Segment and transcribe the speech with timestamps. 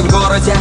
[0.00, 0.54] в городе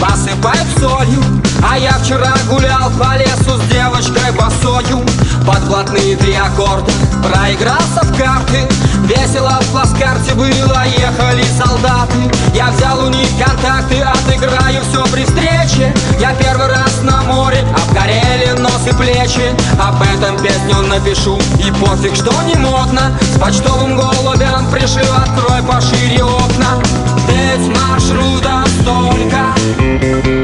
[0.00, 5.04] посыпают солью А я вчера гулял по лесу с девочкой босою.
[5.46, 6.90] Под блатные три аккорда.
[7.22, 8.68] Проигрался в карты.
[9.04, 12.30] Весело в плацкарте было, ехали солдаты.
[12.54, 15.94] Я взял у них контакты, отыграю все при встрече.
[16.20, 19.54] Я первый раз на море, обгорели нос и плечи.
[19.80, 23.12] Об этом песню напишу, и пофиг, что не модно.
[23.34, 26.80] С почтовым голубем пришлю, открой пошире окна.
[27.28, 30.41] Ведь маршрута столько,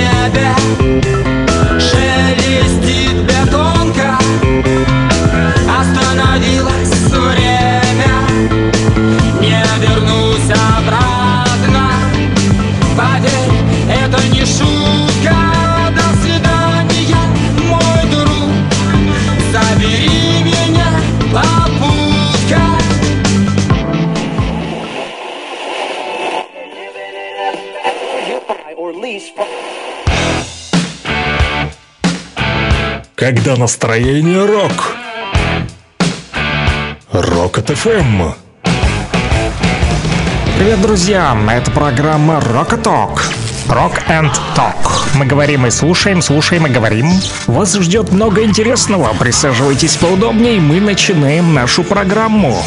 [0.00, 1.19] небе
[33.30, 34.96] Когда настроение рок.
[37.12, 38.32] Рок от ФМ.
[40.58, 41.38] Привет, друзья!
[41.48, 43.20] Это программа Rock Talk.
[43.68, 44.74] Rock and Talk.
[45.14, 47.08] Мы говорим и слушаем, слушаем и говорим.
[47.46, 49.14] Вас ждет много интересного.
[49.14, 52.60] Присаживайтесь поудобнее, мы начинаем нашу программу.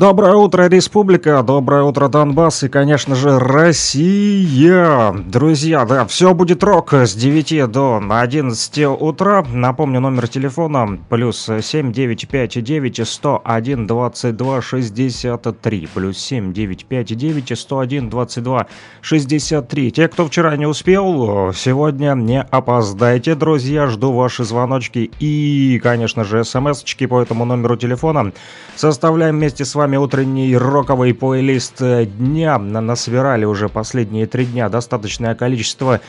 [0.00, 5.12] Доброе утро, Республика, доброе утро, Донбасс и, конечно же, Россия.
[5.12, 9.44] Друзья, да, все будет рок с 9 до 11 утра.
[9.52, 15.88] Напомню, номер телефона плюс 7959 101 22 63.
[15.92, 18.66] Плюс 7959 101 22
[19.02, 19.90] 63.
[19.90, 23.86] Те, кто вчера не успел, сегодня не опоздайте, друзья.
[23.86, 28.32] Жду ваши звоночки и, конечно же, смс-очки по этому номеру телефона.
[28.76, 32.58] Составляем вместе с вами утренний роковый плейлист дня.
[32.58, 36.00] На- Насобирали уже последние три дня достаточное количество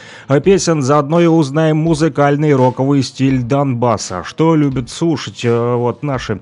[0.44, 0.82] песен.
[0.82, 4.24] Заодно и узнаем музыкальный роковый стиль Донбасса.
[4.24, 6.40] Что любят слушать э, вот наши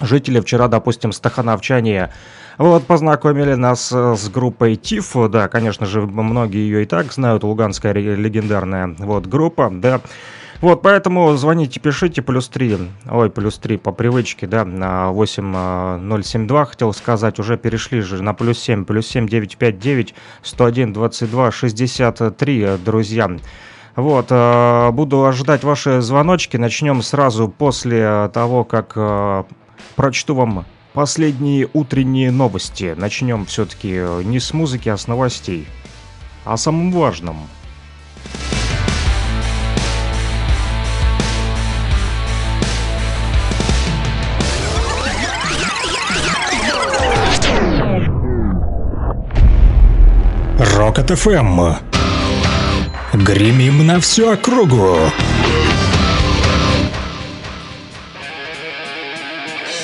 [0.00, 2.10] жители вчера, допустим, стахановчане.
[2.58, 7.44] Вот, познакомили нас э, с группой ТИФ, да, конечно же, многие ее и так знают,
[7.44, 10.00] луганская легендарная вот группа, да.
[10.62, 12.78] Вот, поэтому звоните, пишите, плюс 3,
[13.10, 18.60] ой, плюс 3 по привычке, да, на 8072, хотел сказать, уже перешли же на плюс
[18.60, 23.28] 7, плюс 7, 959, 101, 22, 63, э, друзья.
[23.96, 26.56] Вот, э, буду ожидать ваши звоночки.
[26.56, 29.42] Начнем сразу после того, как э,
[29.96, 32.94] прочту вам последние утренние новости.
[32.96, 35.66] Начнем все-таки не с музыки, а с новостей.
[36.44, 37.36] О самом важном.
[37.36, 38.61] Рок
[50.62, 51.60] от ФМ.
[53.12, 54.96] Гремим на всю округу.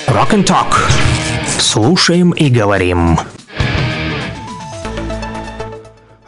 [0.06, 0.90] Rock and Talk.
[1.58, 3.18] Слушаем и говорим.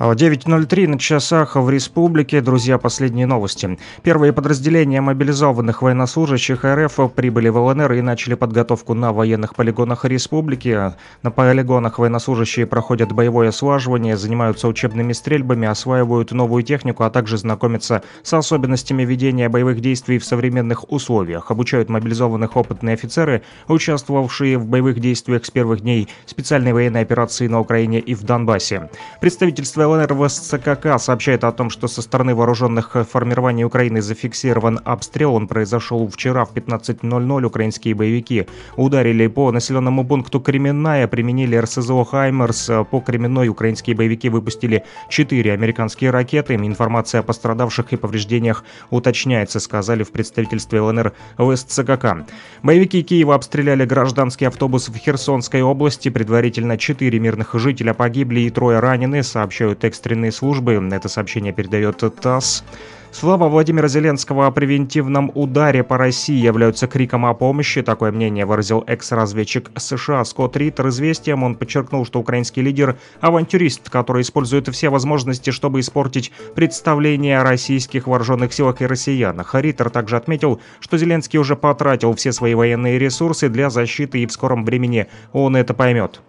[0.02, 2.40] А 9.03 на часах в республике.
[2.40, 3.78] Друзья, последние новости.
[4.02, 10.94] Первые подразделения мобилизованных военнослужащих РФ прибыли в ЛНР и начали подготовку на военных полигонах республики.
[11.22, 18.02] На полигонах военнослужащие проходят боевое слаживание, занимаются учебными стрельбами, осваивают новую технику, а также знакомятся
[18.22, 21.50] с особенностями ведения боевых действий в современных условиях.
[21.50, 27.60] Обучают мобилизованных опытные офицеры, участвовавшие в боевых действиях с первых дней специальной военной операции на
[27.60, 28.88] Украине и в Донбассе.
[29.20, 35.34] Представительство ЛНР в СЦКК сообщает о том, что со стороны вооруженных формирований Украины зафиксирован обстрел.
[35.34, 37.44] Он произошел вчера в 15.00.
[37.44, 38.46] Украинские боевики
[38.76, 42.70] ударили по населенному пункту Кременная, применили РСЗО «Хаймерс».
[42.90, 46.54] По Кременной украинские боевики выпустили 4 американские ракеты.
[46.54, 52.26] Информация о пострадавших и повреждениях уточняется, сказали в представительстве ЛНР в СЦКК.
[52.62, 56.08] Боевики Киева обстреляли гражданский автобус в Херсонской области.
[56.10, 60.74] Предварительно 4 мирных жителя погибли и трое ранены, сообщают экстренные службы.
[60.92, 62.65] Это сообщение передает ТАСС.
[63.12, 67.82] Слова Владимира Зеленского о превентивном ударе по России являются криком о помощи.
[67.82, 71.42] Такое мнение выразил экс-разведчик США Скотт Риттер известием.
[71.42, 78.06] Он подчеркнул, что украинский лидер– авантюрист, который использует все возможности, чтобы испортить представление о российских
[78.06, 79.56] вооруженных силах и россиянах.
[79.56, 84.32] Риттер также отметил, что Зеленский уже потратил все свои военные ресурсы для защиты и в
[84.32, 86.21] скором времени он это поймет.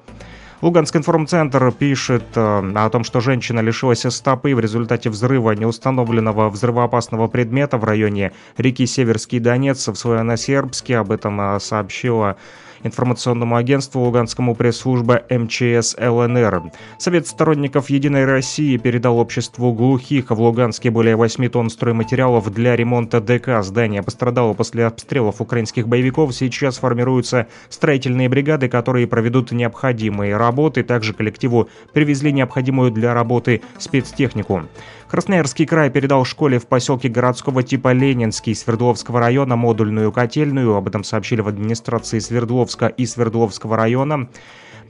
[0.61, 7.27] Луганский информцентр пишет э, о том, что женщина лишилась стопы в результате взрыва неустановленного взрывоопасного
[7.27, 10.97] предмета в районе реки Северский Донец в Славяно-Сербске.
[10.97, 12.37] Об этом э, сообщила
[12.83, 16.71] информационному агентству Луганскому пресс-служба МЧС ЛНР.
[16.97, 23.21] Совет сторонников «Единой России» передал обществу глухих в Луганске более 8 тонн стройматериалов для ремонта
[23.21, 23.63] ДК.
[23.63, 26.33] Здание пострадало после обстрелов украинских боевиков.
[26.33, 30.83] Сейчас формируются строительные бригады, которые проведут необходимые работы.
[30.83, 34.63] Также коллективу привезли необходимую для работы спецтехнику.
[35.11, 40.73] Красноярский край передал школе в поселке городского типа Ленинский Свердловского района модульную котельную.
[40.73, 44.29] Об этом сообщили в администрации Свердловска и Свердловского района.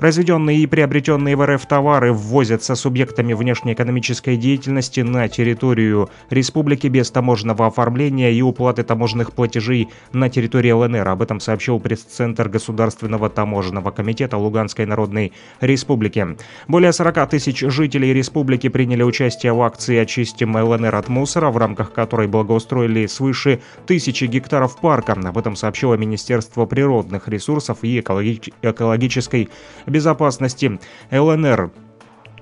[0.01, 7.67] Произведенные и приобретенные в РФ товары ввозятся субъектами внешнеэкономической деятельности на территорию республики без таможенного
[7.67, 11.07] оформления и уплаты таможенных платежей на территории ЛНР.
[11.07, 16.35] Об этом сообщил пресс-центр Государственного таможенного комитета Луганской Народной Республики.
[16.67, 21.93] Более 40 тысяч жителей республики приняли участие в акции «Очистим ЛНР от мусора», в рамках
[21.93, 25.13] которой благоустроили свыше тысячи гектаров парка.
[25.13, 29.49] Об этом сообщило Министерство природных ресурсов и экологической
[29.91, 30.79] безопасности
[31.11, 31.71] ЛНР.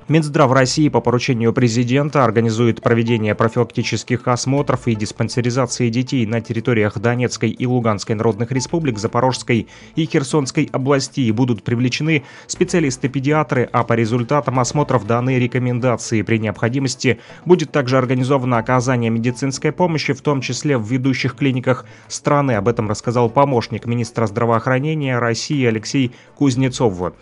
[0.10, 7.52] Минздрав России по поручению президента организует проведение профилактических осмотров и диспансеризации детей на территориях Донецкой
[7.52, 11.30] и Луганской народных республик, Запорожской и Херсонской областей.
[11.32, 16.24] Будут привлечены специалисты-педиатры, а по результатам осмотров данные рекомендации.
[16.24, 22.54] При необходимости будет также организовано оказание медицинской помощи, в том числе в ведущих клиниках страны.
[22.54, 27.14] Об этом рассказал помощник министра здравоохранения России Алексей Кузнецов.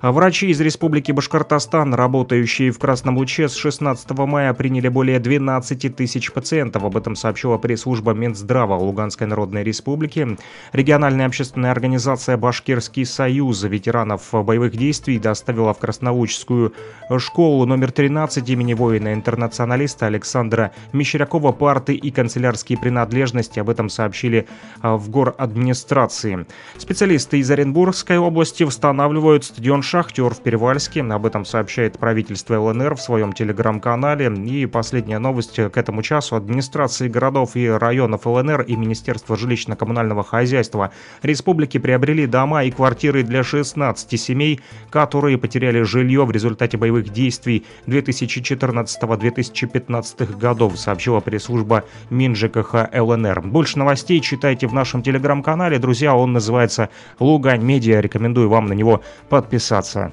[0.00, 5.96] А врачи из Республики Башкортостан, работающие в Красном Луче, с 16 мая приняли более 12
[5.96, 6.84] тысяч пациентов.
[6.84, 10.38] Об этом сообщила пресс-служба Минздрава Луганской Народной Республики.
[10.72, 16.72] Региональная общественная организация «Башкирский союз» ветеранов боевых действий доставила в Краснолучскую
[17.18, 23.58] школу номер 13 имени воина-интернационалиста Александра Мещерякова парты и канцелярские принадлежности.
[23.58, 24.46] Об этом сообщили
[24.80, 26.46] а, в гор администрации.
[26.76, 31.00] Специалисты из Оренбургской области восстанавливают стадион «Шахтер» в Перевальске.
[31.00, 34.30] Об этом сообщает правительство ЛНР в своем телеграм-канале.
[34.44, 36.36] И последняя новость к этому часу.
[36.36, 40.90] Администрации городов и районов ЛНР и Министерство жилищно-коммунального хозяйства
[41.22, 47.64] республики приобрели дома и квартиры для 16 семей, которые потеряли жилье в результате боевых действий
[47.86, 53.40] 2014-2015 годов, сообщила пресс-служба МинЖКХ ЛНР.
[53.40, 55.78] Больше новостей читайте в нашем телеграм-канале.
[55.78, 58.02] Друзья, он называется «Лугань Медиа».
[58.02, 59.00] Рекомендую вам на него
[59.30, 60.12] подписаться подписаться.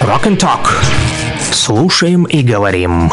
[0.00, 0.66] Rock and Talk.
[1.52, 3.10] Слушаем и говорим.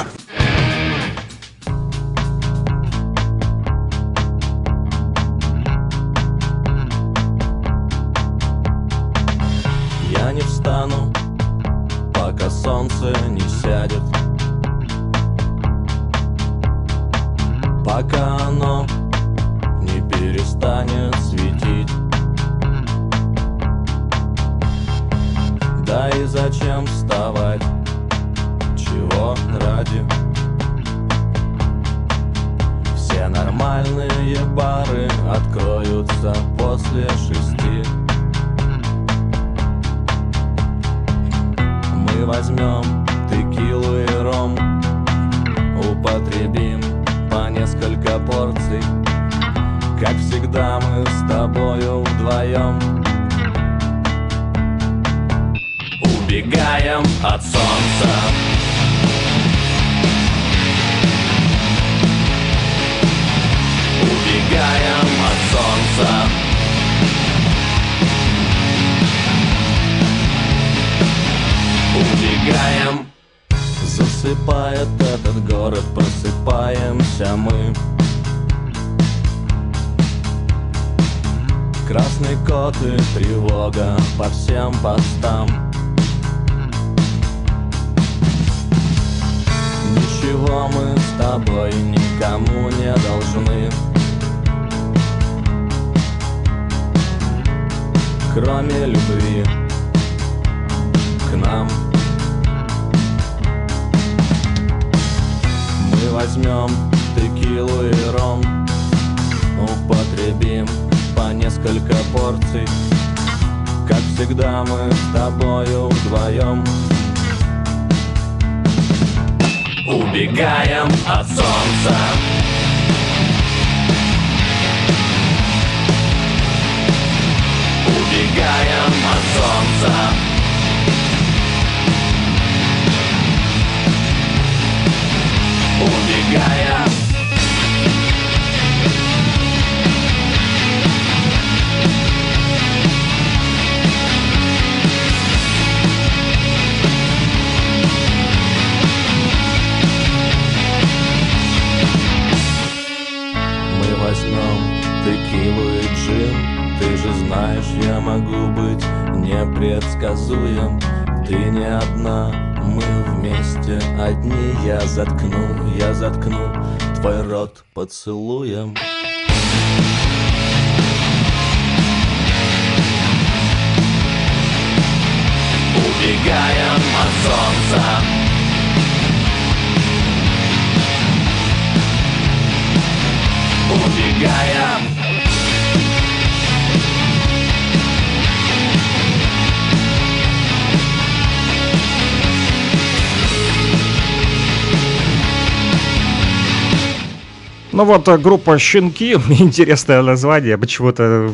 [197.85, 201.29] Ну вот э, группа «Щенки», интересное название, почему-то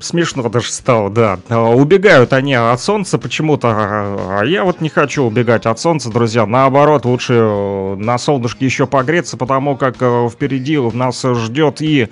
[0.00, 1.38] смешно даже стало, да.
[1.50, 6.08] А, убегают они от солнца почему-то, а, а я вот не хочу убегать от солнца,
[6.08, 6.46] друзья.
[6.46, 12.08] Наоборот, лучше э, на солнышке еще погреться, потому как э, впереди нас ждет и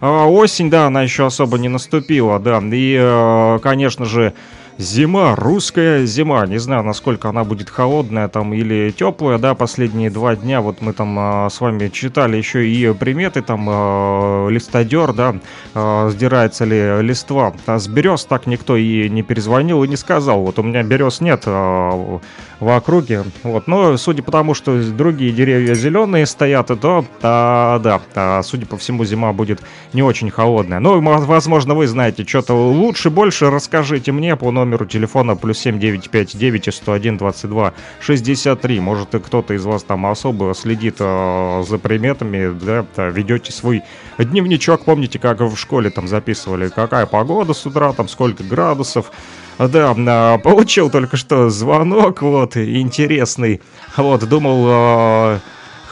[0.00, 2.62] осень, да, она еще особо не наступила, да.
[2.72, 4.32] И, конечно же,
[4.78, 6.46] Зима, русская зима.
[6.46, 10.60] Не знаю, насколько она будет холодная там или теплая, да, последние два дня.
[10.60, 15.34] Вот мы там а, с вами читали еще и приметы, там а, листодер, да,
[15.74, 17.52] а, сдирается ли листва.
[17.66, 20.42] А с берез так никто и не перезвонил и не сказал.
[20.42, 22.20] Вот у меня берез нет а,
[22.60, 23.24] в округе.
[23.42, 28.66] Вот, но судя по тому, что другие деревья зеленые стоят, то, а, да, а, судя
[28.66, 29.60] по всему, зима будет
[29.92, 30.78] не очень холодная.
[30.78, 36.74] Но, возможно, вы знаете что-то лучше, больше расскажите мне по номеру номеру телефона плюс 7959
[36.74, 38.80] 101 22 63.
[38.80, 43.82] Может, кто-то из вас там особо следит э, за приметами, да, ведете свой
[44.18, 49.10] дневничок, помните, как в школе там записывали, какая погода с утра, там сколько градусов.
[49.58, 53.60] Да, а, получил только что звонок, вот, интересный.
[53.96, 55.38] Вот, думал, э,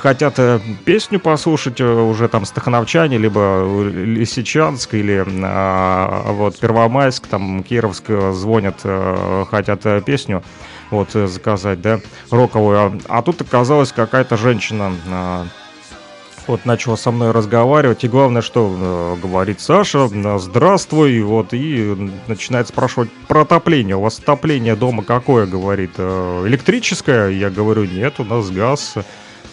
[0.07, 7.65] хотят э, песню послушать э, уже там Стахановчане, либо Лисичанск, или а, вот Первомайск, там
[7.65, 8.83] Кировск э, звонят,
[9.51, 10.45] хотят песню
[10.93, 11.99] вот заказать, да,
[12.31, 13.01] роковую.
[13.09, 14.93] А, тут оказалась какая-то женщина,
[16.47, 20.09] вот начала со мной разговаривать, и главное, что э, говорит Саша,
[20.39, 23.97] здравствуй, вот, и начинает спрашивать про отопление.
[23.97, 27.31] У вас отопление дома какое, говорит, э, электрическое?
[27.31, 28.95] Я говорю, нет, у нас газ.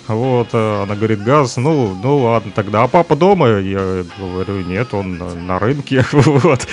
[0.08, 2.84] Вот, э, она говорит, газ, ну, ну ладно тогда.
[2.84, 3.60] А папа дома?
[3.60, 5.18] Я говорю, нет, он
[5.48, 6.06] на рынке.
[6.14, 6.68] Вот.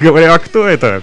[0.00, 1.02] Говорю, а кто это?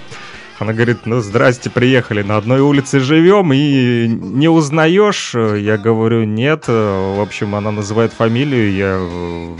[0.59, 5.35] Она говорит, ну, здрасте, приехали, на одной улице живем и не узнаешь?
[5.35, 6.67] Я говорю, нет.
[6.67, 8.97] В общем, она называет фамилию, я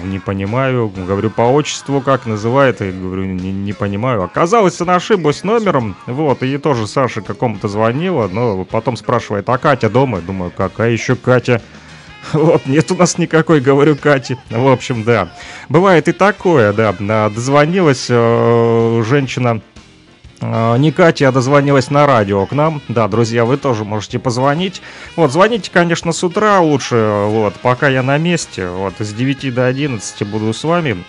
[0.04, 0.90] не понимаю.
[0.90, 2.82] Говорю, по отчеству как называет?
[2.82, 4.24] Я говорю, не, не понимаю.
[4.24, 9.92] Оказалось, она ошиблась номером, вот, и тоже Саша какому-то звонила, но потом спрашивает, а Катя
[9.92, 10.22] дома?
[10.22, 11.62] Думаю, какая еще Катя?
[12.34, 14.38] Вот, нет у нас никакой, говорю Кате.
[14.50, 15.30] В общем, да.
[15.70, 16.94] Бывает и такое, да.
[17.30, 19.62] Дозвонилась э, женщина
[20.42, 22.82] э, не Катя, а дозвонилась на радио к нам.
[22.88, 24.82] Да, друзья, вы тоже можете позвонить.
[25.16, 28.68] Вот, звоните, конечно, с утра лучше, вот, пока я на месте.
[28.68, 31.04] Вот, с 9 до 11 буду с вами.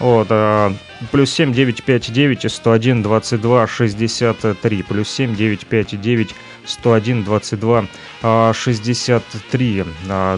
[0.00, 0.72] Вот, э,
[1.10, 4.82] плюс 7 959 101 22 63.
[4.82, 6.34] Плюс 7 959
[6.68, 9.84] 101 22 63,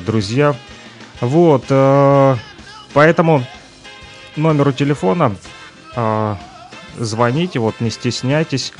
[0.06, 0.54] друзья.
[1.20, 2.37] Вот, э,
[2.94, 3.44] поэтому
[4.37, 5.37] номеру телефона
[5.94, 6.37] э,
[6.96, 8.72] звоните, вот, не стесняйтесь.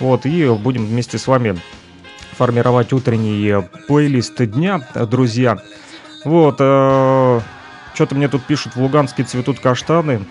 [0.00, 1.58] Вот, и будем вместе с вами
[2.32, 5.58] формировать утренний плейлист дня, друзья.
[6.24, 7.40] Вот, э,
[7.94, 10.24] что-то мне тут пишут, в Луганске цветут каштаны.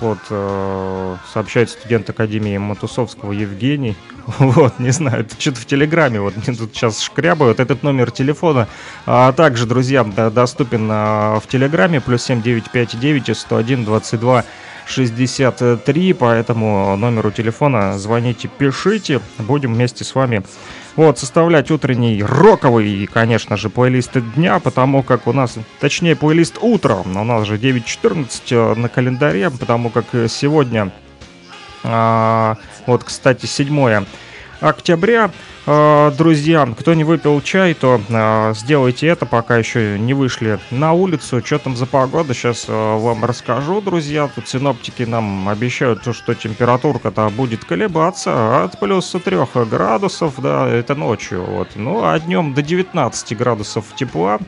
[0.00, 3.96] Вот, э, сообщает студент Академии Матусовского Евгений.
[4.38, 7.60] Вот, не знаю, это что-то в Телеграме, вот мне тут сейчас шкрябают.
[7.60, 8.68] Этот номер телефона
[9.06, 14.44] а также, друзья, доступен а, в Телеграме, плюс 7959 101 22
[14.88, 20.42] 63, поэтому номеру телефона звоните, пишите, будем вместе с вами
[20.98, 26.58] вот, составлять утренний роковый и, конечно же, плейлист дня, потому как у нас, точнее, плейлист
[26.60, 30.90] утра, у нас же 9.14 э, на календаре, потому как сегодня,
[31.84, 34.06] а, вот, кстати, 7
[34.58, 35.30] октября,
[36.16, 41.42] друзья, кто не выпил чай, то а, сделайте это, пока еще не вышли на улицу.
[41.44, 44.30] Что там за погода, сейчас а, вам расскажу, друзья.
[44.34, 51.44] Тут синоптики нам обещают, что температурка-то будет колебаться от плюс 3 градусов, да, это ночью.
[51.44, 51.68] Вот.
[51.74, 54.38] Ну, а днем до 19 градусов тепла.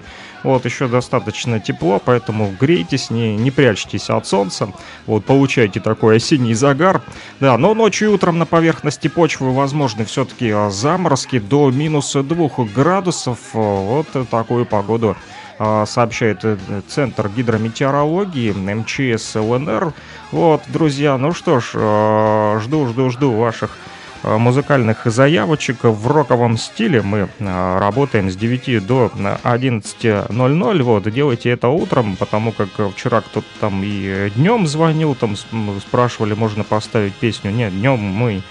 [0.43, 4.73] Вот, еще достаточно тепло, поэтому грейтесь, не, не прячьтесь от солнца.
[5.07, 7.03] Вот, получайте такой осенний загар.
[7.41, 13.39] Да, но ночью и утром на поверхности почвы возможны все-таки заморозки до минус 2 градусов.
[13.53, 15.17] Вот такую погоду
[15.59, 16.43] сообщает
[16.89, 19.93] Центр гидрометеорологии МЧС ЛНР.
[20.33, 27.03] Вот, друзья, ну что ж, жду, жду, жду ваших Э, музыкальных заявочек в роковом стиле.
[27.03, 30.83] Мы э, работаем с 9 до 11.00.
[30.83, 36.65] Вот, делайте это утром, потому как вчера кто-то там и днем звонил, там спрашивали, можно
[36.65, 37.51] поставить песню.
[37.51, 38.43] Нет, днем мы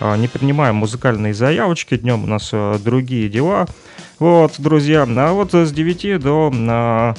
[0.00, 3.66] э, не принимаем музыкальные заявочки, днем у нас другие дела.
[4.18, 7.14] Вот, друзья, а вот с 9 до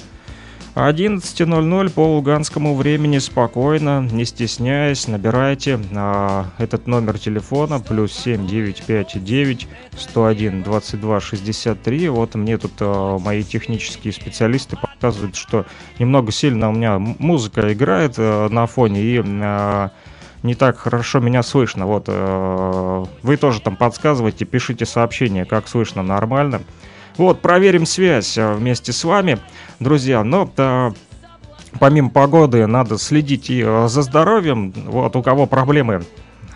[0.76, 10.64] 11.00 по луганскому времени спокойно, не стесняясь, набирайте а, этот номер телефона плюс 7959 101
[10.64, 12.10] 22 63.
[12.10, 15.66] Вот мне тут а, мои технические специалисты показывают, что
[15.98, 19.90] немного сильно у меня музыка играет а, на фоне и а,
[20.44, 21.88] не так хорошо меня слышно.
[21.88, 26.62] Вот а, вы тоже там подсказывайте, пишите сообщение, как слышно нормально.
[27.20, 29.40] Вот, проверим связь а, вместе с вами,
[29.82, 30.24] друзья.
[30.24, 30.94] Но да,
[31.78, 34.72] помимо погоды надо следить и а, за здоровьем.
[34.72, 36.04] Вот, у кого проблемы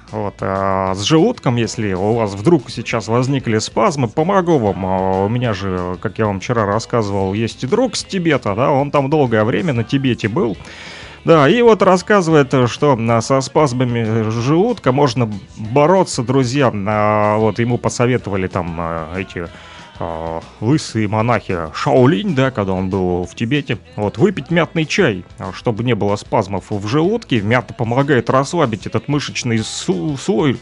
[0.10, 4.86] вот, а, с желудком, если у вас вдруг сейчас возникли спазмы, помогу вам.
[4.86, 8.72] А, у меня же, как я вам вчера рассказывал, есть и друг с Тибета, да,
[8.72, 10.56] он там долгое время на Тибете был.
[11.26, 16.70] Да, и вот рассказывает, что со спазмами желудка можно бороться, друзья.
[17.38, 19.48] Вот ему посоветовали там эти
[20.00, 25.52] э, лысые монахи Шаолинь, да, когда он был в Тибете, вот, выпить мятный чай, а,
[25.54, 27.42] чтобы не было спазмов в желудке.
[27.42, 30.60] Мята помогает расслабить этот мышечный слой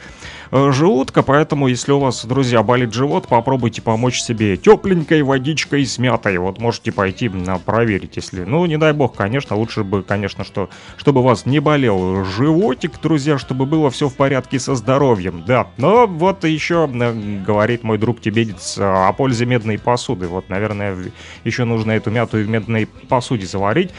[0.51, 6.37] желудка, поэтому если у вас, друзья, болит живот, попробуйте помочь себе тепленькой водичкой с мятой.
[6.37, 10.69] Вот можете пойти на проверить, если, ну, не дай бог, конечно, лучше бы, конечно, что,
[10.97, 15.67] чтобы у вас не болел животик, друзья, чтобы было все в порядке со здоровьем, да.
[15.77, 20.27] Но вот еще говорит мой друг тибетец э, о пользе медной посуды.
[20.27, 20.97] Вот, наверное,
[21.43, 23.91] еще нужно эту мяту в медной посуде заварить.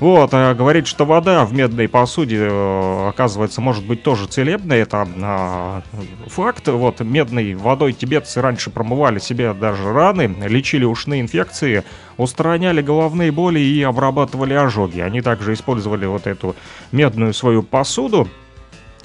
[0.00, 4.78] Вот, э, говорит, что вода в медной посуде, э, оказывается, может быть тоже целебной.
[4.78, 5.80] Это э,
[6.26, 6.68] факт.
[6.68, 11.84] Вот, медной водой тибетцы раньше промывали себе даже раны, лечили ушные инфекции,
[12.16, 15.00] устраняли головные боли и обрабатывали ожоги.
[15.00, 16.56] Они также использовали вот эту
[16.92, 18.26] медную свою посуду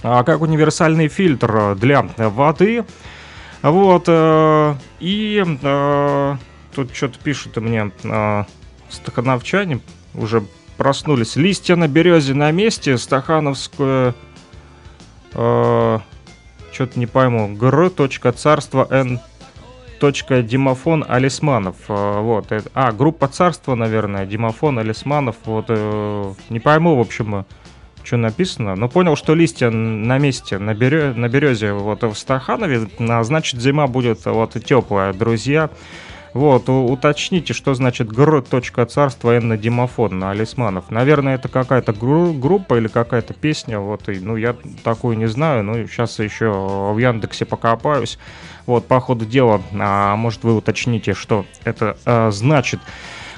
[0.02, 2.86] а, как универсальный фильтр для воды.
[3.62, 5.44] Вот, э, и
[6.74, 7.92] тут что-то пишут мне
[8.90, 9.82] стахановчане,
[10.14, 10.46] уже
[10.78, 11.36] проснулись.
[11.36, 14.14] Листья на березе на месте, Стахановское...
[15.34, 16.00] Э,
[16.72, 17.56] Что-то не пойму.
[17.56, 17.92] Гр.
[18.36, 19.20] Царство Н.
[20.02, 21.76] Димофон Алисманов.
[21.88, 22.52] Э, вот.
[22.52, 24.26] Это, а, группа царства, наверное.
[24.26, 25.36] Димофон Алисманов.
[25.46, 25.66] Вот.
[25.70, 27.46] Э, не пойму, в общем,
[28.04, 28.76] что написано.
[28.76, 32.88] Но понял, что листья на месте, на, берё, на березе вот в Стаханове.
[33.00, 35.70] А, значит, зима будет вот теплая, друзья.
[36.36, 38.44] Вот, уточните, что значит гр.
[38.86, 39.58] Царство Энна
[40.12, 40.92] на Алисманов.
[40.92, 43.80] Наверное, это какая-то гру- группа или какая-то песня.
[43.80, 45.64] Вот, и, ну, я такую не знаю.
[45.64, 48.20] Ну, сейчас еще в Яндексе покопаюсь.
[48.66, 52.82] Вот, по ходу дела, а, может, вы уточните, что это а, значит.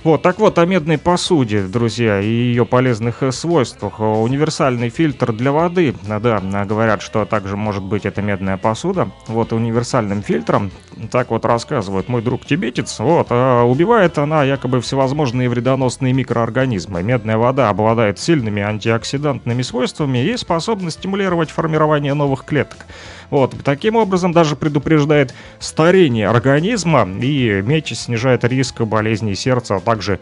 [0.08, 4.00] Вот, так вот, о медной посуде, друзья, и ее полезных э, свойствах.
[4.00, 9.10] Универсальный фильтр для воды, да, говорят, что также может быть это медная посуда.
[9.28, 10.72] Вот, универсальным фильтром,
[11.12, 17.04] так вот рассказывает мой друг тибетец, вот, а убивает она якобы всевозможные вредоносные микроорганизмы.
[17.04, 22.86] Медная вода обладает сильными антиоксидантными свойствами и способна стимулировать формирование новых клеток.
[23.30, 30.20] Вот, таким образом даже предупреждает старение организма и медь снижает риск болезней сердца, а также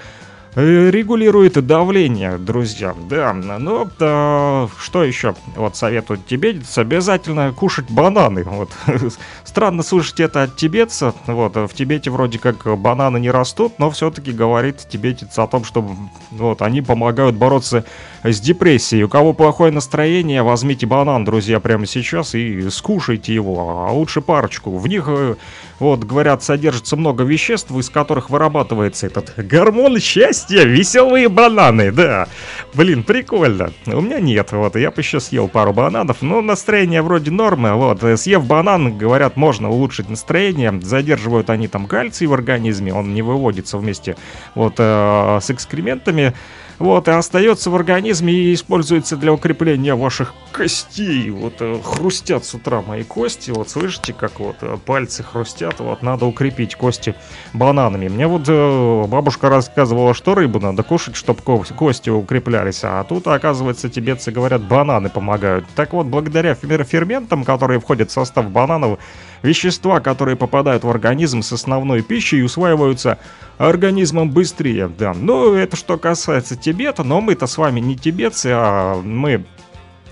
[0.56, 2.96] регулирует давление, друзья.
[3.10, 5.36] Да, ну, да, что еще?
[5.56, 8.44] Вот советуют тибетец, обязательно кушать бананы.
[8.44, 8.72] Вот.
[9.44, 11.14] Странно слышать это от тибетца.
[11.28, 15.86] Вот, в Тибете вроде как бананы не растут, но все-таки говорит тибетец о том, что
[16.32, 17.84] вот, они помогают бороться
[18.24, 19.04] с депрессией.
[19.04, 24.78] У кого плохое настроение, возьмите банан, друзья, прямо сейчас и скушайте его, а лучше парочку.
[24.78, 25.36] В них, э,
[25.80, 32.28] вот, говорят, содержится много веществ, из которых вырабатывается этот гормон счастья веселые бананы, да.
[32.74, 33.72] Блин, прикольно.
[33.86, 38.02] У меня нет, вот, я бы еще съел пару бананов, но настроение вроде нормы, вот.
[38.20, 43.78] Съев банан, говорят, можно улучшить настроение, задерживают они там кальций в организме, он не выводится
[43.78, 44.16] вместе,
[44.56, 46.34] вот, э, с экскрементами,
[46.80, 51.30] вот, и остается в организме и используется для укрепления ваших костей.
[51.30, 53.52] Вот э, хрустят с утра мои кости.
[53.52, 55.80] Вот слышите, как вот э, пальцы хрустят.
[55.80, 57.16] Вот надо укрепить кости
[57.54, 58.08] бананами.
[58.08, 62.82] Мне вот э, бабушка рассказывала, что рыбу надо кушать, чтобы кости укреплялись.
[62.84, 65.66] А тут, оказывается, тибетцы говорят, бананы помогают.
[65.76, 69.00] Так вот, благодаря ферментам, которые входят в состав бананов,
[69.42, 73.18] вещества, которые попадают в организм с основной пищей, усваиваются
[73.58, 74.88] организмом быстрее.
[74.88, 79.46] Да, ну это что касается Тибета, но мы-то с вами не тибетцы, а мы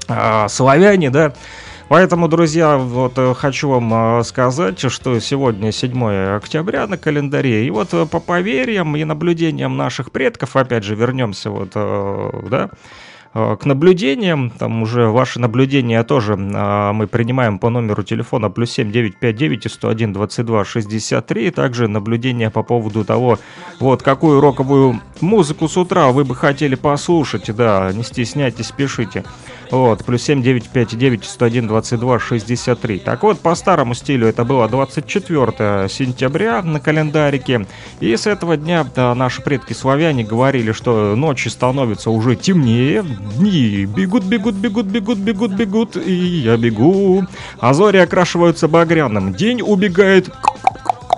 [0.07, 1.33] а, славяне, да.
[1.89, 7.67] Поэтому, друзья, вот э, хочу вам э, сказать, что сегодня 7 октября на календаре.
[7.67, 12.69] И вот э, по поверьям и наблюдениям наших предков, опять же, вернемся вот, да,
[13.33, 19.71] к наблюдениям, там уже ваши наблюдения тоже мы принимаем по номеру телефона плюс 7 959
[19.71, 23.39] 101 22 63, также наблюдения по поводу того,
[23.79, 29.23] вот какую роковую музыку с утра вы бы хотели послушать, да, не стесняйтесь, пишите.
[29.73, 32.99] Вот, плюс 7 959 101 22 63.
[32.99, 37.65] Так вот, по старому стилю это было 24 сентября на календарике.
[37.99, 43.03] И с этого дня да, наши предки славяне говорили, что ночи становятся уже темнее,
[43.36, 47.25] дни бегут, бегут, бегут, бегут, бегут, бегут, и я бегу.
[47.59, 49.33] А зори окрашиваются багряным.
[49.33, 50.29] День убегает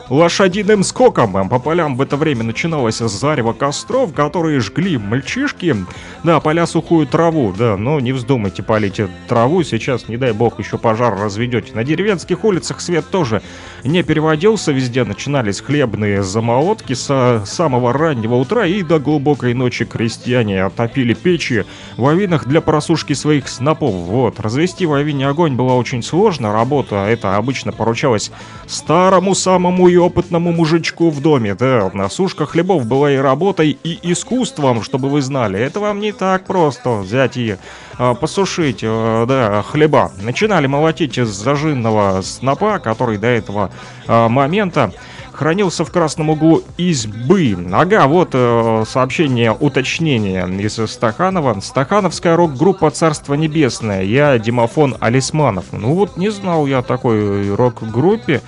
[0.10, 1.50] лошадиным скоком.
[1.50, 5.76] По полям в это время начиналось зарево костров, которые жгли мальчишки.
[6.24, 10.78] Да, поля сухую траву, да, но не вздумайте полить траву, сейчас, не дай бог, еще
[10.78, 11.74] пожар разведете.
[11.74, 13.42] На деревенских улицах свет тоже
[13.84, 20.64] не переводился, везде начинались хлебные замолотки с самого раннего утра и до глубокой ночи крестьяне
[20.64, 21.66] отопили печи
[21.98, 23.94] в авинах для просушки своих снопов.
[23.94, 28.32] Вот, развести в авине огонь была очень сложно, работа это обычно поручалась
[28.68, 31.56] старому самому и опытному мужичку в доме.
[31.56, 35.60] Да, насушка хлебов была и работой, и искусством, чтобы вы знали.
[35.60, 37.56] Это вам не так просто взять и
[37.98, 40.12] а, посушить, а, да, хлеба.
[40.22, 43.72] Начинали молотить из зажинного снопа, который до этого
[44.08, 44.92] а, момента
[45.32, 47.58] хранился в красном углу избы.
[47.74, 51.60] Ага, вот э, сообщение, уточнение из Стаханова.
[51.60, 54.04] Стахановская рок-группа «Царство небесное».
[54.04, 55.66] Я Димофон Алисманов.
[55.74, 58.42] Ну вот не знал я такой рок-группе.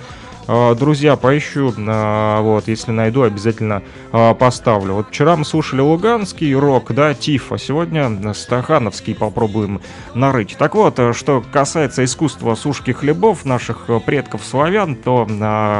[0.50, 3.82] А, друзья, поищу, а, вот, если найду, обязательно
[4.12, 4.94] а, поставлю.
[4.94, 9.82] Вот вчера мы слушали луганский рок, да, Тифа, сегодня стахановский попробуем
[10.14, 10.56] нарыть.
[10.58, 15.26] Так вот, э, что касается искусства сушки хлебов наших э, предков славян, то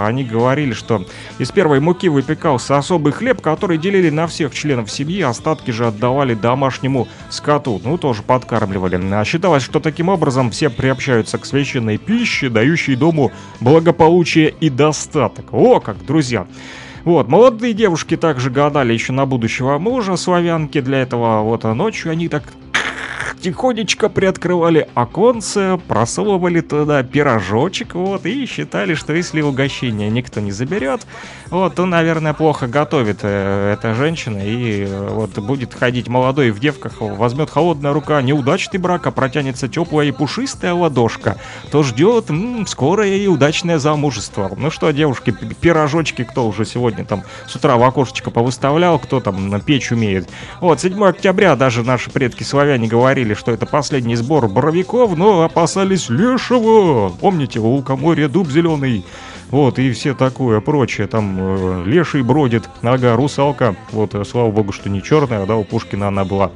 [0.06, 1.06] они говорили, что
[1.38, 6.34] из первой муки выпекался особый хлеб, который делили на всех членов семьи, остатки же отдавали
[6.34, 9.24] домашнему скоту, ну, тоже подкармливали.
[9.24, 15.52] Считалось, что таким образом все приобщаются к священной пище, дающей дому благополучие и достаток.
[15.52, 16.46] О, как, друзья!
[17.04, 20.80] Вот, молодые девушки также гадали еще на будущего мужа славянки.
[20.80, 22.42] Для этого вот ночью они так
[23.38, 31.06] тихонечко приоткрывали оконце, просовывали туда пирожочек, вот, и считали, что если угощение никто не заберет,
[31.50, 36.60] вот, то, наверное, плохо готовит э, эта женщина, и э, вот будет ходить молодой в
[36.60, 41.38] девках, возьмет холодная рука неудачный брак, а протянется теплая и пушистая ладошка,
[41.70, 44.50] то ждет м, скорое и удачное замужество.
[44.56, 49.48] Ну что, девушки, пирожочки, кто уже сегодня там с утра в окошечко повыставлял, кто там
[49.48, 50.28] на печь умеет.
[50.60, 55.42] Вот, 7 октября даже наши предки славяне говорили, говорили, что это последний сбор боровиков, но
[55.42, 57.10] опасались лешего.
[57.20, 59.04] Помните, у лукоморья дуб зеленый.
[59.50, 61.06] Вот, и все такое прочее.
[61.06, 63.76] Там э, леший бродит, нога, русалка.
[63.92, 66.50] Вот, э, слава богу, что не черная, да, у Пушкина она была.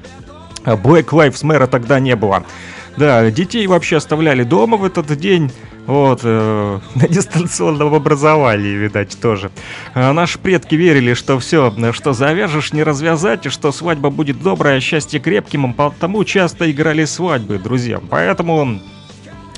[0.65, 2.45] А Black Lives Matter тогда не было.
[2.97, 5.51] Да, детей вообще оставляли дома в этот день.
[5.87, 9.51] Вот, э, на дистанционном образовании, видать, тоже.
[9.95, 14.79] А наши предки верили, что все, что завяжешь, не развязать, и что свадьба будет добрая,
[14.79, 18.01] а счастье крепким, потому часто играли свадьбы, друзья.
[18.11, 18.81] Поэтому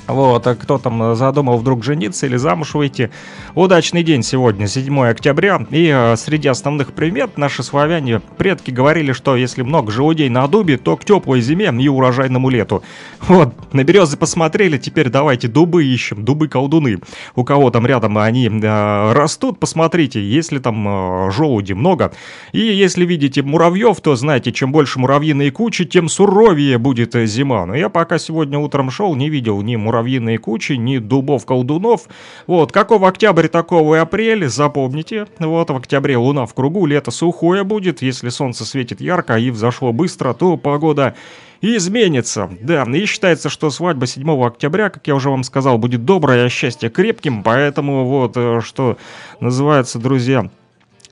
[0.07, 3.09] вот, а кто там задумал вдруг жениться или замуж выйти.
[3.55, 5.65] Удачный день сегодня, 7 октября.
[5.71, 10.77] И э, среди основных примет наши славяне предки говорили, что если много желудей на дубе,
[10.77, 12.83] то к теплой зиме и урожайному лету.
[13.21, 16.99] Вот, на березы посмотрели, теперь давайте дубы ищем, дубы-колдуны.
[17.35, 22.13] У кого там рядом они э, растут, посмотрите, если там э, желуди много.
[22.51, 27.65] И если видите муравьев, то знаете, чем больше муравьиные кучи, тем суровее будет зима.
[27.65, 32.01] Но я пока сегодня утром шел, не видел ни муравьев, муравьиные кучи, ни дубов-колдунов.
[32.47, 35.27] Вот, какого октября, такого и апрель, запомните.
[35.39, 39.93] Вот, в октябре луна в кругу, лето сухое будет, если солнце светит ярко и взошло
[39.93, 41.15] быстро, то погода
[41.61, 42.49] изменится.
[42.61, 46.49] Да, и считается, что свадьба 7 октября, как я уже вам сказал, будет добрая, а
[46.49, 48.97] счастье крепким, поэтому вот, э, что
[49.39, 50.49] называется, друзья,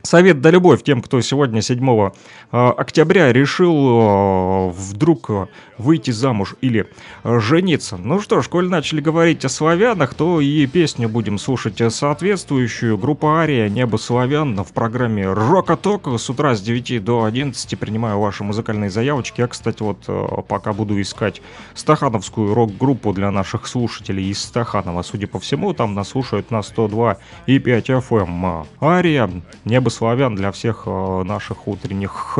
[0.06, 2.12] Совет да любовь тем, кто сегодня 7 э,
[2.52, 5.46] октября решил э, вдруг э,
[5.78, 6.90] выйти замуж или
[7.24, 7.96] жениться.
[7.96, 12.98] Ну что ж, коль начали говорить о славянах, то и песню будем слушать соответствующую.
[12.98, 18.44] Группа Ария «Небо славян» в программе «Рок-оток» с утра с 9 до 11 принимаю ваши
[18.44, 19.40] музыкальные заявочки.
[19.40, 20.06] Я, кстати, вот
[20.50, 21.42] пока буду искать
[21.76, 25.02] стахановскую рок-группу для наших слушателей из Стаханова.
[25.02, 28.68] Судя по всему, там нас слушают на 102 и 5 FM.
[28.82, 29.30] Ария
[29.64, 32.38] «Небо славян для всех э, наших утренних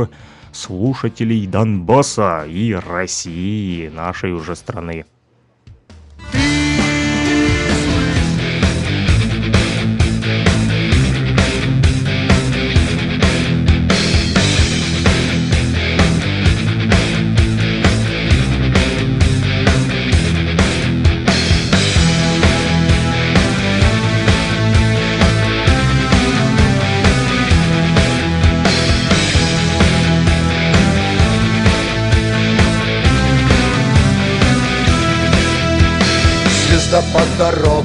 [0.52, 5.06] слушателей Донбасса и России, нашей уже страны.
[6.34, 6.63] Звездопад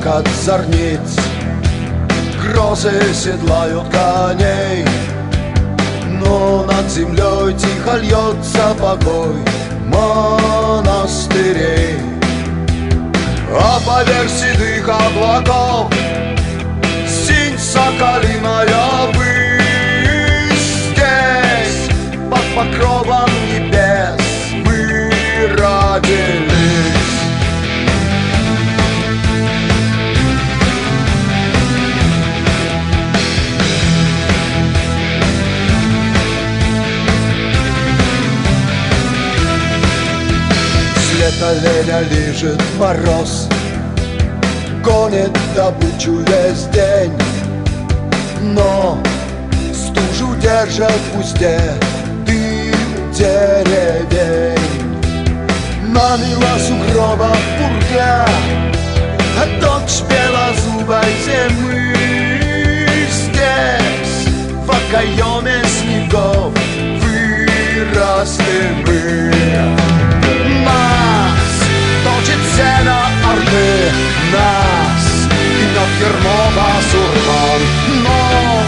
[0.09, 1.17] от зорниц
[2.43, 4.87] Грозы седлают коней
[6.07, 9.37] Но над землей тихо льется покой
[9.87, 11.29] монастырей
[13.53, 15.93] А поверх седых облаков
[17.07, 19.28] Синь соколиная высь
[41.49, 43.49] лето леня лежит мороз
[44.85, 47.13] Гонит добычу весь день.
[48.41, 48.99] Но
[49.73, 51.59] стужу держат в узде
[52.27, 54.59] Дым деревень
[55.89, 56.17] На
[56.59, 58.27] сугроба пурга
[59.37, 61.95] А дочь белозубой зимы
[63.11, 64.33] Здесь
[64.65, 66.53] в окоеме снегов
[67.03, 68.98] Выросли мы
[74.29, 77.63] орды нас Гнет ермо басурман
[78.05, 78.63] Но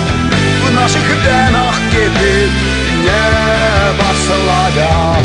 [0.67, 2.51] в наших венах кипит
[3.03, 5.25] небо славян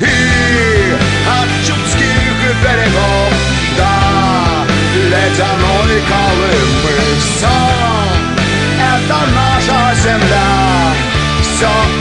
[0.00, 0.94] И
[1.26, 3.32] от чудских берегов
[3.76, 3.92] до
[4.94, 7.58] ледяной Колымы Все
[8.78, 10.92] это наша земля,
[11.40, 11.91] все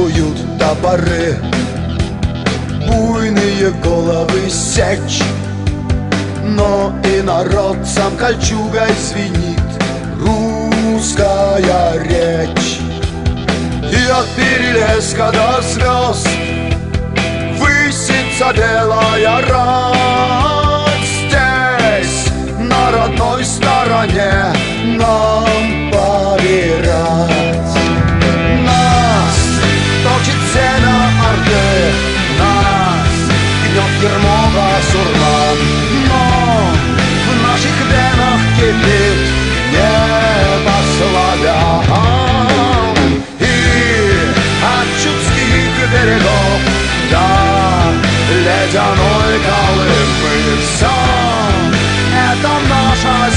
[0.00, 1.36] куют топоры
[2.86, 5.22] Буйные головы сечь.
[6.42, 9.60] Но и народцам кольчугой звенит
[10.18, 12.80] Русская речь.
[13.82, 16.28] И от перелеска до звезд
[17.58, 20.00] Высится белая рать
[21.04, 24.52] Здесь, на родной стороне
[24.98, 25.79] Нам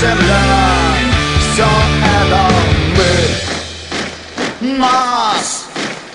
[0.03, 0.95] земля,
[1.39, 1.69] все
[2.19, 2.41] это
[2.97, 3.13] мы.
[4.77, 5.65] Нас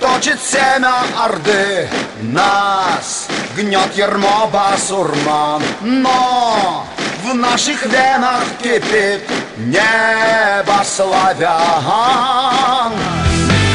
[0.01, 1.89] точит семя Орды.
[2.21, 5.63] Нас гнет ермо басурман.
[5.81, 6.87] Но
[7.25, 9.23] в наших венах кипит
[9.59, 11.53] небо славян.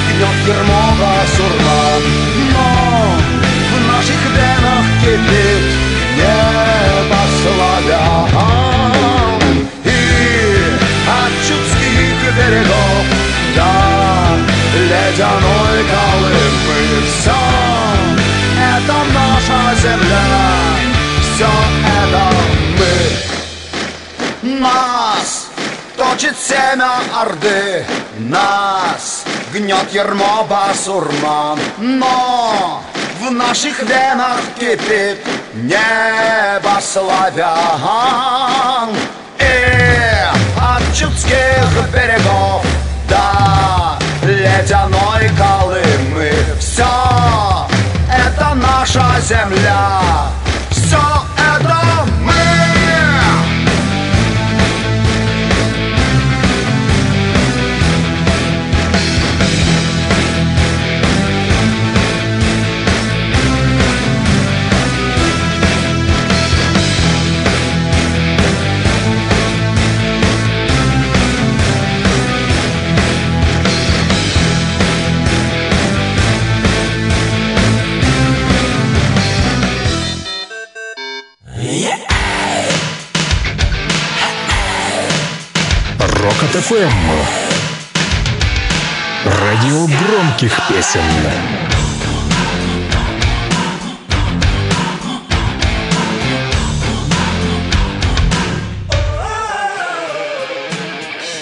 [0.09, 2.03] Гнет ермо басурман.
[2.53, 2.69] Но
[3.71, 5.65] в наших венах кипит
[6.17, 8.32] небо славян
[11.07, 13.05] от чудских берегов
[13.55, 13.71] до
[14.77, 17.41] ледяной Колымы Все
[18.57, 20.27] это наша земля,
[21.21, 21.51] все
[22.01, 22.23] это
[22.79, 22.95] мы
[24.59, 25.47] Нас
[25.97, 27.85] точит семя Орды
[28.17, 32.81] Нас гнет ермо басурман Но
[33.19, 35.19] в наших венах кипит
[35.53, 37.49] Небо славян
[39.39, 39.92] И
[40.93, 42.65] от чудских берегов.
[43.09, 46.85] До ледяной Колымы Все
[48.09, 49.99] это наша земля
[86.23, 86.89] Рокот ФМ.
[89.25, 91.01] Радио громких песен.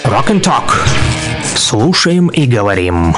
[0.04, 0.72] Rock and Talk.
[1.54, 3.14] Слушаем и говорим.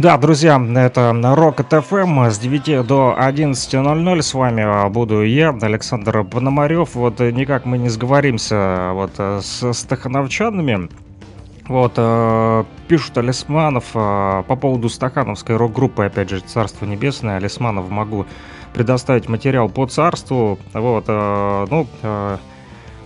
[0.00, 4.22] Да, друзья, это Rocket FM с 9 до 11.00.
[4.22, 6.94] С вами буду я, Александр Пономарев.
[6.94, 10.88] Вот никак мы не сговоримся вот с стахановчанами.
[11.68, 17.36] Вот, э, пишут Алисманов э, по поводу стахановской рок-группы, опять же, Царство Небесное.
[17.36, 18.24] Алисманов могу
[18.72, 20.58] предоставить материал по царству.
[20.72, 22.38] Вот, э, ну, э,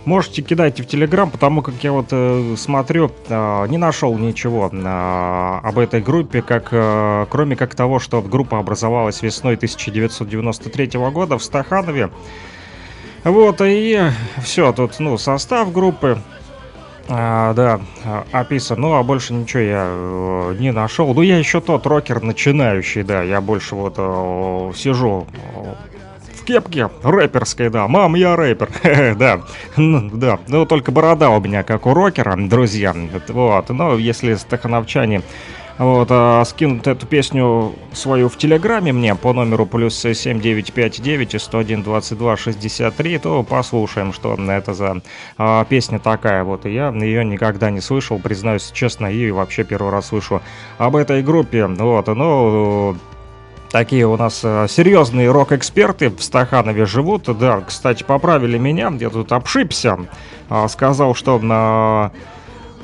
[0.05, 5.59] Можете кидайте в Телеграм, потому как я вот э, смотрю, э, не нашел ничего э,
[5.63, 11.43] об этой группе, как, э, кроме как того, что группа образовалась весной 1993 года в
[11.43, 12.11] Стаханове.
[13.23, 14.11] Вот, и
[14.43, 16.19] все, тут, ну, состав группы,
[17.07, 17.81] а, да,
[18.31, 18.81] описан.
[18.81, 21.13] Ну, а больше ничего я э, не нашел.
[21.13, 23.21] Ну, я еще тот рокер начинающий, да.
[23.21, 25.27] Я больше вот э, сижу
[26.45, 27.87] кепке рэперской, да.
[27.87, 28.69] Мам, я рэпер.
[29.17, 29.41] да,
[29.75, 30.39] ну, да.
[30.47, 32.95] Ну, только борода у меня, как у рокера, друзья.
[33.27, 35.21] Вот, но если стахановчане
[35.77, 42.37] вот, а, скинут эту песню свою в Телеграме мне по номеру плюс 7959 101 22
[42.37, 45.01] 63, то послушаем, что это за
[45.37, 46.45] а, песня такая.
[46.45, 50.41] Вот, и я ее никогда не слышал, признаюсь честно, и вообще первый раз слышу
[50.77, 51.65] об этой группе.
[51.65, 52.95] Вот, ну,
[53.75, 57.23] такие у нас э, серьезные рок-эксперты в Стаханове живут.
[57.37, 59.99] Да, кстати, поправили меня, я тут обшибся.
[60.49, 62.13] Э, сказал, что на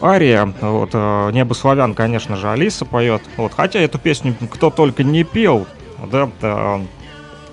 [0.02, 3.22] Ария, вот, э, «Небо славян», конечно же, Алиса поет.
[3.38, 5.66] Вот, хотя эту песню кто только не пел,
[6.12, 6.30] да,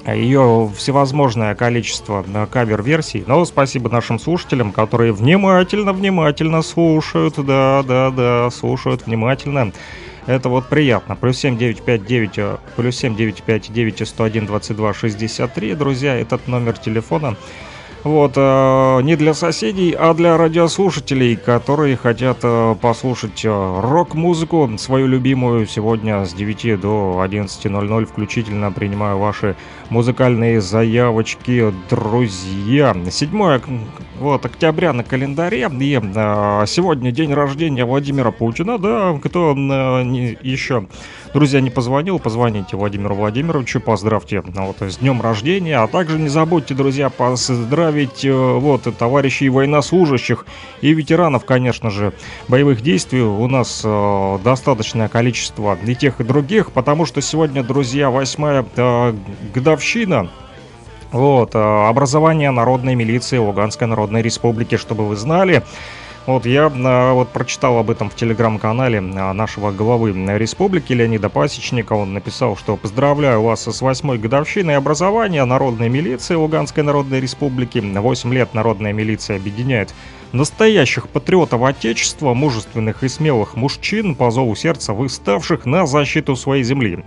[0.05, 3.22] ее всевозможное количество э, кавер-версий.
[3.24, 9.70] Но спасибо нашим слушателям, которые внимательно-внимательно слушают, да, да, да, слушают внимательно.
[10.28, 11.16] Это вот приятно.
[11.16, 17.34] Плюс 7959, э, плюс 7959 101 22 63, друзья, этот номер телефона.
[18.05, 25.09] Вот, э, не для соседей, а для радиослушателей, которые хотят э, послушать э, рок-музыку, свою
[25.09, 29.57] любимую, сегодня с 9 до 11.00 включительно принимаю ваши
[29.90, 32.96] музыкальные заявочки, друзья.
[33.11, 33.61] 7
[34.20, 40.36] вот, октября на календаре, и э, сегодня день рождения Владимира Путина, да, кто э, не,
[40.42, 40.86] еще,
[41.32, 46.74] друзья, не позвонил, позвоните Владимиру Владимировичу, поздравьте вот, с днем рождения, а также не забудьте,
[46.74, 50.46] друзья, поздравить э, вот, товарищей военнослужащих
[50.80, 52.12] и ветеранов, конечно же,
[52.48, 53.22] боевых действий.
[53.22, 59.14] У нас э, достаточное количество и тех, и других, потому что сегодня, друзья, восьмая э,
[59.54, 60.30] годовщина
[61.12, 65.62] вот, э, образование народной милиции Луганской Народной Республики, чтобы вы знали.
[66.28, 71.94] Вот я э, вот прочитал об этом в телеграм-канале э, нашего главы республики Леонида Пасечника.
[71.94, 77.78] Он написал, что поздравляю вас с восьмой годовщиной образования народной милиции Луганской Народной Республики.
[77.78, 79.94] Восемь лет народная милиция объединяет
[80.32, 87.06] настоящих патриотов Отечества, мужественных и смелых мужчин, по зову сердца выставших на защиту своей земли.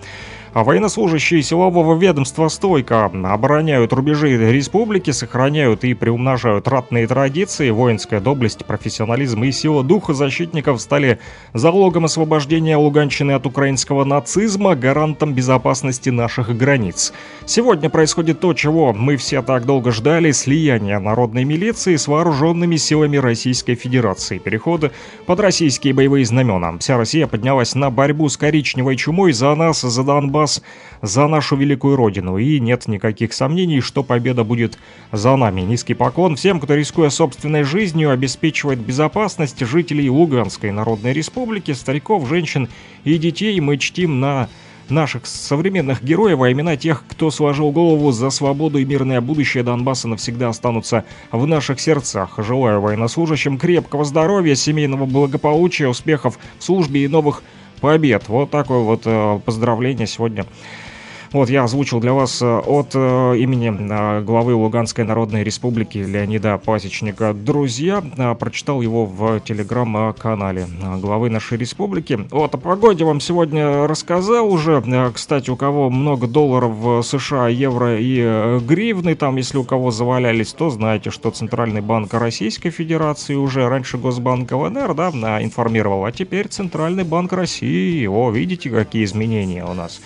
[0.54, 8.66] А военнослужащие силового ведомства стойко обороняют рубежи республики, сохраняют и приумножают ратные традиции, воинская доблесть,
[8.66, 11.20] профессионализм и сила духа защитников стали
[11.54, 17.14] залогом освобождения Луганщины от украинского нацизма, гарантом безопасности наших границ.
[17.46, 23.16] Сегодня происходит то, чего мы все так долго ждали, слияние народной милиции с вооруженными силами
[23.16, 24.92] Российской Федерации, переходы
[25.26, 26.78] под российские боевые знамена.
[26.80, 30.62] Вся Россия поднялась на борьбу с коричневой чумой за нас, за Донбасс, Донбасс
[31.02, 32.38] за нашу великую родину.
[32.38, 34.78] И нет никаких сомнений, что победа будет
[35.12, 35.62] за нами.
[35.62, 42.70] Низкий поклон всем, кто, рискуя собственной жизнью, обеспечивает безопасность жителей Луганской Народной Республики, стариков, женщин
[43.04, 43.60] и детей.
[43.60, 44.48] Мы чтим на
[44.90, 50.08] наших современных героев, а имена тех, кто сложил голову за свободу и мирное будущее Донбасса
[50.08, 52.36] навсегда останутся в наших сердцах.
[52.38, 57.42] Желаю военнослужащим крепкого здоровья, семейного благополучия, успехов в службе и новых
[57.82, 58.30] побед.
[58.30, 60.46] Вот такое вот э, поздравление сегодня
[61.34, 66.58] вот я озвучил для вас э, от э, имени э, главы Луганской Народной Республики Леонида
[66.58, 67.34] Пасечника.
[67.34, 68.02] Друзья,
[68.40, 70.68] прочитал его в телеграм-канале
[70.98, 72.20] главы нашей республики.
[72.32, 74.84] Вот о погоде вам сегодня рассказал уже.
[75.14, 80.54] Кстати, у кого много долларов в США, евро и гривны, там, если у кого завалялись,
[80.54, 85.12] то знаете, что Центральный банк Российской Федерации уже раньше Госбанк ЛНР, да,
[85.44, 88.06] информировал, а теперь Центральный банк России.
[88.06, 90.02] О, видите, какие изменения у нас.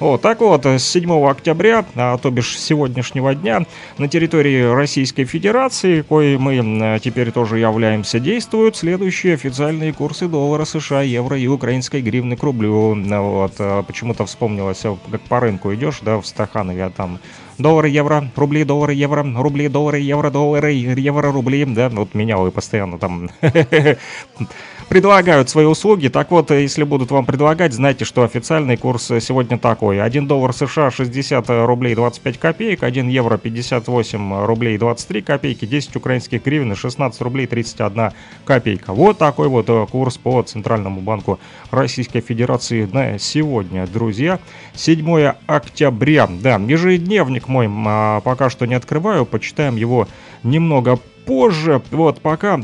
[0.00, 3.66] Вот, так вот, с 7 октября, а, то бишь сегодняшнего дня,
[3.98, 11.02] на территории Российской Федерации, кое мы теперь тоже являемся, действуют следующие официальные курсы доллара США,
[11.02, 12.94] евро и украинской гривны к рублю.
[12.94, 14.80] Вот, а, почему-то вспомнилось,
[15.10, 17.20] как по рынку идешь, да, в Стаханове, а там
[17.58, 22.50] доллары, евро, рубли, доллары, евро, рубли, доллары, евро, доллары, евро, рубли, да, вот меня вы
[22.50, 23.28] постоянно там
[24.90, 26.08] предлагают свои услуги.
[26.08, 30.02] Так вот, если будут вам предлагать, знайте, что официальный курс сегодня такой.
[30.02, 36.44] 1 доллар США 60 рублей 25 копеек, 1 евро 58 рублей 23 копейки, 10 украинских
[36.44, 38.10] гривен 16 рублей 31
[38.44, 38.92] копейка.
[38.92, 41.38] Вот такой вот э, курс по Центральному банку
[41.70, 44.40] Российской Федерации на сегодня, друзья.
[44.74, 46.26] 7 октября.
[46.28, 50.08] Да, ежедневник мой а, пока что не открываю, почитаем его
[50.42, 51.80] немного позже.
[51.92, 52.60] Вот, пока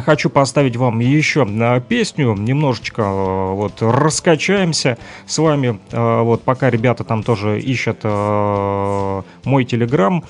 [0.00, 6.70] хочу поставить вам еще э, песню, немножечко э, вот раскачаемся с вами, э, вот пока
[6.70, 10.26] ребята там тоже ищут мой телеграм, а,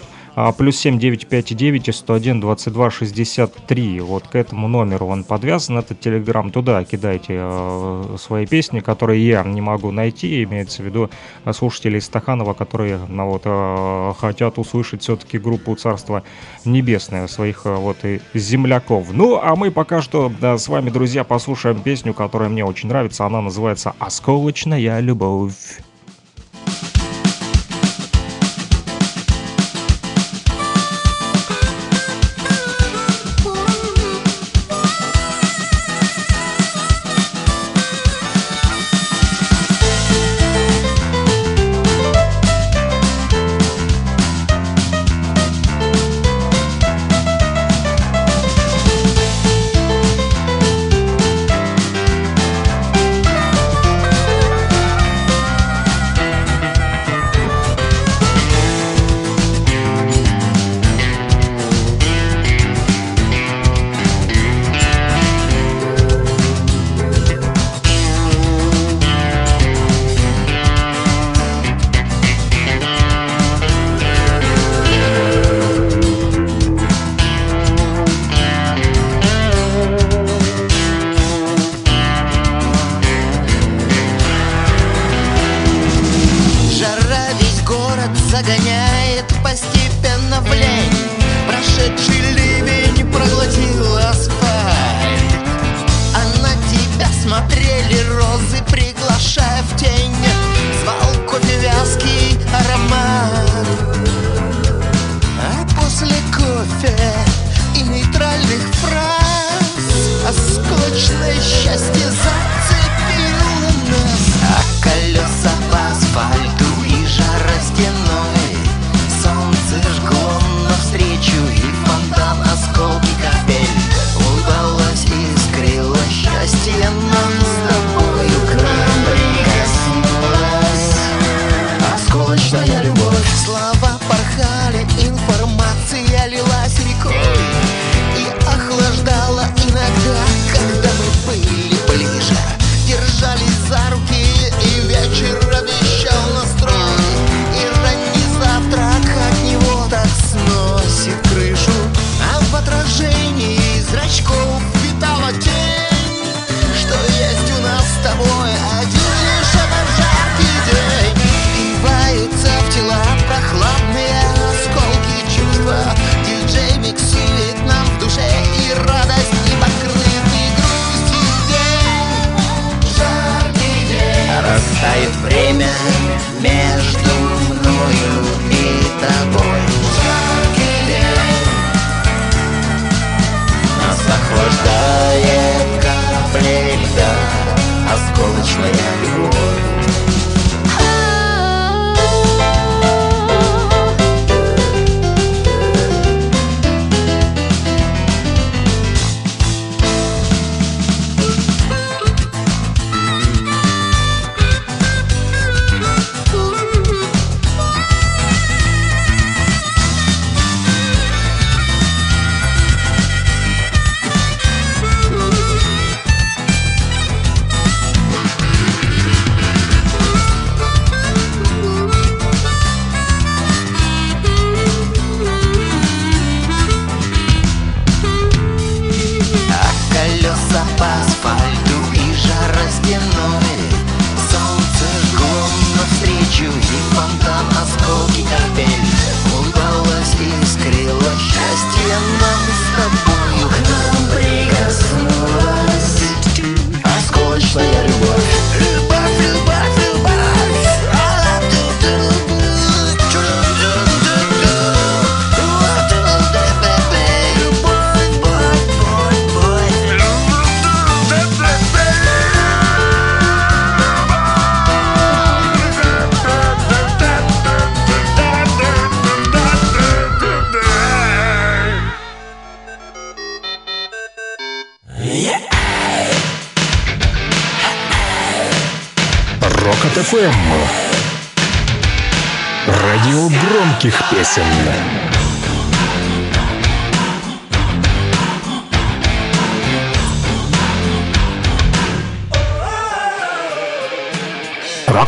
[0.56, 4.00] плюс 7 959 и 101 22 63.
[4.00, 6.50] Вот к этому номеру он подвязан, этот телеграм.
[6.50, 11.10] Туда кидайте э, свои песни, которые я не могу найти, имеется в виду
[11.52, 16.22] слушателей Стаханова, которые ну, вот, э, хотят услышать все-таки группу Царства
[16.64, 19.12] Небесное, своих э, вот и земляков.
[19.12, 23.26] Ну, а мы пока что да, с вами, друзья, послушаем песню, которая мне очень нравится.
[23.26, 25.80] Она называется «Осколочная любовь».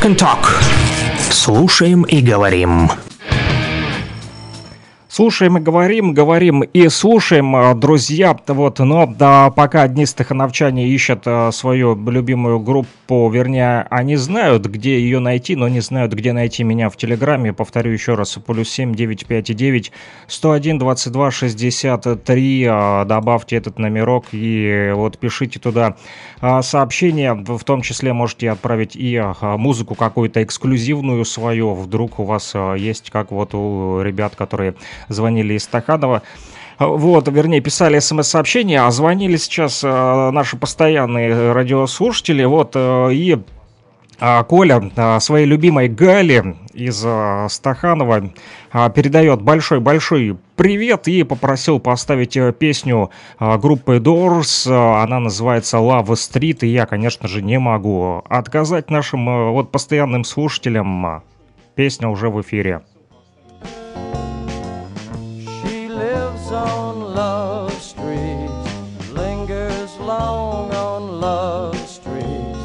[0.05, 0.63] Rock and Talk.
[1.31, 2.91] Слушаем и говорим.
[5.15, 8.37] Слушаем говорим, говорим и слушаем, э, друзья.
[8.49, 14.99] Вот, но да, пока одни стахановчане ищут а, свою любимую группу, вернее, они знают, где
[14.99, 17.53] ее найти, но не знают, где найти меня в Телеграме.
[17.53, 19.93] Повторю еще раз, плюс семь девять пять девять
[20.27, 22.67] сто один двадцать два шестьдесят три.
[22.69, 25.95] А, добавьте этот номерок и вот пишите туда
[26.41, 27.35] а, сообщение.
[27.35, 31.75] В том числе можете отправить и музыку какую-то эксклюзивную свою.
[31.75, 34.75] Вдруг у вас есть, как вот у ребят, которые
[35.09, 36.23] звонили из Стаханова.
[36.79, 42.43] Вот, вернее, писали смс-сообщения, а звонили сейчас э, наши постоянные радиослушатели.
[42.45, 43.39] Вот, э, и
[44.19, 47.07] э, Коля своей любимой Гали из
[47.53, 48.31] Стаханова
[48.93, 54.69] передает большой-большой привет и попросил поставить э, песню группы Doors.
[54.69, 60.25] Она называется Love Street, и я, конечно же, не могу отказать нашим э, вот постоянным
[60.25, 61.23] слушателям.
[61.77, 62.83] Песня уже в эфире.
[66.55, 68.49] On Love Street,
[69.13, 72.57] lingers long on Love Street.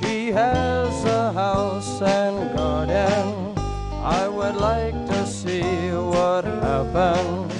[0.00, 3.54] She has a house and garden.
[4.02, 5.62] I would like to see
[5.92, 7.52] what happens.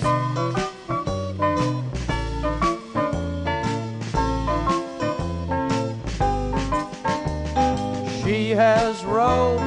[8.25, 9.62] She has robes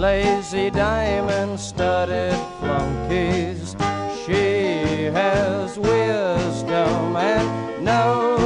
[0.00, 3.76] lazy diamond studded flunkies.
[4.24, 8.39] She has wisdom and knows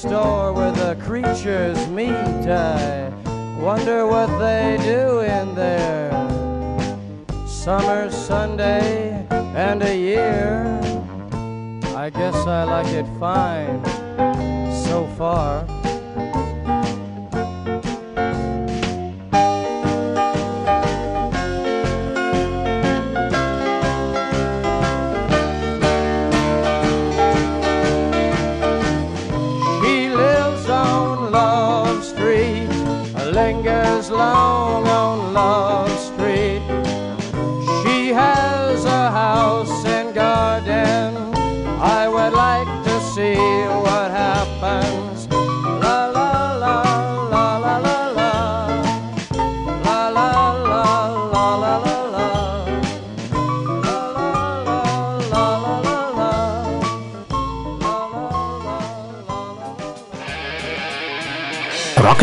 [0.00, 2.08] store where the creatures meet.
[2.08, 3.12] I
[3.60, 6.10] wonder what they do in there.
[7.46, 10.64] Summer, Sunday, and a year.
[11.94, 13.84] I guess I like it fine
[14.86, 15.66] so far.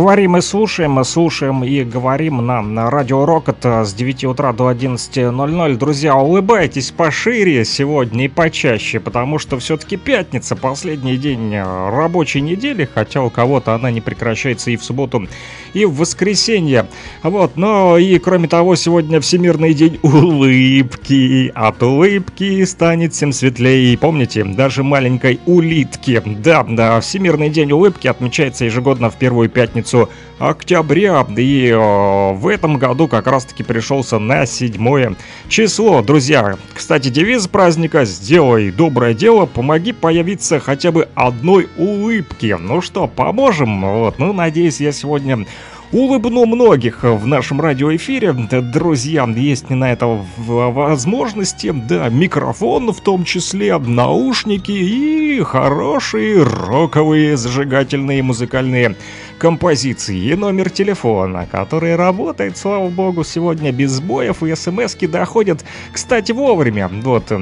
[0.00, 5.76] Говорим и слушаем, слушаем и говорим нам на Радио Рокот с 9 утра до 11.00.
[5.76, 12.88] Друзья, улыбайтесь пошире сегодня и почаще, потому что все-таки пятница, последний день э, рабочей недели,
[12.94, 15.28] хотя у кого-то она не прекращается и в субботу,
[15.74, 16.86] и в воскресенье.
[17.22, 21.52] Вот, но и кроме того, сегодня Всемирный день улыбки.
[21.54, 23.92] От улыбки станет всем светлее.
[23.92, 26.22] И помните, даже маленькой улитки.
[26.24, 29.89] Да, да, Всемирный день улыбки отмечается ежегодно в первую пятницу
[30.38, 31.26] октября.
[31.36, 35.16] И э, в этом году как раз-таки пришелся на седьмое
[35.48, 36.02] число.
[36.02, 42.56] Друзья, кстати, девиз праздника «Сделай доброе дело, помоги появиться хотя бы одной улыбки».
[42.58, 43.82] Ну что, поможем?
[43.82, 45.46] Вот, ну, надеюсь, я сегодня
[45.92, 48.32] улыбну многих в нашем радиоэфире.
[48.32, 58.22] Друзья, есть на это возможности, да, микрофон в том числе, наушники и хорошие роковые зажигательные
[58.22, 58.96] музыкальные
[59.38, 66.32] композиции и номер телефона, который работает, слава богу, сегодня без сбоев и смс доходят, кстати,
[66.32, 66.88] вовремя.
[66.88, 67.32] Вот,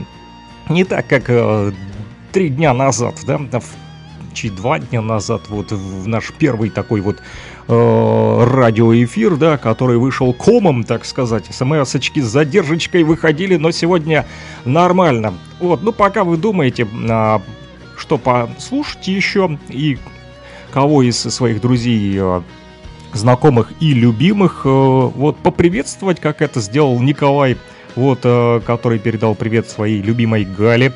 [0.68, 1.72] не так, как э,
[2.32, 3.40] три дня назад, да,
[4.32, 7.20] чуть два дня назад, вот в наш первый такой вот
[7.68, 11.44] радиоэфир, да, который вышел комом, так сказать.
[11.50, 14.26] СМС-очки с задержечкой выходили, но сегодня
[14.64, 15.34] нормально.
[15.60, 17.38] Вот, ну пока вы думаете, э,
[17.96, 19.98] что послушать еще и
[20.70, 22.42] кого из своих друзей э,
[23.12, 27.56] знакомых и любимых, э, вот поприветствовать, как это сделал Николай,
[27.96, 30.92] вот, э, который передал привет своей любимой Гале.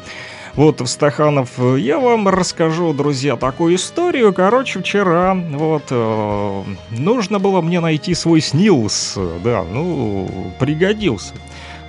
[0.55, 4.35] Вот, Стаханов, я вам расскажу, друзья, такую историю.
[4.35, 10.29] Короче, вчера, вот, э, нужно было мне найти свой снилс, да, ну,
[10.59, 11.33] пригодился,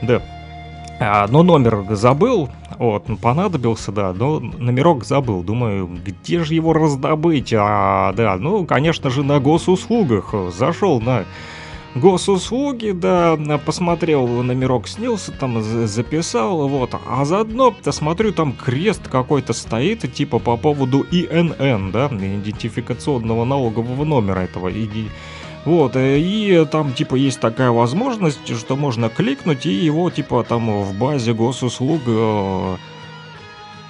[0.02, 0.22] да.
[1.02, 5.44] А, но номер забыл, вот, понадобился, да, но номерок забыл.
[5.44, 7.54] Думаю, где же его раздобыть?
[7.54, 10.34] А, да, ну, конечно же, на госуслугах.
[10.56, 11.26] Зашел на
[11.96, 19.54] госуслуги, да, посмотрел номерок снился, там записал, вот, а заодно, да, смотрю, там крест какой-то
[19.54, 25.08] стоит, типа по поводу ИНН, да, идентификационного налогового номера этого, и,
[25.66, 30.94] вот, и там, типа, есть такая возможность, что можно кликнуть, и его, типа, там в
[30.98, 32.76] базе госуслуг э,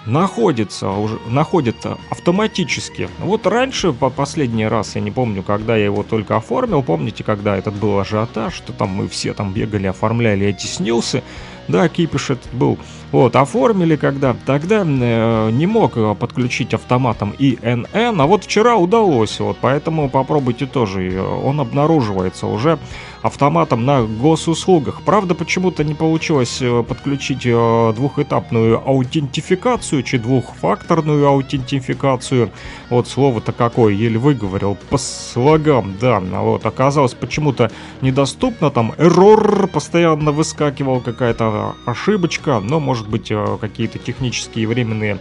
[0.06, 1.76] находится уже находит
[2.10, 3.10] автоматически.
[3.20, 7.56] Вот раньше, по последний раз, я не помню, когда я его только оформил, помните, когда
[7.58, 11.24] этот был ажиотаж, что там мы все там бегали, оформляли эти снилсы,
[11.68, 12.78] да, кипиш этот был.
[13.12, 19.58] Вот, оформили когда, тогда э, не мог подключить автоматом ИНН, а вот вчера удалось, вот,
[19.62, 22.80] поэтому попробуйте тоже, он обнаруживается уже
[23.24, 25.02] автоматом на госуслугах.
[25.02, 32.52] Правда, почему-то не получилось э, подключить э, двухэтапную аутентификацию, чи двухфакторную аутентификацию.
[32.90, 36.20] Вот слово-то какое, еле выговорил, по слогам, да.
[36.20, 37.72] Вот, оказалось почему-то
[38.02, 45.18] недоступно, там эррор постоянно выскакивал, какая-то ошибочка, но, может быть, э, какие-то технические временные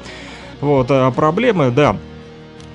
[0.61, 1.96] вот, проблемы, да.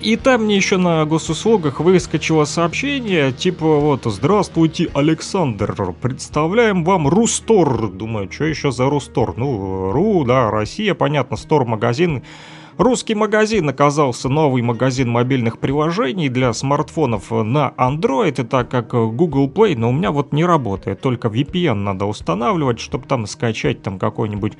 [0.02, 7.90] И там мне еще на госуслугах выскочило сообщение, типа вот «Здравствуйте, Александр, представляем вам Рустор».
[7.90, 9.34] Думаю, что еще за Рустор?
[9.38, 12.24] Ну, Ру, да, Россия, понятно, Стор-магазин.
[12.78, 19.50] Русский магазин оказался новый магазин мобильных приложений для смартфонов на Android, и так как Google
[19.50, 23.98] Play, но у меня вот не работает, только VPN надо устанавливать, чтобы там скачать там
[23.98, 24.54] какое-нибудь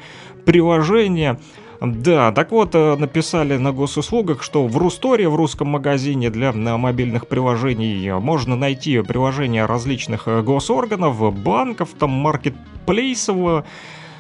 [0.46, 1.40] приложение.
[1.80, 7.28] Да, так вот, э, написали на госуслугах, что в Русторе, в русском магазине для мобильных
[7.28, 13.66] приложений, можно найти приложения различных э, госорганов, банков, там, маркетплейсов,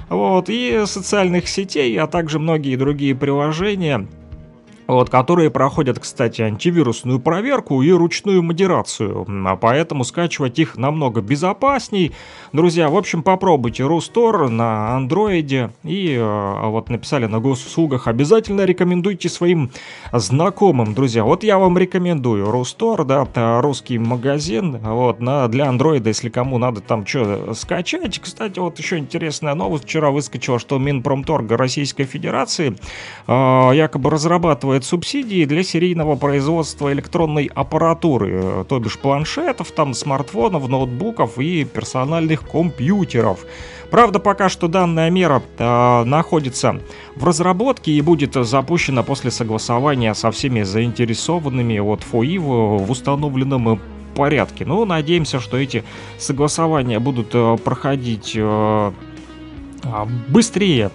[0.10, 4.08] вот, и социальных сетей, а также многие другие приложения,
[4.88, 12.14] вот, которые проходят, кстати, антивирусную проверку и ручную модерацию, а поэтому скачивать их намного безопасней.
[12.54, 19.30] Друзья, в общем, попробуйте Рустор на андроиде и э, вот написали на госуслугах, обязательно рекомендуйте
[19.30, 19.72] своим
[20.14, 21.24] знакомым, друзья.
[21.24, 23.28] Вот я вам рекомендую Рустор, да,
[23.62, 28.20] русский магазин, вот, на, для андроида, если кому надо там что скачать.
[28.20, 32.76] Кстати, вот еще интересная новость, вчера выскочила, что Минпромторга Российской Федерации
[33.28, 39.94] э, якобы разрабатывает оказывает субсидии для серийного производства электронной аппаратуры, э, то бишь планшетов, там,
[39.94, 43.40] смартфонов, ноутбуков и персональных компьютеров.
[43.92, 46.80] Правда, пока что данная мера э, находится
[47.16, 53.80] в разработке и будет запущена после согласования со всеми заинтересованными от ФОИ в, установленном
[54.16, 54.66] порядке.
[54.66, 55.84] Но надеемся, что эти
[56.18, 58.92] согласования будут э, проходить э,
[59.84, 60.90] а, быстрее.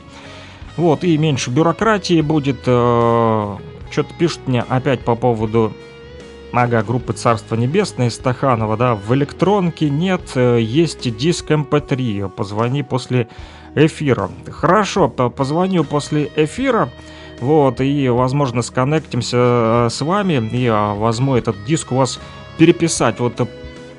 [0.77, 2.67] Вот, и меньше бюрократии будет.
[2.67, 3.57] Э,
[3.93, 5.73] что-то пишут мне опять по поводу
[6.53, 12.83] Ага, группы Царства Небесное Стаханова, да, в электронке нет, э, есть диск MP3, эм позвони
[12.83, 13.29] после
[13.75, 14.31] эфира.
[14.51, 16.91] Хорошо, позвоню после эфира,
[17.41, 22.21] вот, и, возможно, сконнектимся э, с вами, и а, возьму этот диск у вас
[22.59, 23.19] переписать.
[23.19, 23.49] Вот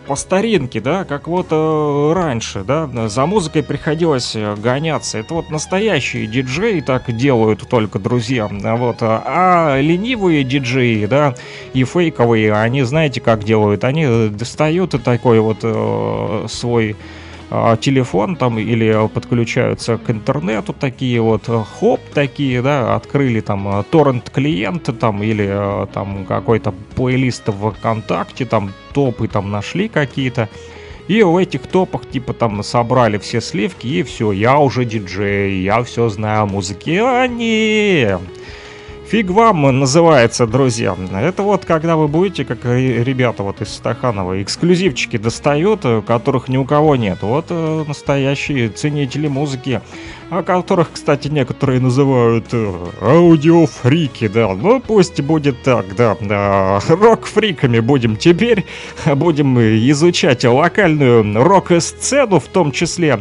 [0.06, 5.18] по старинке, да, как вот э, раньше, да, за музыкой приходилось э, гоняться.
[5.18, 11.36] Это вот настоящие диджеи так делают только, друзья, вот, а ленивые диджеи, да,
[11.74, 16.96] и фейковые, они знаете, как делают, они достают такой вот э, свой
[17.82, 23.84] телефон там или подключаются к интернету такие вот э, хоп такие, да, открыли там э,
[23.92, 30.50] торрент клиент там или э, там какой-то плейлист в ВКонтакте, там топы там нашли какие-то.
[31.08, 35.84] И в этих топах типа там собрали все сливки и все, я уже диджей, я
[35.84, 37.04] все знаю о музыке.
[37.04, 38.18] А не,
[39.08, 40.96] Фиг вам называется, друзья.
[41.14, 46.66] Это вот когда вы будете, как ребята вот из Стаханова, эксклюзивчики достают, которых ни у
[46.66, 47.20] кого нет.
[47.22, 49.82] Вот э, настоящие ценители музыки,
[50.30, 54.54] о которых, кстати, некоторые называют э, аудиофрики, да.
[54.54, 56.18] Ну, пусть будет так, да.
[56.20, 56.80] да.
[56.88, 58.66] Рок-фриками будем теперь.
[59.06, 63.20] Будем изучать локальную рок-сцену в том числе.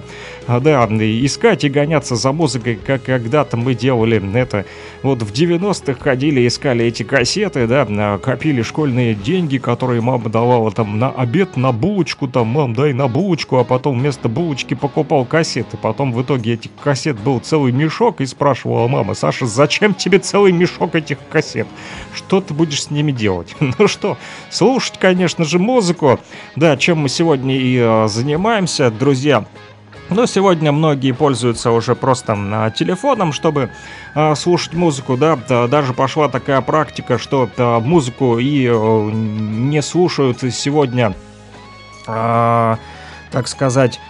[0.49, 4.67] Да, искать и гоняться за музыкой, как когда-то мы делали это
[5.05, 10.99] вот в 90-х ходили, искали эти кассеты, да, копили школьные деньги, которые мама давала там
[10.99, 15.77] на обед, на булочку, там, мам, дай на булочку, а потом вместо булочки покупал кассеты.
[15.77, 20.53] Потом в итоге этих кассет был целый мешок и спрашивала мама, Саша, зачем тебе целый
[20.53, 21.67] мешок этих кассет?
[22.15, 23.55] Что ты будешь с ними делать?
[23.79, 24.19] Ну что,
[24.51, 26.21] слушать, конечно же, музыку.
[26.57, 29.47] Да, чем мы сегодня и э, занимаемся, друзья.
[30.11, 33.71] Но сегодня многие пользуются уже просто а, телефоном, чтобы
[34.15, 35.37] а, слушать музыку, да,
[35.69, 41.15] даже пошла такая практика, что а, музыку и а, не слушают сегодня,
[42.07, 42.79] а,
[43.31, 44.01] так сказать,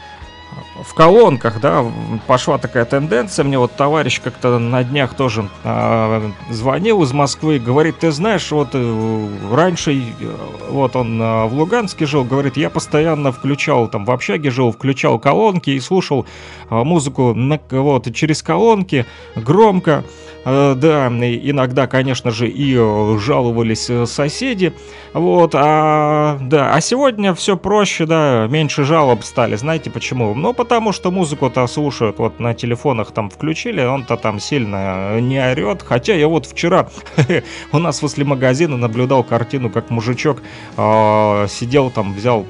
[0.82, 1.84] в колонках, да,
[2.26, 3.44] пошла такая тенденция.
[3.44, 8.70] Мне вот товарищ как-то на днях тоже э, звонил из Москвы, говорит, ты знаешь, вот
[8.72, 10.02] э, раньше, э,
[10.68, 15.18] вот он э, в Луганске жил, говорит, я постоянно включал, там в общаге жил, включал
[15.18, 16.26] колонки и слушал
[16.70, 19.06] э, музыку на, вот через колонки
[19.36, 20.04] громко.
[20.44, 24.72] Да, иногда, конечно же, и э, жаловались э, соседи.
[25.12, 29.56] Вот, а, да, а сегодня все проще, да, меньше жалоб стали.
[29.56, 30.34] Знаете почему?
[30.34, 35.82] Ну, потому что музыку-то слушают, вот на телефонах там включили, он-то там сильно не орет.
[35.82, 36.88] Хотя я вот вчера
[37.72, 40.42] у нас возле магазина наблюдал картину, как мужичок
[40.76, 42.46] э, сидел там, взял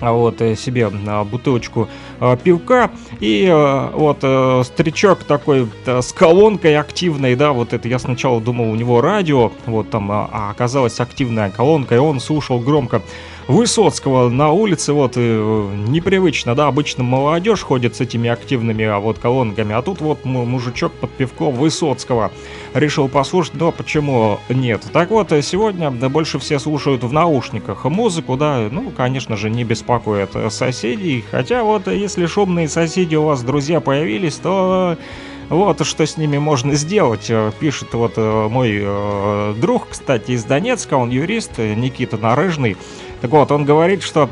[0.00, 1.88] вот э, себе а, бутылочку
[2.18, 2.90] а, пивка
[3.20, 3.48] и
[3.92, 7.88] вот э, старичок такой с колонкой активной, да, вот это.
[7.88, 12.60] Я сначала думал у него радио, вот там, а оказалась активная колонка, и он слушал
[12.60, 13.02] громко
[13.50, 19.18] Высоцкого на улице, вот, э, непривычно, да, обычно молодежь ходит с этими активными, а вот,
[19.18, 22.30] колонками, а тут вот мужичок под пивком Высоцкого
[22.74, 24.86] решил послушать, но почему нет?
[24.92, 30.30] Так вот, сегодня больше все слушают в наушниках музыку, да, ну, конечно же, не беспокоит
[30.50, 34.96] соседей, хотя вот, если шумные соседи у вас, друзья, появились, то...
[35.48, 37.28] Вот что с ними можно сделать,
[37.58, 42.76] пишет вот э, мой э, друг, кстати, из Донецка, он юрист, Никита Нарыжный.
[43.20, 44.30] Так вот, он говорит, что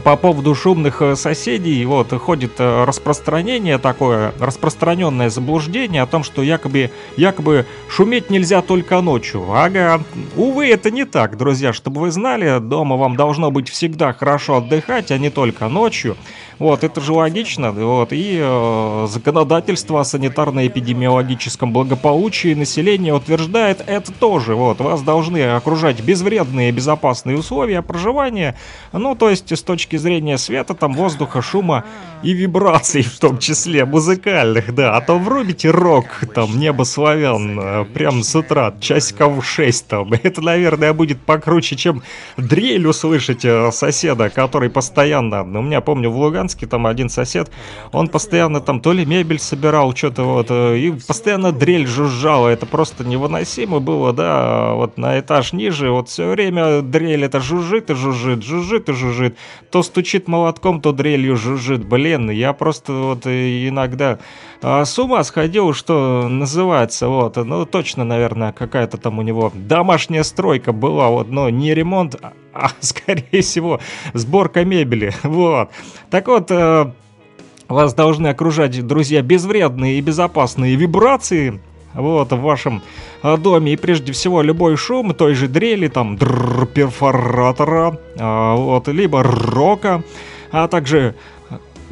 [0.00, 6.42] по поводу шумных э, соседей вот ходит э, распространение такое, распространенное заблуждение о том, что
[6.42, 9.44] якобы, якобы шуметь нельзя только ночью.
[9.52, 10.02] Ага,
[10.36, 15.10] увы, это не так, друзья, чтобы вы знали, дома вам должно быть всегда хорошо отдыхать,
[15.10, 16.16] а не только ночью.
[16.62, 17.72] Вот, это же логично.
[17.72, 24.54] Вот, и э, законодательство о санитарно-эпидемиологическом благополучии населения утверждает это тоже.
[24.54, 28.56] Вот, вас должны окружать безвредные безопасные условия проживания.
[28.92, 31.84] Ну, то есть, с точки зрения света, там, воздуха, шума
[32.22, 34.96] и вибраций, в том числе музыкальных, да.
[34.96, 40.12] А то врубите рок, там, небо славян, э, прям с утра, часиков 6 там.
[40.22, 42.04] Это, наверное, будет покруче, чем
[42.36, 47.50] дрель услышать э, соседа, который постоянно, у меня, помню, в Луганске Луганске, там один сосед,
[47.92, 52.66] он постоянно там то ли мебель собирал, что-то вот, э, и постоянно дрель жужжала, это
[52.66, 57.94] просто невыносимо было, да, вот на этаж ниже, вот все время дрель это жужжит и
[57.94, 59.36] жужжит, жужжит и жужжит,
[59.70, 64.18] то стучит молотком, то дрелью жужжит, блин, я просто вот э, иногда
[64.62, 70.72] с ума сходил, что называется, вот, ну, точно, наверное, какая-то там у него домашняя стройка
[70.72, 73.80] была, вот, но не ремонт, а, а скорее всего,
[74.14, 75.70] сборка мебели, вот.
[76.10, 76.92] Так вот, э,
[77.68, 81.60] вас должны окружать, друзья, безвредные и безопасные вибрации,
[81.94, 82.82] вот, в вашем
[83.22, 83.72] э, доме.
[83.72, 90.02] И прежде всего любой шум той же дрели, там, дрррр, перфоратора, э, вот, либо рока,
[90.50, 91.14] а также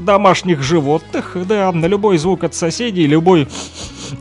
[0.05, 3.48] домашних животных, да, на любой звук от соседей, любой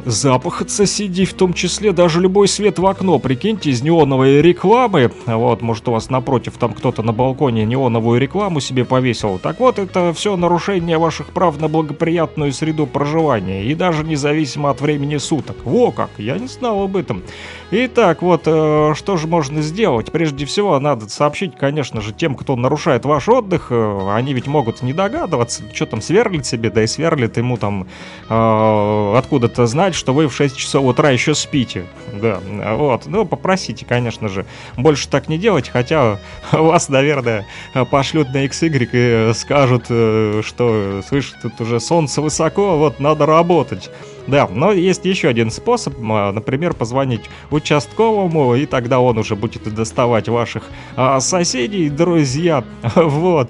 [0.06, 5.12] запах от соседей, в том числе даже любой свет в окно, прикиньте, из неоновой рекламы,
[5.26, 9.80] вот, может у вас напротив там кто-то на балконе неоновую рекламу себе повесил, так вот,
[9.80, 15.58] это все нарушение ваших прав на благоприятную среду проживания, и даже независимо от времени суток.
[15.66, 17.24] Во как, я не знал об этом.
[17.72, 20.12] Итак, вот, э, что же можно сделать?
[20.12, 24.82] Прежде всего, надо сообщить, конечно же, тем, кто нарушает ваш отдых, э, они ведь могут
[24.82, 27.88] не догадываться, что там сверлит себе, да и сверлит ему там
[28.28, 31.86] э, откуда-то знать, что вы в 6 часов утра еще спите.
[32.12, 32.42] Да,
[32.76, 33.06] вот.
[33.06, 36.20] Ну, попросите, конечно же, больше так не делать, хотя
[36.52, 37.46] вас, наверное,
[37.90, 43.90] пошлют на XY и скажут, э, что, слышь, тут уже солнце высоко, вот надо работать.
[44.28, 49.74] Да, но есть еще один способ, а, например, позвонить участковому, и тогда он уже будет
[49.74, 50.64] доставать ваших
[50.98, 52.66] а, соседей, друзья,
[52.96, 53.50] вот.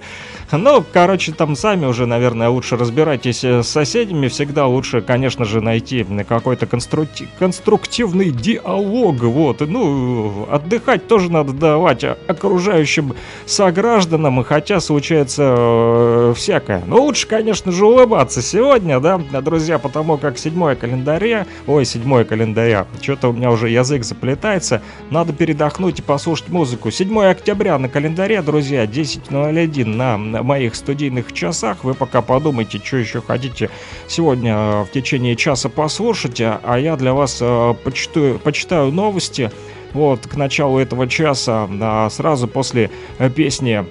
[0.51, 4.27] Ну, короче, там сами уже, наверное, лучше разбирайтесь э, с соседями.
[4.29, 9.17] Всегда лучше, конечно же, найти какой-то конструктив, конструктивный диалог.
[9.21, 9.61] Вот.
[9.61, 13.13] Ну, отдыхать тоже надо давать окружающим
[13.45, 16.83] согражданам, хотя случается э, всякое.
[16.87, 22.87] Но лучше, конечно же, улыбаться сегодня, да, друзья, потому как 7 календаря, ой, 7 календаря,
[23.01, 24.81] что-то у меня уже язык заплетается,
[25.11, 26.89] надо передохнуть и послушать музыку.
[26.89, 31.83] 7 октября на календаре, друзья, 10.01 на моих студийных часах.
[31.83, 33.69] Вы пока подумайте, что еще хотите
[34.07, 39.51] сегодня э, в течение часа послушать, а я для вас э, почитаю, почитаю новости.
[39.93, 43.83] Вот, к началу этого часа, а сразу после э, песни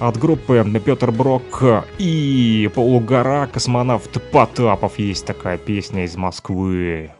[0.00, 1.62] от группы Петр Брок
[1.98, 7.12] и Полугора космонавт Потапов есть такая песня из Москвы.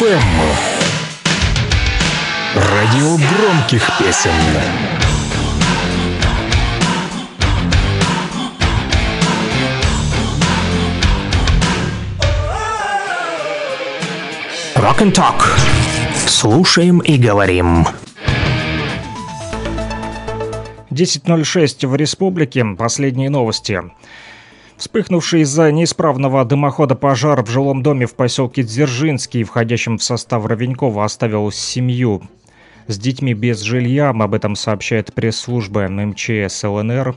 [0.00, 0.06] ФМ.
[2.54, 4.32] Радио громких песен.
[14.76, 15.34] Rock and Talk.
[16.26, 17.86] Слушаем и говорим.
[20.90, 22.64] 10.06 в республике.
[22.78, 23.82] Последние новости.
[24.80, 31.04] Вспыхнувший из-за неисправного дымохода пожар в жилом доме в поселке Дзержинский, входящем в состав Ровенькова,
[31.04, 32.22] оставил семью
[32.86, 34.08] с детьми без жилья.
[34.08, 37.14] Об этом сообщает пресс-служба МЧС ЛНР.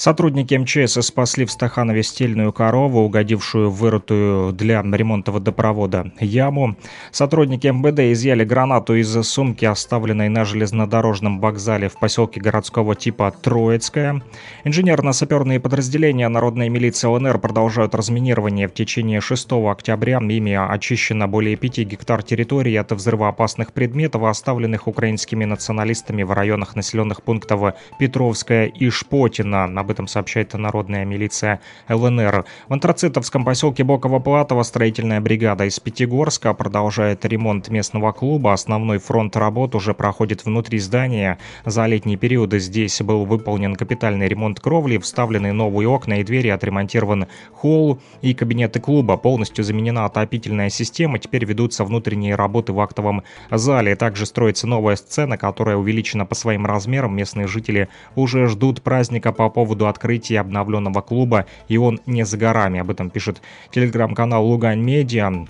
[0.00, 6.76] Сотрудники МЧС спасли в Стаханове стельную корову, угодившую в вырытую для ремонта водопровода яму.
[7.10, 14.22] Сотрудники МВД изъяли гранату из сумки, оставленной на железнодорожном вокзале в поселке городского типа Троицкая.
[14.64, 18.68] Инженерно-саперные подразделения Народной милиции ЛНР продолжают разминирование.
[18.68, 25.44] В течение 6 октября ими очищено более 5 гектар территории от взрывоопасных предметов, оставленных украинскими
[25.44, 29.64] националистами в районах населенных пунктов Петровская и Шпотина.
[29.64, 32.44] Об этом сообщает народная милиция ЛНР.
[32.68, 38.52] В антрацитовском поселке Боково-Платово строительная бригада из Пятигорска продолжает ремонт местного клуба.
[38.52, 41.38] Основной фронт работ уже проходит внутри здания.
[41.64, 47.26] За летний период здесь был выполнен капитальный ремонт кровли, вставлены новые окна и двери, отремонтирован
[47.52, 49.16] холл и кабинеты клуба.
[49.16, 51.18] Полностью заменена отопительная система.
[51.18, 53.96] Теперь ведутся внутренние работы в актовом зале.
[53.96, 57.16] Также строится новая сцена, которая увеличена по своим размерам.
[57.16, 62.36] Местные жители уже ждут праздника по поводу поводу открытия обновленного клуба, и он не за
[62.36, 62.80] горами.
[62.80, 63.40] Об этом пишет
[63.72, 65.46] телеграм-канал Лугань Медиа.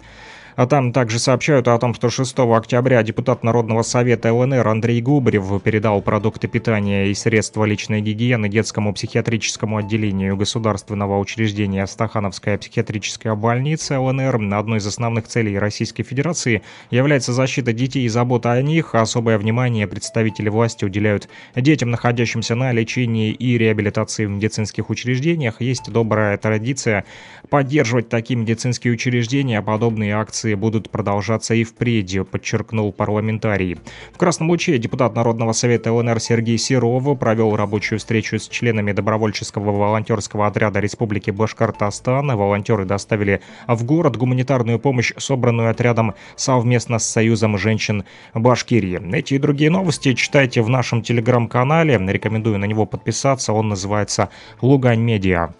[0.56, 5.62] А там также сообщают о том, что 6 октября депутат Народного совета ЛНР Андрей Губарев
[5.62, 14.00] передал продукты питания и средства личной гигиены детскому психиатрическому отделению государственного учреждения Стахановская психиатрическая больница
[14.00, 14.54] ЛНР.
[14.54, 18.94] Одной из основных целей Российской Федерации является защита детей и забота о них.
[18.94, 25.60] Особое внимание представители власти уделяют детям, находящимся на лечении и реабилитации в медицинских учреждениях.
[25.60, 27.04] Есть добрая традиция
[27.48, 29.62] поддерживать такие медицинские учреждения.
[29.62, 33.78] Подобные акции акции будут продолжаться и впредь, подчеркнул парламентарий.
[34.12, 39.70] В Красном Луче депутат Народного совета ЛНР Сергей Серов провел рабочую встречу с членами добровольческого
[39.72, 42.36] волонтерского отряда Республики Башкортостан.
[42.36, 49.00] Волонтеры доставили в город гуманитарную помощь, собранную отрядом совместно с Союзом женщин Башкирии.
[49.14, 51.98] Эти и другие новости читайте в нашем телеграм-канале.
[52.00, 53.52] Рекомендую на него подписаться.
[53.52, 54.28] Он называется
[54.60, 55.50] «Лугань Медиа».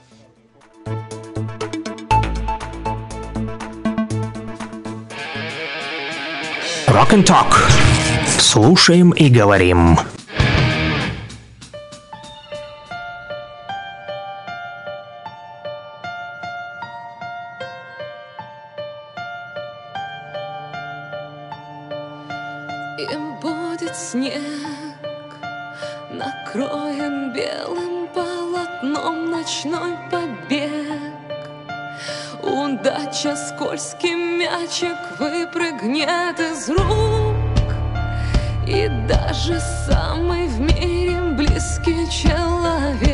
[6.92, 7.54] Rock and Talk.
[8.40, 9.96] Слушаем и говорим.
[22.98, 24.42] Им будет снег,
[26.10, 30.69] накроен белым полотном ночной побег.
[32.50, 37.36] Удача скользкий мячик выпрыгнет из рук.
[38.66, 43.06] И даже самый в мире близкий человек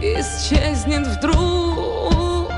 [0.00, 2.52] Исчезнет вдруг.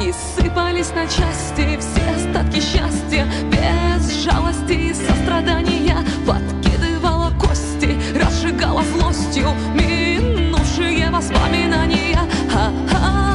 [0.00, 3.26] И сыпались на части все остатки счастья.
[3.50, 12.20] Без жалости и сострадания Подкидывала кости, разжигала злостью Минувшие воспоминания.
[12.52, 13.27] Ха-ха-у.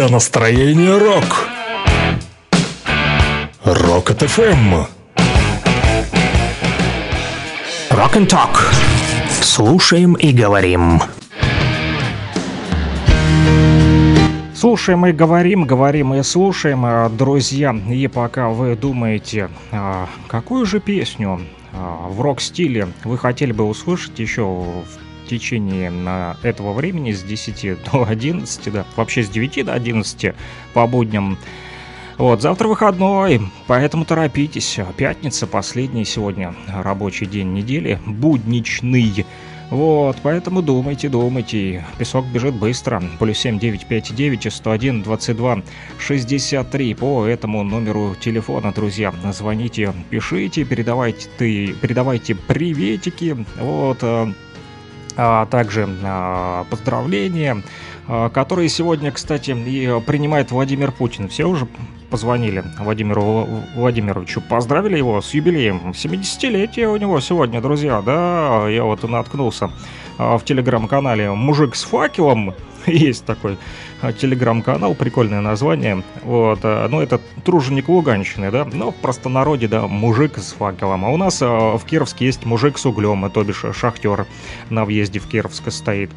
[0.00, 1.46] Когда настроение рок.
[3.66, 4.86] Рок от ФМ.
[7.90, 8.56] Rock and Talk.
[9.42, 11.02] Слушаем и говорим.
[14.54, 17.76] Слушаем и говорим, говорим и слушаем, а, друзья.
[17.90, 21.42] И пока вы думаете, а, какую же песню
[21.74, 28.04] а, в рок-стиле вы хотели бы услышать еще в течение этого времени с 10 до
[28.04, 30.34] 11, да, вообще с 9 до 11
[30.74, 31.38] по будням.
[32.18, 34.78] Вот, завтра выходной, поэтому торопитесь.
[34.96, 39.24] Пятница, последний сегодня рабочий день недели, будничный.
[39.70, 41.86] Вот, поэтому думайте, думайте.
[41.96, 43.00] Песок бежит быстро.
[43.20, 45.62] Плюс 7 959 101 22
[45.98, 49.14] 63 по этому номеру телефона, друзья.
[49.32, 53.46] Звоните, пишите, передавайте, ты, передавайте приветики.
[53.60, 54.02] Вот,
[55.16, 57.62] а, также а, поздравления,
[58.06, 61.28] а, которые сегодня, кстати, и принимает Владимир Путин.
[61.28, 61.66] Все уже
[62.10, 65.92] позвонили Владимиру Владимировичу, поздравили его с юбилеем.
[65.92, 69.70] 70-летие у него сегодня, друзья, да, я вот наткнулся
[70.18, 72.54] а, в телеграм-канале «Мужик с факелом»,
[72.86, 73.58] есть такой
[74.00, 76.02] а, телеграм-канал, прикольное название.
[76.22, 81.04] Вот, а, ну, это труженик Луганщины, да, но в простонародье, да, мужик с факелом.
[81.04, 84.26] А у нас а, в Кировске есть мужик с углем, то бишь шахтер
[84.70, 86.10] на въезде в Кировск стоит.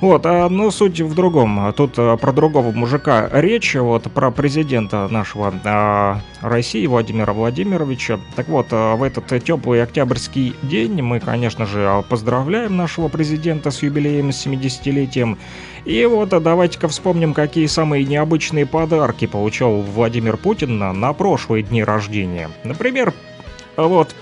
[0.00, 1.72] Вот, но суть в другом.
[1.72, 5.52] Тут про другого мужика речь, вот, про президента нашего
[6.40, 8.20] России Владимира Владимировича.
[8.36, 14.30] Так вот, в этот теплый октябрьский день мы, конечно же, поздравляем нашего президента с юбилеем,
[14.30, 15.36] с 70-летием.
[15.84, 21.62] И вот а, давайте-ка вспомним, какие самые необычные подарки получал Владимир Путин на, на прошлые
[21.62, 22.50] дни рождения.
[22.64, 23.12] Например,
[23.76, 24.14] вот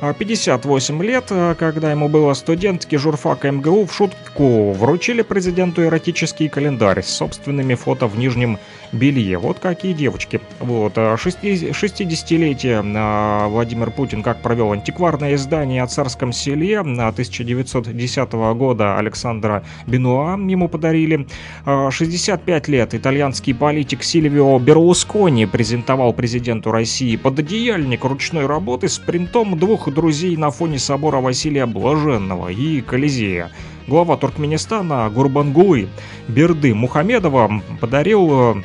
[0.00, 6.48] а, 58 лет, а, когда ему было студентки журфака МГУ в шутку вручили президенту эротический
[6.48, 8.58] календарь с собственными фото в нижнем
[8.92, 9.38] белье.
[9.38, 10.40] Вот какие девочки.
[10.60, 10.92] Вот.
[10.96, 18.32] а, шести- 60-летие а, Владимир Путин как провел антикварное издание о царском селе на 1910
[18.54, 21.26] года Александра Бенуа ему подарили.
[21.64, 29.58] А, 65 лет итальянский политик Сильвио Берлускони презентовал президенту России пододеяльник ручной работы с принтом
[29.58, 33.50] двух друзей на фоне собора Василия Блаженного и Колизея.
[33.88, 35.88] Глава Туркменистана Гурбангулы
[36.28, 38.62] Берды Мухамедова подарил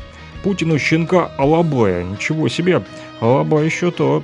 [0.47, 2.05] Путину щенка Алабая.
[2.05, 2.81] Ничего себе,
[3.19, 4.23] Алабай еще то.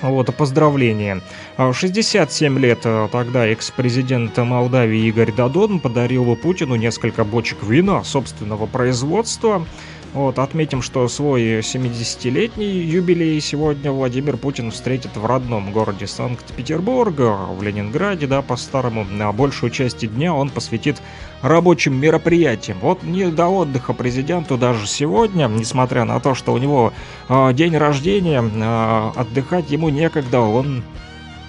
[0.00, 1.20] Вот, поздравление.
[1.58, 8.64] А, 67 лет э, тогда экс-президент Молдавии Игорь Дадон подарил Путину несколько бочек вина собственного
[8.64, 9.66] производства.
[10.14, 17.62] Вот, отметим, что свой 70-летний юбилей сегодня Владимир Путин встретит в родном городе Санкт-Петербург, в
[17.62, 19.04] Ленинграде, да, по-старому.
[19.04, 20.96] На большую часть дня он посвятит
[21.42, 22.78] рабочим мероприятиям.
[22.80, 26.92] Вот не до отдыха президенту даже сегодня, несмотря на то, что у него
[27.28, 30.82] э, день рождения, э, отдыхать ему некогда, он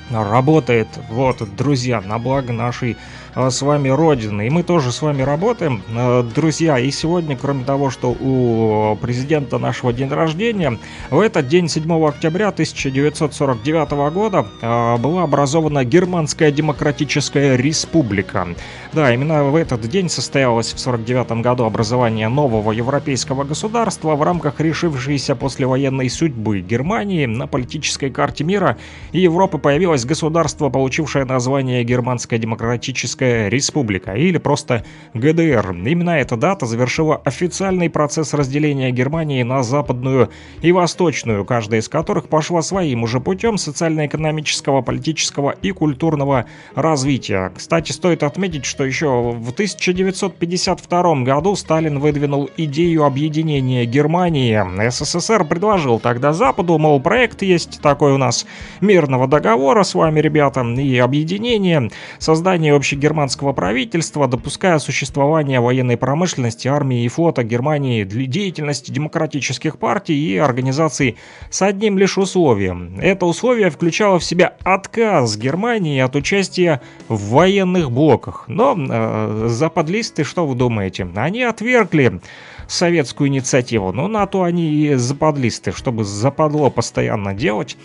[0.10, 2.98] работает, вот, друзья, на благо нашей
[3.38, 4.48] с вами Родины.
[4.48, 6.80] И мы тоже с вами работаем, э, друзья.
[6.80, 10.80] И сегодня, кроме того, что у президента нашего день рождения,
[11.12, 18.48] в этот день, 7 октября 1949 года, э, была образована Германская Демократическая Республика.
[18.94, 24.60] Да, именно в этот день состоялось в 49 году образование нового европейского государства в рамках
[24.60, 28.78] решившейся послевоенной судьбы Германии на политической карте мира
[29.12, 34.84] и Европы появилось государство, получившее название Германская Демократическая Республика или просто
[35.14, 35.76] ГДР.
[35.86, 40.30] Именно эта дата завершила официальный процесс разделения Германии на западную
[40.62, 46.45] и восточную, каждая из которых пошла своим уже путем социально-экономического, политического и культурного
[46.76, 47.52] развития.
[47.56, 54.90] Кстати, стоит отметить, что еще в 1952 году Сталин выдвинул идею объединения Германии.
[54.90, 58.45] СССР предложил тогда Западу, мол, проект есть такой у нас
[58.82, 61.90] мирного договора с вами, ребята, и объединение,
[62.20, 63.07] создание общегерманского
[63.54, 71.18] правительства, допуская существование военной промышленности, армии и флота Германии для деятельности демократических партий и организаций
[71.50, 73.00] с одним лишь условием.
[73.00, 78.46] Это условие включало в себя отказ Германии от участия в военных блоках.
[78.48, 81.08] Но э, западлисты, что вы думаете?
[81.16, 82.20] Они отвергли
[82.68, 83.91] советскую инициативу.
[83.91, 87.77] Ну, на то они и западлисты, чтобы западло постоянно делать.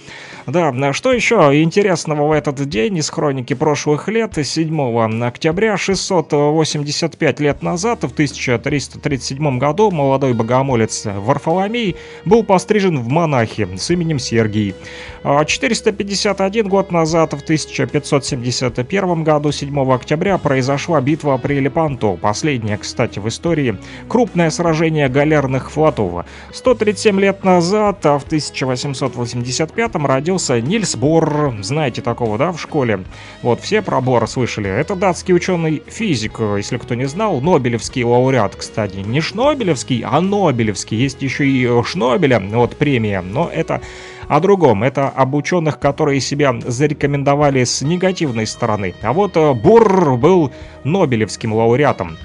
[0.47, 7.63] Да, что еще интересного в этот день из хроники прошлых лет, 7 октября 685 лет
[7.63, 14.75] назад, в 1337 году, молодой богомолец Варфоломей был пострижен в монахи с именем Сергий.
[15.23, 23.29] 451 год назад, в 1571 году, 7 октября, произошла битва при Лепанто, последняя, кстати, в
[23.29, 23.79] истории,
[24.09, 24.72] крупное сражение
[25.09, 26.25] галерных флотов.
[26.53, 33.05] 137 лет назад, в 1885 родился Нильс Бор, знаете такого, да, в школе?
[33.43, 34.71] Вот, все про Бора слышали.
[34.71, 38.97] Это датский ученый-физик, если кто не знал, Нобелевский лауреат, кстати.
[38.97, 40.97] Не Шнобелевский, а Нобелевский.
[40.97, 43.81] Есть еще и Шнобеля, вот премия, но это
[44.29, 44.83] о другом.
[44.83, 48.95] Это об ученых, которые себя зарекомендовали с негативной стороны.
[49.03, 50.53] А вот э, Бурр был
[50.85, 52.17] Нобелевским лауреатом.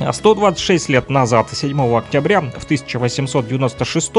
[0.00, 4.12] 126 лет назад, 7 октября в 1896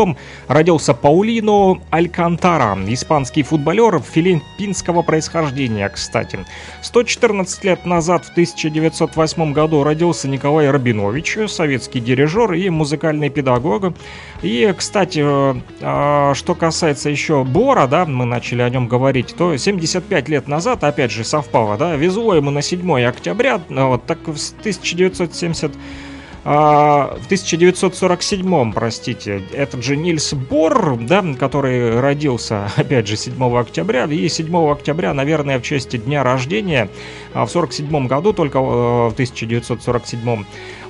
[0.48, 6.46] родился Паулино Алькантара, испанский футболер филиппинского происхождения, кстати.
[6.84, 13.94] 114 лет назад, в 1908 году, родился Николай Рабинович, советский дирижер и музыкальный педагог.
[14.44, 20.30] И, кстати, э, что касается еще Бора, да, мы начали о нем говорить, то 75
[20.30, 25.71] лет назад, опять же, совпало, да, везло ему на 7 октября, вот так в 1970
[26.44, 34.06] а, в 1947, простите, этот же Нильс Бор, да, который родился, опять же, 7 октября,
[34.06, 36.90] и 7 октября, наверное, в честь дня рождения,
[37.34, 40.44] а в 47 году, только э, в 1947,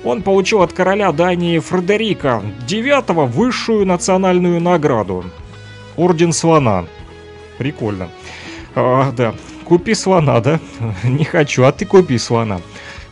[0.04, 5.24] он получил от короля Дании Фредерика IX высшую национальную награду.
[5.96, 6.86] Орден Слона.
[7.58, 8.08] Прикольно.
[8.74, 9.34] А, да,
[9.66, 10.58] купи слона, да?
[11.04, 12.60] Не хочу, а ты купи слона.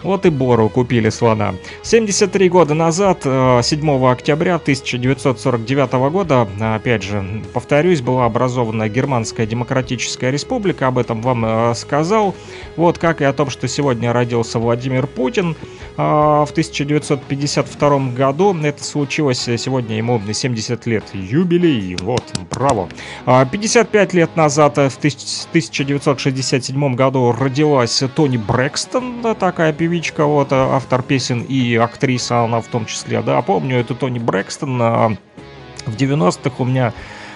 [0.02, 1.54] Вот и Бору купили слона.
[1.82, 10.30] 73 года назад, 7 э, октября 1949 года, опять же, повторюсь, была образована Германская Демократическая
[10.30, 12.34] Республика, об этом вам э, сказал.
[12.76, 15.54] Вот как и о том, что сегодня родился Владимир Путин.
[15.96, 22.88] В 1952 году это случилось, сегодня ему 70 лет юбилей, вот, браво.
[23.26, 31.42] 55 а, лет назад, в 1967 году родилась Тони Брэкстон, такая певичка, вот, автор песен
[31.42, 35.08] и актриса она в том числе, да, помню эту Тони Брэкстон, а,
[35.84, 36.92] в 90-х у меня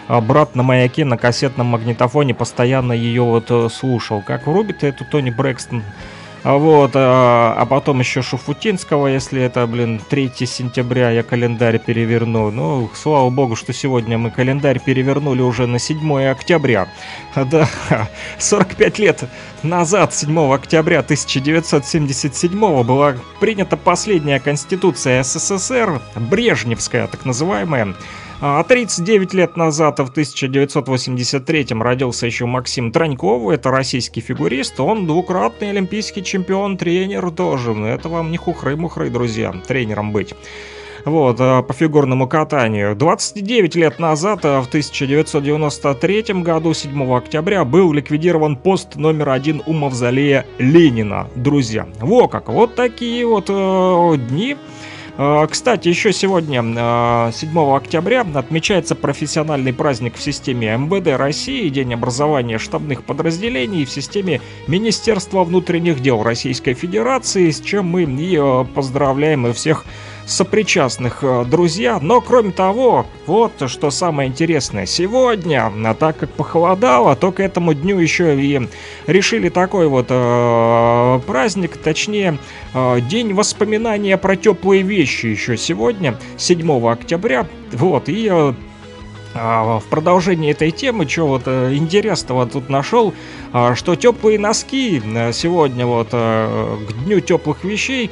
[0.09, 4.23] брат на маяке на кассетном магнитофоне постоянно ее вот э, слушал.
[4.25, 9.99] Как врубит эту Тони Брэкстон а вот, а, а потом еще Шуфутинского, если это, блин,
[10.11, 12.51] 3 сентября я календарь переверну.
[12.51, 16.89] Ну, слава богу, что сегодня мы календарь перевернули уже на 7 октября.
[17.51, 17.69] Да,
[18.39, 19.25] 45 лет
[19.63, 27.95] назад, 7 октября 1977 была принята последняя конституция СССР, Брежневская так называемая, а
[28.45, 36.23] 39 лет назад, в 1983-м, родился еще Максим Траньков, это российский фигурист, он двукратный олимпийский
[36.23, 37.73] чемпион, тренер тоже.
[37.73, 40.35] Это вам не хухры-мухры, друзья, тренером быть
[41.05, 42.95] вот, а, по фигурному катанию.
[42.95, 49.73] 29 лет назад, а, в 1993 году, 7 октября, был ликвидирован пост номер один у
[49.73, 51.87] мавзолея Ленина, друзья.
[52.01, 54.74] Во как, вот такие вот э, дни а,
[55.17, 62.59] кстати, еще сегодня, 7 а, октября, отмечается профессиональный праздник в системе МВД России, День образования
[62.59, 69.53] штабных подразделений в системе Министерства внутренних дел Российской Федерации, с чем мы и а, поздравляем
[69.53, 69.85] всех
[70.27, 71.99] сопричастных э, друзья.
[72.01, 74.87] Но кроме того, вот что самое интересное.
[74.87, 78.69] Сегодня, а так как похолодало, то к этому дню еще и
[79.07, 82.39] решили такой вот э, праздник, точнее,
[82.75, 87.47] э, день воспоминания про теплые вещи еще сегодня, 7 октября.
[87.73, 88.55] Вот, и э,
[89.35, 93.13] в продолжении этой темы, что вот э, интересного тут нашел,
[93.53, 98.11] а, что теплые носки э, сегодня вот э, к дню теплых вещей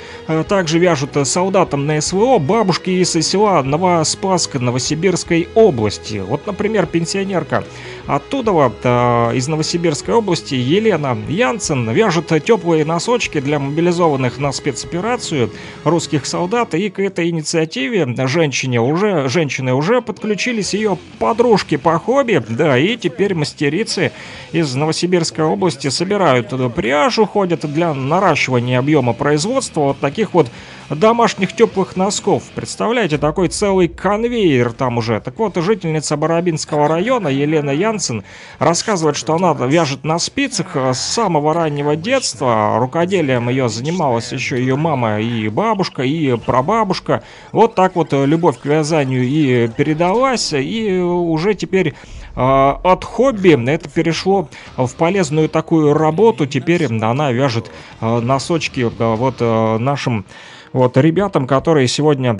[0.48, 6.18] также вяжут солдатам на СВО бабушки из села Новоспаска Новосибирской области.
[6.18, 7.64] Вот, например, пенсионерка
[8.06, 15.50] оттуда вот из Новосибирской области Елена Янсен вяжет теплые носочки для мобилизованных на спецоперацию
[15.84, 16.74] русских солдат.
[16.74, 22.96] И к этой инициативе женщине уже, женщины уже подключились ее подружки по хобби, да, и
[22.96, 24.12] теперь мастерицы
[24.52, 30.48] из Новосибирской области собирают пряжу, ходят для наращивания объема производства вот таких вот
[30.90, 32.44] домашних теплых носков.
[32.54, 35.20] Представляете, такой целый конвейер там уже.
[35.20, 38.24] Так вот, жительница Барабинского района Елена Янсен
[38.58, 42.78] рассказывает, что она вяжет на спицах с самого раннего детства.
[42.78, 47.22] Рукоделием ее занималась еще ее мама и бабушка, и прабабушка.
[47.52, 51.94] Вот так вот любовь к вязанию и передалась, и уже теперь
[52.34, 56.46] а, от хобби это перешло в полезную такую работу.
[56.46, 59.40] Теперь она вяжет носочки вот
[59.80, 60.24] нашим
[60.72, 62.38] вот ребятам, которые сегодня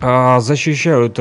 [0.00, 1.18] защищают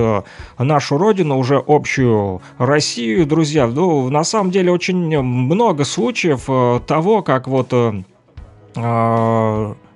[0.57, 3.68] нашу родину, уже общую Россию, друзья.
[3.68, 7.73] Ну, на самом деле очень много случаев того, как вот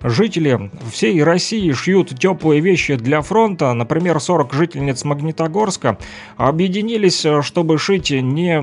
[0.04, 3.74] Жители всей России шьют теплые вещи для фронта.
[3.74, 5.98] Например, 40 жительниц Магнитогорска
[6.38, 8.62] объединились, чтобы шить не,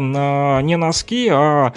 [0.63, 1.73] не носки, а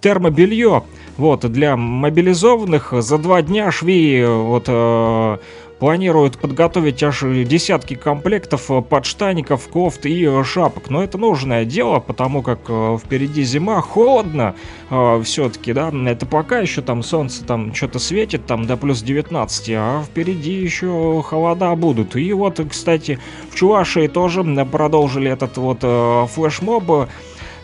[0.00, 0.82] термобелье.
[1.16, 5.38] Вот, для мобилизованных за два дня швеи вот, э,
[5.78, 10.90] планируют подготовить аж десятки комплектов э, подштаников, кофт и э, шапок.
[10.90, 14.54] Но это нужное дело, потому как э, впереди зима, холодно
[15.24, 15.92] все-таки, да.
[16.06, 21.22] Это пока еще там солнце там что-то светит, там до плюс 19, а впереди еще
[21.26, 22.14] холода будут.
[22.14, 23.18] И вот, кстати,
[23.50, 27.08] в Чувашии тоже продолжили этот вот флешмоб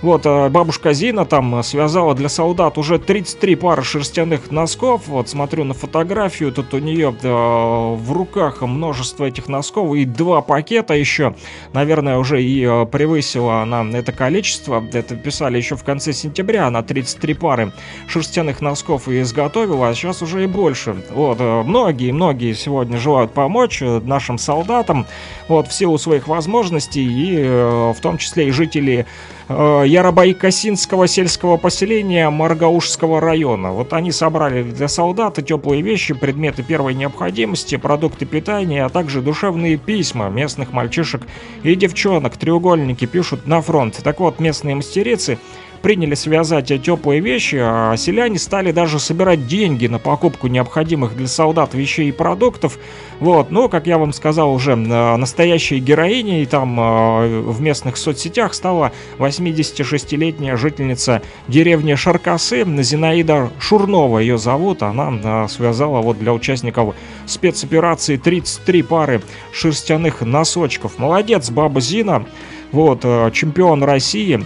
[0.03, 5.07] вот, э, бабушка Зина там связала для солдат уже 33 пары шерстяных носков.
[5.07, 10.43] Вот, смотрю на фотографию, тут у нее да, в руках множество этих носков и два
[10.43, 11.37] пакета еще.
[11.73, 14.85] Наверное, уже и э, превысила она это количество.
[14.93, 16.67] Это писали еще в конце сентября.
[16.67, 17.73] Она 33 пары
[18.09, 20.97] шерстяных носков и изготовила, а сейчас уже и больше.
[21.11, 25.07] Вот, многие-многие э, сегодня желают помочь нашим солдатам,
[25.47, 29.07] вот, в силу своих возможностей, и в том числе и жители
[29.55, 33.73] э, Яробайкосинского сельского поселения Маргаушского района.
[33.73, 39.77] Вот они собрали для солдат теплые вещи, предметы первой необходимости, продукты питания, а также душевные
[39.77, 41.23] письма местных мальчишек
[41.63, 42.37] и девчонок.
[42.37, 44.01] Треугольники пишут на фронт.
[44.03, 45.39] Так вот, местные мастерицы
[45.83, 51.75] приняли связать теплые вещи, а селяне стали даже собирать деньги на покупку необходимых для солдат
[51.75, 52.79] вещей и продуктов.
[53.19, 60.57] Вот, ну, как я вам сказал уже, настоящей героиней там в местных соцсетях стала 86-летняя
[60.57, 64.83] жительница деревни Шаркасы Зинаида Шурнова, ее зовут.
[64.83, 66.95] Она связала вот для участников
[67.27, 69.23] спецоперации 33 пары
[69.53, 70.99] шерстяных носочков.
[70.99, 72.25] Молодец, баба Зина.
[72.71, 73.03] Вот,
[73.33, 74.45] чемпион России,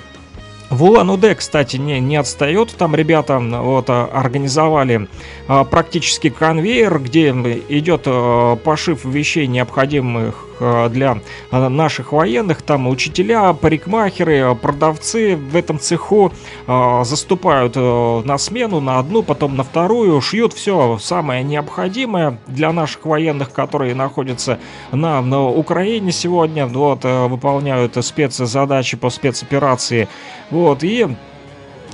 [0.70, 2.74] в Улан-Удэ, кстати, не, не отстает.
[2.76, 5.08] Там ребята вот, организовали
[5.48, 11.18] а, практически конвейер, где идет а, пошив вещей, необходимых а, для
[11.50, 12.62] а, наших военных.
[12.62, 16.32] Там учителя, парикмахеры, продавцы в этом цеху
[16.66, 23.52] заступают на смену, на одну, потом на вторую, шьют все самое необходимое для наших военных,
[23.52, 24.58] которые находятся
[24.92, 30.08] на, на Украине сегодня, вот, выполняют спецзадачи по спецоперации.
[30.50, 31.08] Вот, и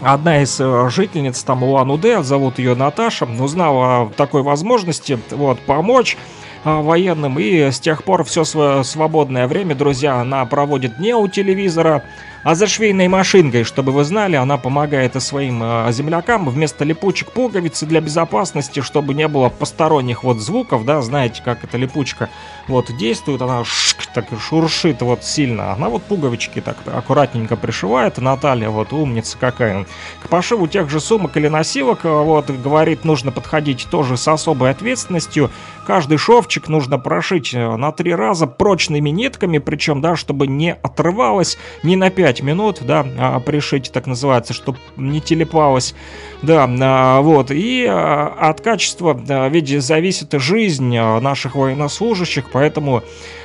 [0.02, 6.16] одна из э, жительниц там Улан-Удэ, зовут ее Наташа, узнала о такой возможности, вот, помочь
[6.16, 11.26] э, военным, и с тех пор все свое свободное время, друзья, она проводит не у
[11.28, 12.02] телевизора,
[12.42, 16.48] а за швейной машинкой, чтобы вы знали, она помогает и своим э, землякам.
[16.48, 21.76] Вместо липучек пуговицы для безопасности, чтобы не было посторонних вот звуков, да, знаете, как эта
[21.76, 22.28] липучка
[22.66, 28.70] вот действует, она шк, так шуршит вот сильно, она вот пуговички так аккуратненько пришивает, Наталья
[28.70, 29.86] вот умница какая.
[30.22, 34.70] К пошиву тех же сумок или носилок, э, вот, говорит, нужно подходить тоже с особой
[34.70, 35.50] ответственностью,
[35.86, 41.58] каждый шовчик нужно прошить э, на три раза прочными нитками, причем, да, чтобы не отрывалось
[41.82, 45.94] ни на 5 минут, да, а пришить, так называется, чтобы не телепалось,
[46.40, 49.18] да, а, вот, и а, от качества,
[49.50, 53.02] ведь зависит жизнь наших военнослужащих, поэтому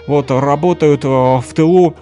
[0.08, 1.96] вот работают в тылу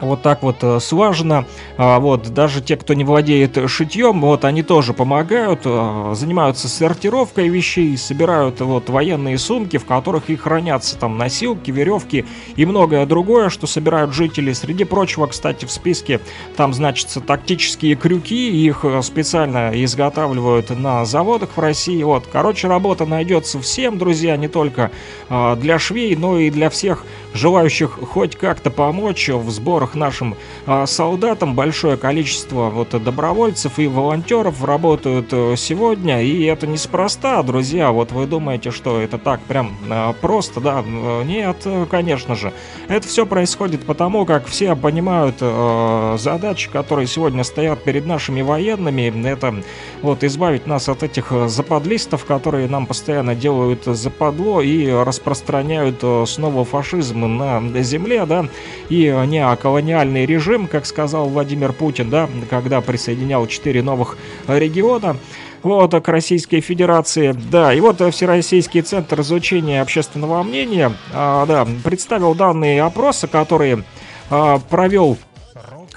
[0.00, 1.46] вот так вот э, слаженно.
[1.76, 7.48] А, вот, даже те, кто не владеет шитьем, вот, они тоже помогают, э, занимаются сортировкой
[7.48, 12.24] вещей, собирают вот военные сумки, в которых и хранятся там носилки, веревки
[12.56, 14.52] и многое другое, что собирают жители.
[14.52, 16.20] Среди прочего, кстати, в списке
[16.56, 22.02] там значатся тактические крюки, их э, специально изготавливают на заводах в России.
[22.02, 24.90] Вот, короче, работа найдется всем, друзья, не только
[25.28, 30.36] для швей, но и для всех желающих хоть как-то помочь в сборах нашим
[30.66, 31.54] а, солдатам.
[31.54, 37.92] Большое количество вот добровольцев и волонтеров работают э, сегодня, и это неспроста, друзья.
[37.92, 40.84] Вот вы думаете, что это так прям а, просто, да?
[41.24, 42.52] Нет, конечно же.
[42.88, 49.28] Это все происходит потому, как все понимают э, задачи, которые сегодня стоят перед нашими военными.
[49.28, 49.54] Это
[50.02, 56.64] вот избавить нас от этих западлистов, которые нам постоянно делают западло и распространяют э, снова
[56.64, 58.46] фашизм на земле, да,
[58.88, 64.16] и неоколониальный режим, как сказал Владимир Путин, да, когда присоединял четыре новых
[64.46, 65.16] региона
[65.62, 67.32] вот, к Российской Федерации.
[67.50, 73.84] Да, и вот Всероссийский центр изучения общественного мнения, а, да, представил данные опроса, которые
[74.30, 75.18] а, провел,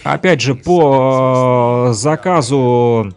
[0.03, 3.13] опять же, по а, заказу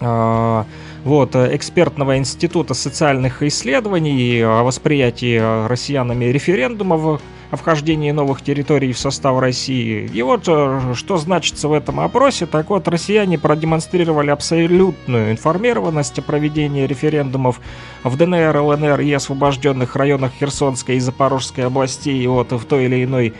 [0.00, 0.66] а,
[1.04, 7.20] вот, э, экспертного института социальных исследований о восприятии россиянами референдумов
[7.50, 10.08] о вхождении новых территорий в состав России.
[10.12, 12.46] И вот э, что значится в этом опросе.
[12.46, 17.60] Так вот, россияне продемонстрировали абсолютную информированность о проведении референдумов
[18.04, 23.34] в ДНР, ЛНР и освобожденных районах Херсонской и Запорожской областей вот, в той или иной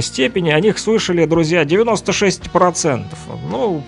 [0.00, 0.50] степени.
[0.50, 3.04] О них слышали, друзья, 96%.
[3.50, 3.82] Ну,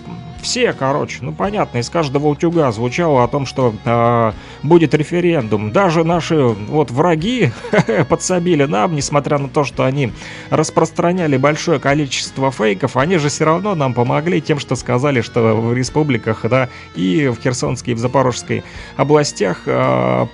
[0.45, 4.31] все, короче, ну понятно, из каждого утюга звучало о том, что э,
[4.61, 5.71] будет референдум.
[5.71, 7.51] Даже наши вот враги
[8.09, 10.11] подсобили нам, несмотря на то, что они
[10.51, 15.73] распространяли большое количество фейков, они же все равно нам помогли тем, что сказали, что в
[15.73, 18.63] республиках, да, и в Херсонской, и в Запорожской
[18.97, 20.27] областях э,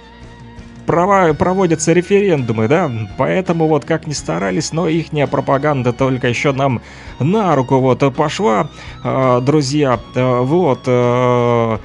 [0.86, 6.82] права, проводятся референдумы, да, поэтому вот как ни старались, но ихняя пропаганда только еще нам
[7.20, 8.70] на руку вот пошла,
[9.04, 11.78] э, друзья, э, вот, э,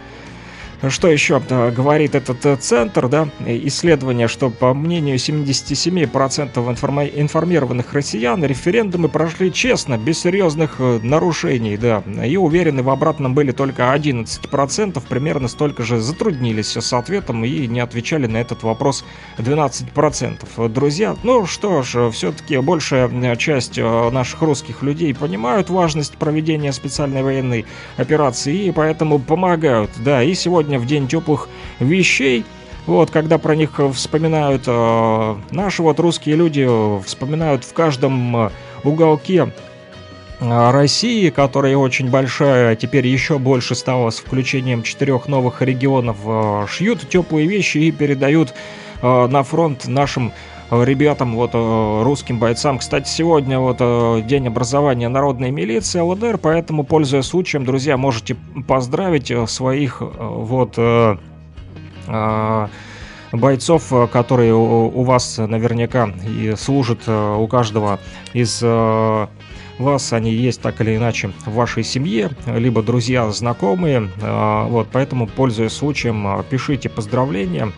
[0.89, 8.44] что еще говорит этот э, центр, да, исследование, что по мнению 77% информа- информированных россиян
[8.44, 15.03] референдумы прошли честно, без серьезных э, нарушений, да, и уверены в обратном были только 11%,
[15.09, 19.05] примерно столько же затруднились с ответом и не отвечали на этот вопрос
[19.39, 20.69] 12%.
[20.69, 27.23] Друзья, ну что ж, все-таки большая э, часть наших русских людей понимают важность проведения специальной
[27.23, 27.65] военной
[27.97, 31.48] операции и поэтому помогают, да, и сегодня сегодня в день теплых
[31.78, 32.44] вещей.
[32.86, 36.66] Вот, когда про них вспоминают э, наши вот русские люди,
[37.05, 38.51] вспоминают в каждом э,
[38.84, 39.52] уголке
[40.40, 46.16] э, России, которая очень большая, а теперь еще больше стала с включением четырех новых регионов,
[46.24, 48.55] э, шьют теплые вещи и передают
[49.02, 50.32] э, на фронт нашим
[50.70, 52.78] ребятам, вот русским бойцам.
[52.78, 53.78] Кстати, сегодня вот
[54.26, 58.36] день образования народной милиции ЛДР, поэтому, пользуясь случаем, друзья, можете
[58.66, 60.78] поздравить своих вот
[63.32, 67.98] бойцов, которые у вас наверняка и служат у каждого
[68.32, 68.62] из
[69.78, 74.10] вас они есть так или иначе в вашей семье, либо друзья, знакомые.
[74.20, 77.72] Вот, поэтому, пользуясь случаем, пишите поздравления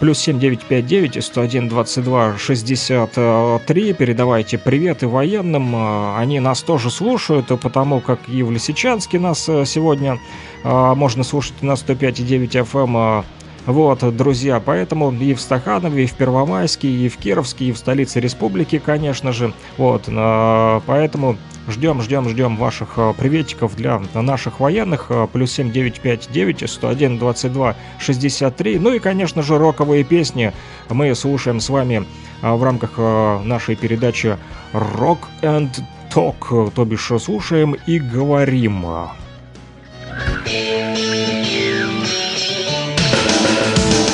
[0.00, 3.92] плюс 7959 101 22 63.
[3.92, 5.74] Передавайте приветы военным.
[5.74, 10.18] А, они нас тоже слушают, потому как и в Лисичанске нас э, сегодня
[10.64, 13.24] а, можно слушать на 105,9 FM.
[13.66, 18.20] Вот, друзья, поэтому и в Стаханове, и в Первомайске, и в Кировске, и в столице
[18.20, 19.52] республики, конечно же.
[19.76, 21.36] Вот, а, поэтому
[21.68, 25.06] Ждем, ждем, ждем ваших э, приветиков для наших военных.
[25.08, 28.78] Э, плюс 7959 101 22 63.
[28.78, 30.52] Ну и, конечно же, роковые песни
[30.88, 32.04] мы слушаем с вами
[32.42, 32.98] э, в рамках
[33.44, 34.36] нашей передачи
[34.72, 35.70] Rock and
[36.14, 36.70] Talk.
[36.70, 38.86] То бишь слушаем и говорим.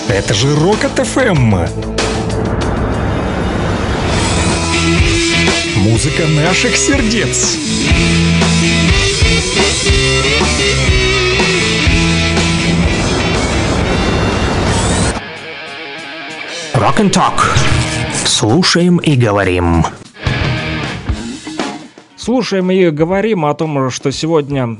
[0.08, 1.91] Это же Rocket FM!
[5.77, 7.59] Музыка наших сердец.
[16.74, 17.40] Rock and Talk.
[18.24, 19.85] Слушаем и говорим.
[22.16, 24.77] Слушаем и говорим о том, что сегодня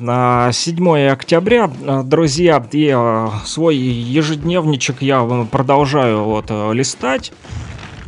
[0.53, 7.33] 7 а, октября, а, друзья, и а, свой ежедневничек я продолжаю вот листать.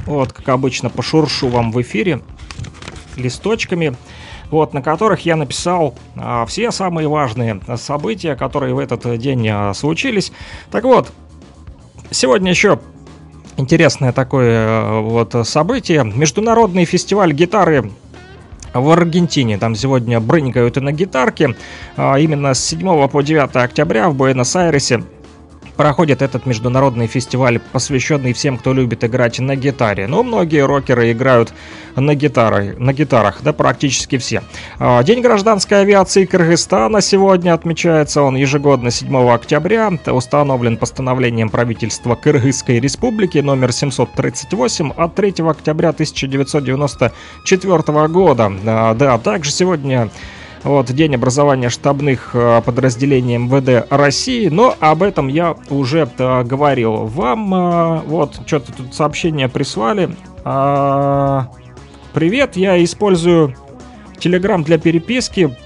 [0.06, 2.20] Вот, как обычно, пошуршу вам в эфире
[3.16, 3.96] листочками,
[4.50, 9.72] вот, на которых я написал а, все самые важные события, которые в этот день а,
[9.74, 10.32] случились.
[10.70, 11.12] Так вот,
[12.10, 12.80] сегодня еще
[13.56, 16.04] интересное такое а, вот событие.
[16.04, 17.90] Международный фестиваль гитары
[18.74, 19.56] в Аргентине.
[19.56, 21.56] Там сегодня брынкают и на гитарке.
[21.96, 25.04] А, именно с 7 по 9 октября в Буэнос-Айресе
[25.76, 30.06] проходит этот международный фестиваль, посвященный всем, кто любит играть на гитаре.
[30.06, 31.52] Ну, многие рокеры играют
[31.96, 34.42] на, гитары, на гитарах, да, практически все.
[34.78, 38.22] А, День гражданской авиации Кыргызстана сегодня отмечается.
[38.22, 39.92] Он ежегодно 7 октября.
[40.06, 48.52] Установлен постановлением правительства Кыргызской республики номер 738 от 3 октября 1994 года.
[48.66, 50.10] А, Да, также сегодня
[50.64, 57.06] вот, День образования штабных э, подразделений МВД России, но об этом я уже э, говорил.
[57.06, 60.16] Вам э, вот что-то тут сообщение прислали.
[60.44, 61.48] А,
[62.14, 63.56] Привет, я использую
[64.20, 65.56] Telegram для переписки.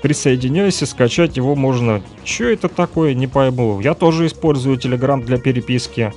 [0.00, 2.00] Присоединяйся, скачать его можно.
[2.24, 3.78] Что это такое, не пойму.
[3.80, 6.14] Я тоже использую Telegram для переписки.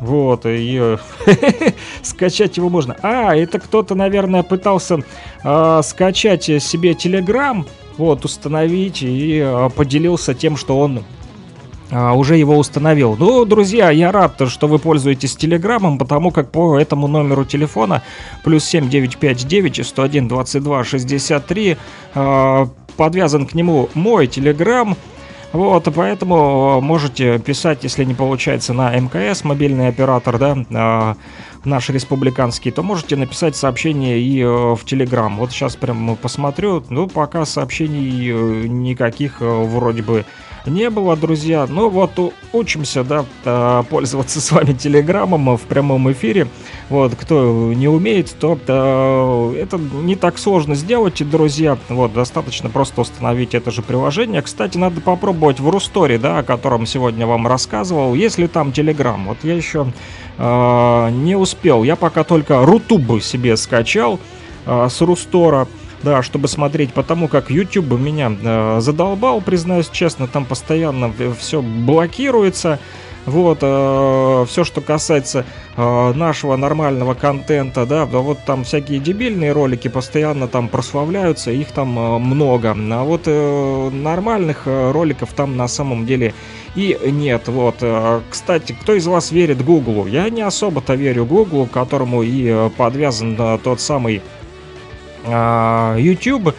[0.00, 0.98] Вот, и э,
[2.02, 2.96] скачать его можно.
[3.02, 4.98] А, это кто-то, наверное, пытался
[5.42, 7.64] э, скачать себе Telegram,
[7.96, 11.02] вот, установить и э, поделился тем, что он
[11.90, 13.16] а, уже его установил.
[13.18, 18.02] Ну, друзья, я рад, что вы пользуетесь Телеграмом, потому как по этому номеру телефона
[18.42, 21.76] плюс 7959 101 22 63
[22.14, 22.66] э,
[22.96, 24.96] подвязан к нему мой Телеграм.
[25.56, 31.14] Вот, поэтому можете писать, если не получается на МКС, мобильный оператор, да, э,
[31.64, 35.34] наш республиканский, то можете написать сообщение и э, в Телеграм.
[35.38, 40.26] Вот сейчас прям посмотрю, ну, пока сообщений э, никаких э, вроде бы
[40.66, 41.66] не было, друзья.
[41.68, 46.48] Ну вот учимся, да, э, пользоваться с вами Телеграмом в прямом эфире.
[46.88, 51.78] Вот, кто не умеет, то э, это не так сложно сделать, друзья.
[51.88, 54.42] Вот, достаточно просто установить это же приложение.
[54.42, 58.14] Кстати, надо попробовать в Русторе, да, о котором сегодня вам рассказывал.
[58.14, 59.92] Если там Телеграм, вот я еще
[60.38, 61.82] э, не успел.
[61.82, 64.18] Я пока только Рутуб себе скачал
[64.66, 65.68] э, с Рустора.
[66.02, 72.78] Да, чтобы смотреть, потому как YouTube меня э, задолбал, признаюсь честно, там постоянно все блокируется.
[73.24, 75.44] Вот, все, что касается
[75.76, 81.98] э, нашего нормального контента, да, вот там всякие дебильные ролики постоянно там прославляются, их там
[81.98, 82.76] э, много.
[82.76, 86.34] А вот э, нормальных э, роликов там на самом деле
[86.76, 87.48] и нет.
[87.48, 90.06] Вот, э, кстати, кто из вас верит Гуглу?
[90.06, 94.22] Я не особо-то верю Гуглу, которому и э, подвязан э, тот самый
[95.26, 96.54] YouTube.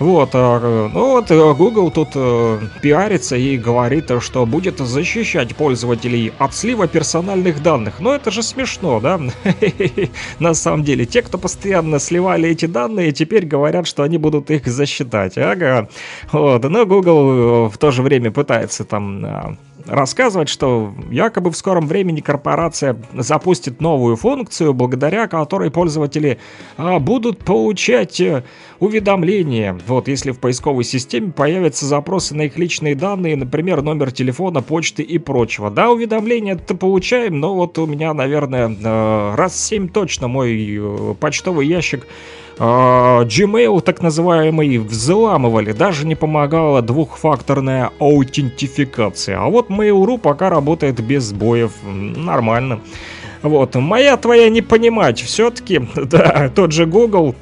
[0.00, 6.32] Вот, а, ну вот э, Google тут э, пиарится и говорит, что будет защищать пользователей
[6.38, 8.00] от слива персональных данных.
[8.00, 9.20] Но это же смешно, да?
[10.38, 14.66] На самом деле, те, кто постоянно сливали эти данные, теперь говорят, что они будут их
[14.66, 15.36] засчитать.
[15.36, 15.90] Ага.
[16.32, 19.56] Вот, но Google э, в то же время пытается там а,
[19.86, 26.38] рассказывать, что якобы в скором времени корпорация запустит новую функцию, благодаря которой пользователи
[26.76, 28.44] а, будут получать э,
[28.78, 29.78] уведомления.
[29.86, 35.02] Вот, если в поисковой системе появятся запросы на их личные данные, например, номер телефона, почты
[35.02, 35.70] и прочего.
[35.70, 41.14] Да, уведомления это получаем, но вот у меня, наверное, э, раз семь точно мой э,
[41.18, 42.06] почтовый ящик
[42.60, 49.38] Gmail, так называемый, взламывали, даже не помогала двухфакторная аутентификация.
[49.38, 52.80] А вот Mail.ru пока работает без сбоев, нормально.
[53.42, 57.34] Вот, моя твоя не понимать, все-таки, да, тот же Google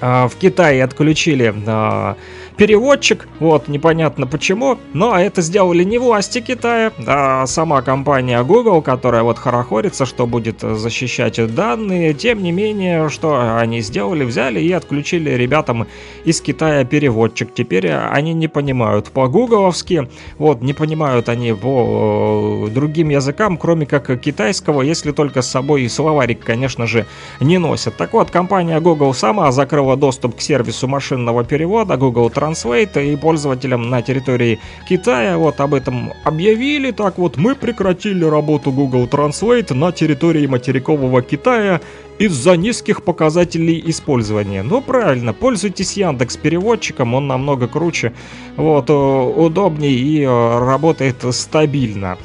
[0.00, 2.16] а, в Китае отключили а,
[2.58, 9.22] переводчик, вот, непонятно почему, но это сделали не власти Китая, а сама компания Google, которая
[9.22, 15.30] вот хорохорится, что будет защищать данные, тем не менее, что они сделали, взяли и отключили
[15.30, 15.86] ребятам
[16.24, 20.08] из Китая переводчик, теперь они не понимают по-гугловски,
[20.38, 25.88] вот, не понимают они по э, другим языкам, кроме как китайского, если только с собой
[25.88, 27.06] словарик, конечно же,
[27.38, 27.96] не носят.
[27.96, 31.96] Так вот, компания Google сама закрыла доступ к сервису машинного перевода.
[31.96, 34.58] Google Translate, и пользователям на территории
[34.88, 36.90] Китая вот об этом объявили.
[36.90, 41.80] Так вот, мы прекратили работу Google Translate на территории материкового Китая
[42.18, 44.62] из-за низких показателей использования.
[44.62, 48.12] Ну, правильно, пользуйтесь Яндекс переводчиком, он намного круче,
[48.56, 52.18] вот, э, удобнее и э, работает стабильно.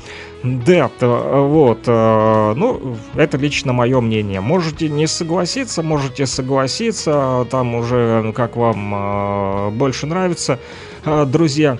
[0.43, 4.41] Да, то, вот, э, ну, это лично мое мнение.
[4.41, 10.59] Можете не согласиться, можете согласиться, там уже, ну, как вам э, больше нравится,
[11.05, 11.77] э, друзья.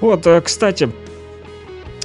[0.00, 0.90] Вот, э, кстати,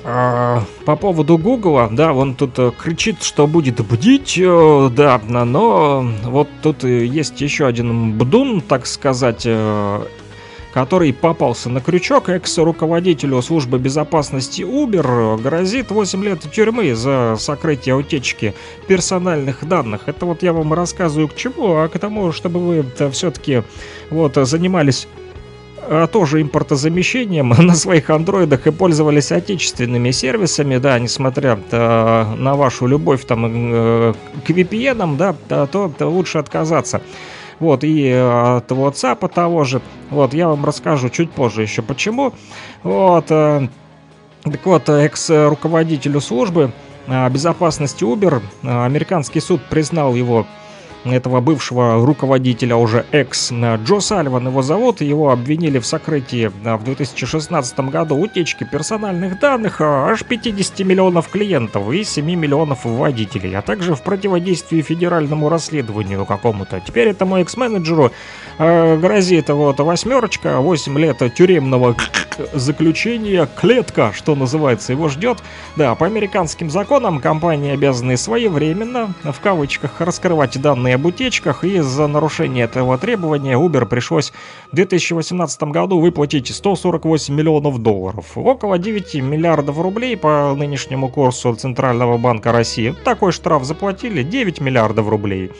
[0.03, 6.07] э, по поводу Гугла, да, он тут э, кричит, что будет бдить, э, да, но
[6.23, 10.01] вот тут э, есть еще один бдун, так сказать, э,
[10.73, 18.55] который попался на крючок экс-руководителю службы безопасности Uber, грозит 8 лет тюрьмы за сокрытие утечки
[18.87, 20.01] персональных данных.
[20.07, 23.61] Это вот я вам рассказываю к чему, а к тому, чтобы вы все-таки
[24.09, 25.07] вот занимались
[25.87, 32.87] э, тоже импортозамещением на своих андроидах и пользовались отечественными сервисами, да, несмотря э, на вашу
[32.87, 34.13] любовь там э,
[34.43, 37.03] к VPN, да, то лучше отказаться.
[37.63, 39.81] Вот, и от WhatsApp того же.
[40.09, 42.33] Вот, я вам расскажу чуть позже еще почему.
[42.83, 43.69] Вот, так
[44.65, 46.73] вот, экс-руководителю службы
[47.07, 50.45] безопасности Uber, американский суд признал его
[51.05, 57.79] этого бывшего руководителя, уже экс Джо Сальван его зовут, его обвинили в сокрытии в 2016
[57.79, 64.01] году утечки персональных данных аж 50 миллионов клиентов и 7 миллионов водителей, а также в
[64.01, 66.81] противодействии федеральному расследованию какому-то.
[66.85, 68.11] Теперь этому экс-менеджеру
[68.57, 71.95] э, грозит вот восьмерочка, 8 лет тюремного
[72.53, 75.39] заключения, клетка, что называется, его ждет.
[75.75, 82.07] Да, по американским законам компании обязаны своевременно, в кавычках, раскрывать данные об утечках, и за
[82.07, 84.31] нарушение этого требования Uber пришлось
[84.71, 88.37] в 2018 году выплатить 148 миллионов долларов.
[88.37, 92.95] Около 9 миллиардов рублей по нынешнему курсу Центрального банка России.
[93.03, 95.51] Такой штраф заплатили 9 миллиардов рублей.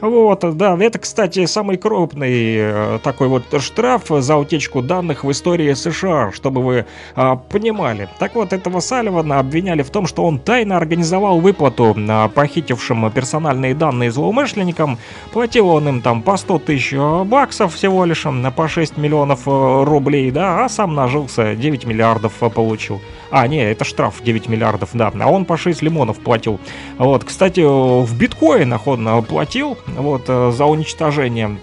[0.00, 5.72] Вот, да, это, кстати, самый крупный э, такой вот штраф за утечку данных в истории
[5.74, 8.08] США, чтобы вы а, понимали.
[8.20, 13.74] Так вот, этого Салливана обвиняли в том, что он тайно организовал выплату а, похитившим персональные
[13.74, 14.98] данные злоумышленникам.
[15.32, 16.94] Платил он им там по 100 тысяч
[17.24, 23.00] баксов всего лишь, по 6 миллионов э, рублей, да, а сам нажился, 9 миллиардов получил.
[23.30, 26.58] А, не, это штраф 9 миллиардов, да, а он по 6 лимонов платил.
[26.96, 31.58] Вот, кстати, в биткоинах он платил, вот, э, за уничтожение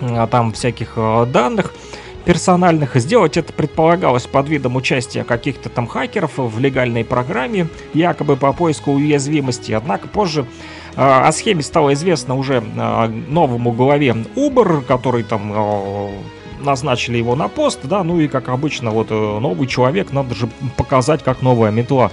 [0.00, 1.74] э, там всяких э, данных
[2.26, 2.96] персональных.
[2.96, 8.92] Сделать это предполагалось под видом участия каких-то там хакеров в легальной программе, якобы по поиску
[8.92, 9.72] уязвимости.
[9.72, 10.44] Однако позже
[10.96, 15.52] о схеме стало известно уже новому главе Uber, который там
[16.66, 21.22] назначили его на пост, да, ну и как обычно, вот новый человек, надо же показать,
[21.22, 22.10] как новая метла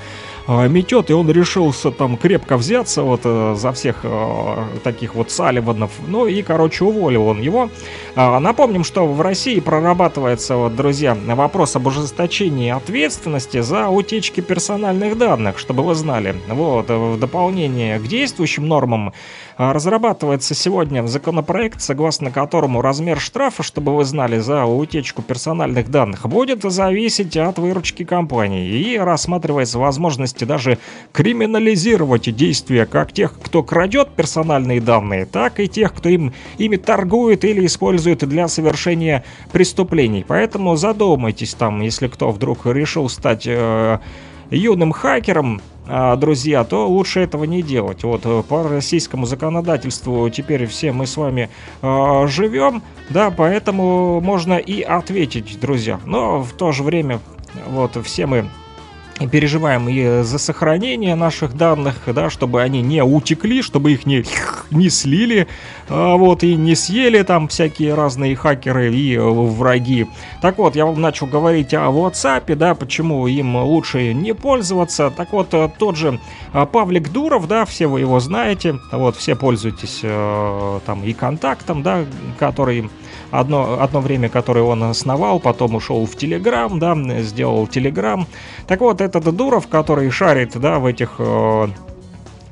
[0.47, 5.31] э, метет, и он решился там крепко взяться вот э, за всех э, таких вот
[5.31, 7.69] Салливанов, ну и, короче, уволил он его.
[8.15, 15.17] Э, напомним, что в России прорабатывается, вот, друзья, вопрос об ужесточении ответственности за утечки персональных
[15.17, 16.35] данных, чтобы вы знали.
[16.47, 19.13] Вот, в дополнение к действующим нормам
[19.57, 26.63] разрабатывается сегодня законопроект, согласно которому размер штрафа, чтобы вы знали, за утечку персональных данных будет
[26.63, 30.77] зависеть от выручки компании и рассматривается возможность даже
[31.11, 37.45] криминализировать действия как тех, кто крадет персональные данные, так и тех, кто им, ими торгует
[37.45, 40.25] или использует для совершения преступлений.
[40.27, 43.99] Поэтому задумайтесь там, если кто вдруг решил стать э,
[44.49, 48.03] юным хакером, друзья, то лучше этого не делать.
[48.03, 51.49] Вот э, по российскому законодательству теперь все мы с вами
[51.81, 55.99] э, живем, да, поэтому можно и ответить, друзья.
[56.05, 57.19] Но в то же время
[57.67, 58.45] вот все мы
[59.27, 64.23] переживаем и за сохранение наших данных, да, чтобы они не утекли, чтобы их не,
[64.71, 65.47] не слили,
[65.89, 70.07] а, вот, и не съели там всякие разные хакеры и враги.
[70.41, 75.11] Так вот, я вам начал говорить о WhatsApp, да, почему им лучше не пользоваться.
[75.15, 76.19] Так вот, тот же
[76.71, 82.05] Павлик Дуров, да, все вы его знаете, вот, все пользуетесь э, там и контактом, да,
[82.39, 82.89] который
[83.33, 88.27] одно, одно время, которое он основал, потом ушел в Телеграм, да, сделал Телеграм.
[88.67, 91.67] Так вот, этот Дуров, который шарит, да, в этих э,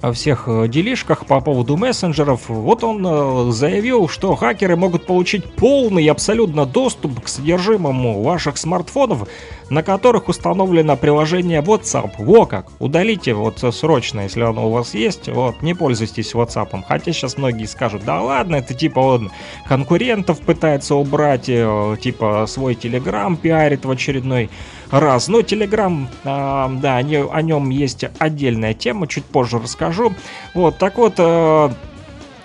[0.01, 5.45] о всех э, делишках по поводу мессенджеров, вот он э, заявил, что хакеры могут получить
[5.45, 9.27] полный и абсолютно доступ к содержимому ваших смартфонов,
[9.69, 12.11] на которых установлено приложение WhatsApp.
[12.17, 12.67] Во как!
[12.79, 16.83] Удалите вот срочно, если оно у вас есть, вот, не пользуйтесь WhatsApp.
[16.87, 19.31] Хотя сейчас многие скажут, да ладно, это типа он
[19.67, 24.49] конкурентов пытается убрать, э, типа свой Telegram пиарит в очередной
[24.91, 25.27] раз.
[25.27, 30.13] Но Telegram, э, да, они, о нем есть отдельная тема, чуть позже расскажу.
[30.53, 31.69] Вот, так вот, э,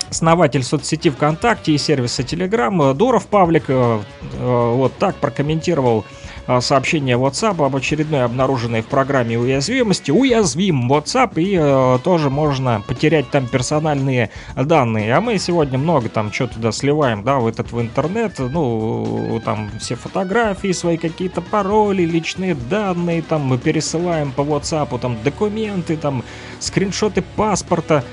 [0.09, 3.99] основатель соцсети ВКонтакте и сервиса Telegram Дуров Павлик э,
[4.33, 6.26] э, вот так прокомментировал а,
[6.61, 10.11] сообщение WhatsApp об очередной обнаруженной в программе уязвимости.
[10.11, 15.13] Уязвим WhatsApp и э, тоже можно потерять там персональные данные.
[15.13, 18.39] А мы сегодня много там что туда сливаем, да, в этот в интернет.
[18.39, 25.17] Ну, там все фотографии свои, какие-то пароли, личные данные там мы пересылаем по WhatsApp, там
[25.23, 26.23] документы, там
[26.59, 28.03] скриншоты паспорта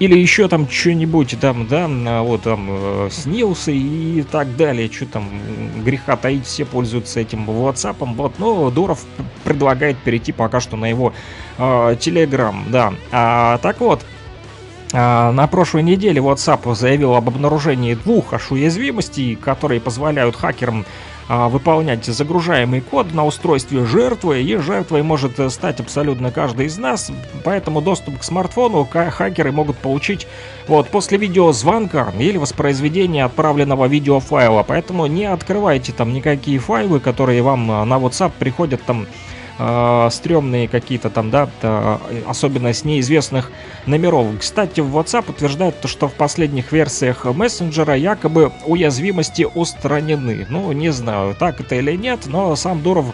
[0.00, 5.04] или еще там что-нибудь там, да, а вот там э, снился и так далее, что
[5.04, 5.28] там
[5.84, 9.04] греха таить, все пользуются этим WhatsApp, вот, но Дуров
[9.44, 11.12] предлагает перейти пока что на его
[11.58, 12.94] э, Telegram, да.
[13.12, 14.04] А, так вот,
[14.92, 20.84] А, На прошлой неделе WhatsApp заявил об обнаружении двух аж уязвимостей, которые позволяют хакерам
[21.30, 27.12] выполнять загружаемый код на устройстве жертвы, и жертвой может э, стать абсолютно каждый из нас,
[27.44, 30.26] поэтому доступ к смартфону хакеры могут получить
[30.66, 37.70] вот после видеозвонка или воспроизведения отправленного видеофайла, поэтому не открывайте там никакие файлы, которые вам
[37.70, 39.06] э, на WhatsApp приходят там
[39.60, 41.48] э, стрёмные какие-то там, да,
[42.26, 43.52] особенно с неизвестных
[43.86, 44.26] номеров.
[44.38, 50.46] Кстати, в WhatsApp утверждают, то, что в последних версиях мессенджера якобы уязвимости устранены.
[50.48, 53.06] Ну, не знаю, так это или нет, но сам Дуров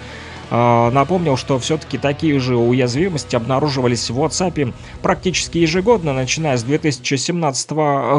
[0.51, 7.71] э, напомнил, что все-таки такие же уязвимости обнаруживались в WhatsApp практически ежегодно, начиная с 2017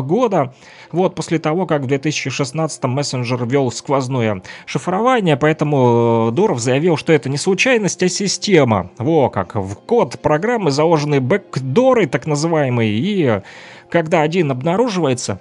[0.01, 0.53] года.
[0.91, 7.14] Вот после того, как в 2016 мессенджер ввел сквозное шифрование, поэтому э, Дуров заявил, что
[7.14, 8.91] это не случайность, а система.
[8.97, 13.41] Во как, в код программы заложены бэкдоры, так называемые, и
[13.89, 15.39] когда один обнаруживается,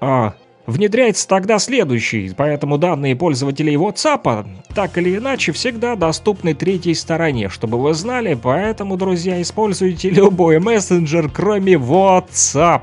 [0.00, 0.34] а,
[0.66, 7.80] внедряется тогда следующий, поэтому данные пользователей WhatsApp так или иначе всегда доступны третьей стороне, чтобы
[7.82, 12.82] вы знали, поэтому, друзья, используйте любой мессенджер, кроме WhatsApp.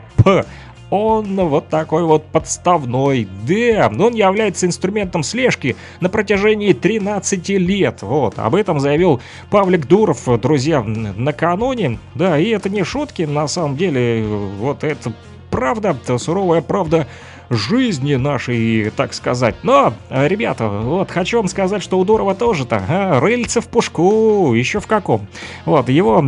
[0.96, 3.28] Он вот такой вот подставной.
[3.46, 8.02] Да, но он является инструментом слежки на протяжении 13 лет.
[8.02, 9.20] Вот, об этом заявил
[9.50, 12.00] Павлик Дуров, друзья, накануне.
[12.14, 15.12] Да, и это не шутки, на самом деле, вот это
[15.52, 17.08] правда, это суровая правда
[17.50, 19.56] жизни нашей, так сказать.
[19.64, 24.80] Но, ребята, вот хочу вам сказать, что у Дурова тоже-то а, рыльце в пушку, еще
[24.80, 25.28] в каком.
[25.66, 26.24] Вот, его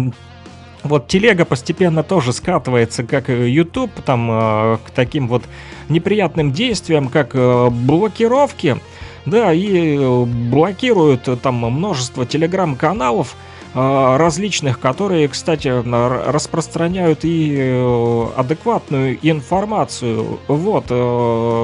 [0.87, 5.43] вот телега постепенно тоже скатывается, как YouTube, там, э, к таким вот
[5.89, 8.77] неприятным действиям, как э, блокировки,
[9.25, 13.35] да, и э, блокируют там множество телеграм-каналов,
[13.73, 17.79] различных, которые, кстати, распространяют и
[18.35, 20.39] адекватную информацию.
[20.47, 20.85] Вот,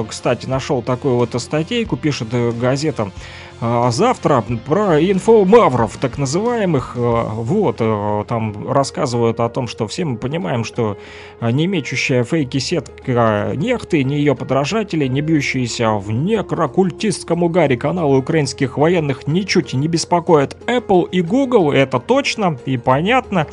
[0.08, 2.28] кстати, нашел такую вот статейку, пишет
[2.60, 3.10] газета
[3.60, 6.94] а, завтра про инфомавров, так называемых.
[6.96, 10.96] э, Вот, э, там рассказывают о том, что все мы понимаем, что
[11.40, 18.78] не мечущая фейки сетка нехты, ни ее подражатели, не бьющиеся в некрокультистском угаре каналы украинских
[18.78, 23.46] военных ничуть не беспокоят Apple и Google, это точно и понятно.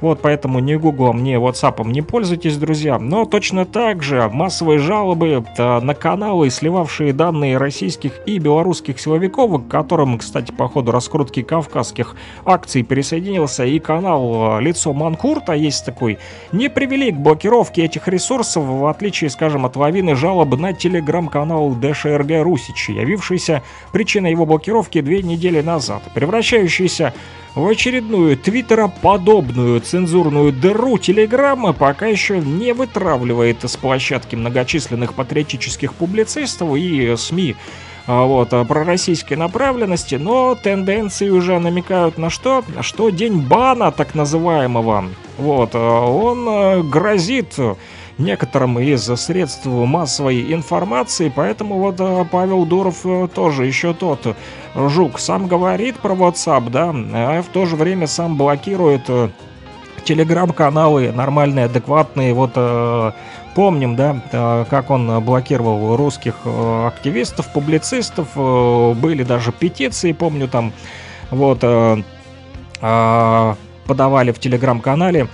[0.00, 2.98] Вот поэтому ни Гуглом, ни WhatsApp не пользуйтесь, друзья.
[2.98, 9.62] Но точно так же массовые жалобы э, на каналы, сливавшие данные российских и белорусских силовиков,
[9.62, 12.16] к которым, кстати, по ходу раскрутки кавказских
[12.46, 16.18] акций присоединился и канал э, «Лицо Манкурта», есть такой,
[16.52, 22.42] не привели к блокировке этих ресурсов, в отличие, скажем, от лавины жалоб на телеграм-канал ДШРГ
[22.42, 23.62] Русич, явившийся
[23.92, 27.12] причиной его блокировки две недели назад, превращающийся
[27.54, 36.76] в очередную твиттероподобную цензурную дыру Телеграмма пока еще не вытравливает с площадки многочисленных патриотических публицистов
[36.76, 37.56] и СМИ
[38.06, 42.64] а, вот, а, пророссийской направленности, но тенденции уже намекают на что?
[42.80, 45.04] Что день бана, так называемого,
[45.38, 47.54] вот, а, он грозит
[48.20, 54.34] некоторым из средств массовой информации, поэтому вот а, Павел Дуров э, тоже еще тот э,
[54.88, 55.18] жук.
[55.18, 59.30] Сам говорит про WhatsApp, да, а в то же время сам блокирует э,
[60.04, 62.34] телеграм-каналы нормальные, адекватные.
[62.34, 63.12] Вот э,
[63.54, 68.28] помним, да, э, как он блокировал русских э, активистов, публицистов.
[68.36, 70.72] э, были даже петиции, помню, там
[71.30, 72.02] вот э,
[72.80, 73.54] э,
[73.86, 75.28] подавали в телеграм-канале.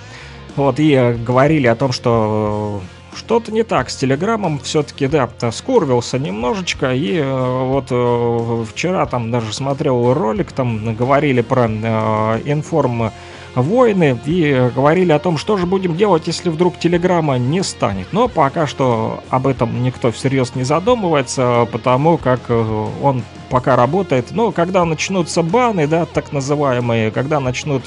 [0.56, 2.80] Вот, и э, говорили о том, что
[3.12, 9.30] э, что-то не так с Телеграмом, все-таки, да, скурвился немножечко, и э, вот вчера там
[9.30, 13.12] даже смотрел ролик, там говорили про информ
[13.54, 18.06] войны и говорили о том, что же будем делать, если вдруг Телеграма не станет.
[18.12, 24.26] Но пока что об этом никто всерьез не задумывается, потому как он пока работает.
[24.32, 27.84] Но когда начнутся баны, да, так называемые, когда начнут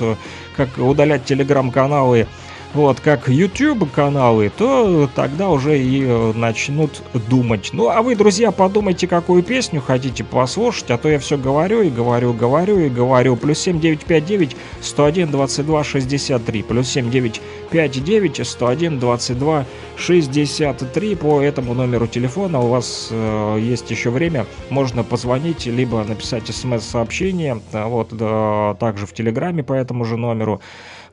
[0.55, 2.27] как удалять телеграм-каналы,
[2.73, 7.71] вот, как YouTube каналы, то тогда уже и э, начнут думать.
[7.73, 11.89] Ну, а вы, друзья, подумайте, какую песню хотите послушать, а то я все говорю и
[11.89, 13.35] говорю, говорю и говорю.
[13.37, 16.61] Плюс 7959 101 22 63.
[16.61, 19.65] Плюс 7959 101 22
[19.97, 21.15] 63.
[21.15, 24.45] По этому номеру телефона у вас э, есть еще время.
[24.69, 27.59] Можно позвонить, либо написать смс-сообщение.
[27.71, 30.61] Вот, да, также в Телеграме по этому же номеру.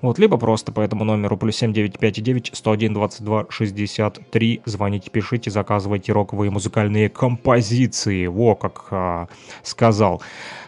[0.02, 6.50] Вот, либо просто по этому номеру плюс 7959 101 22 63 звоните, пишите, заказывайте роковые
[6.50, 8.26] музыкальные композиции.
[8.26, 9.28] Во, как а,
[9.62, 10.22] сказал.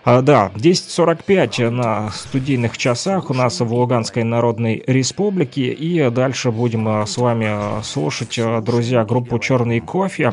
[0.04, 5.72] А, да, 10.45 на студийных часах у нас в Луганской Народной Республике.
[5.72, 10.32] И дальше будем а, с вами а, слушать, а, друзья, группу «Черный кофе»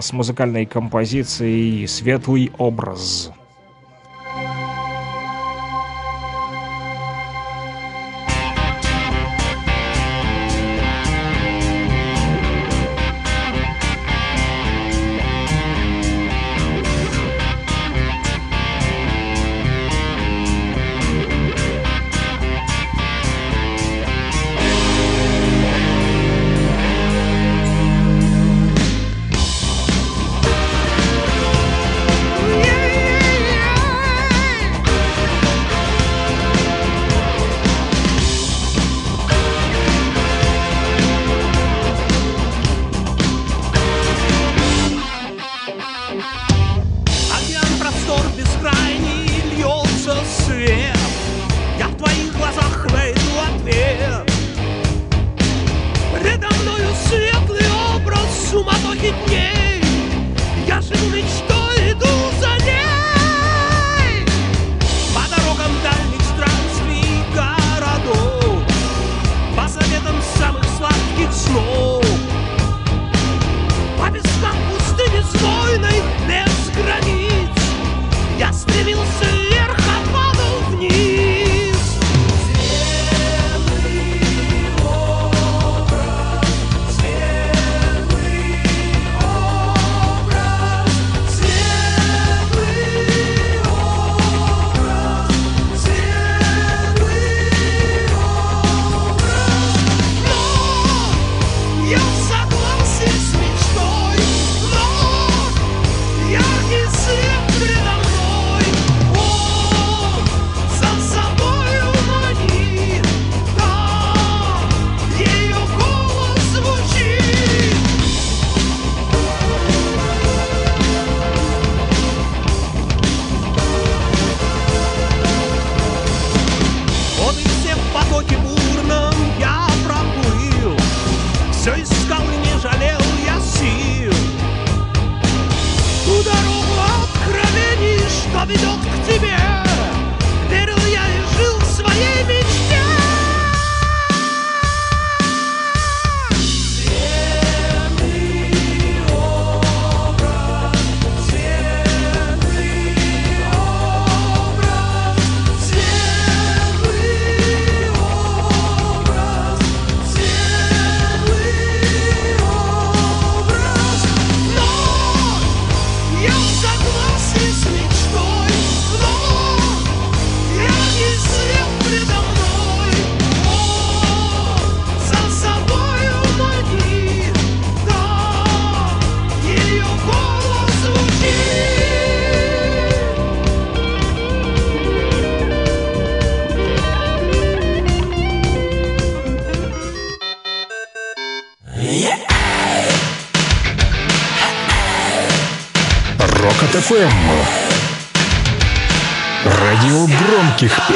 [0.00, 3.32] с музыкальной композицией «Светлый образ».
[4.36, 4.75] Океан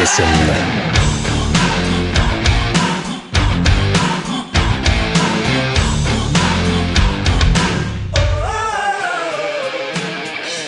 [0.01, 0.25] песен.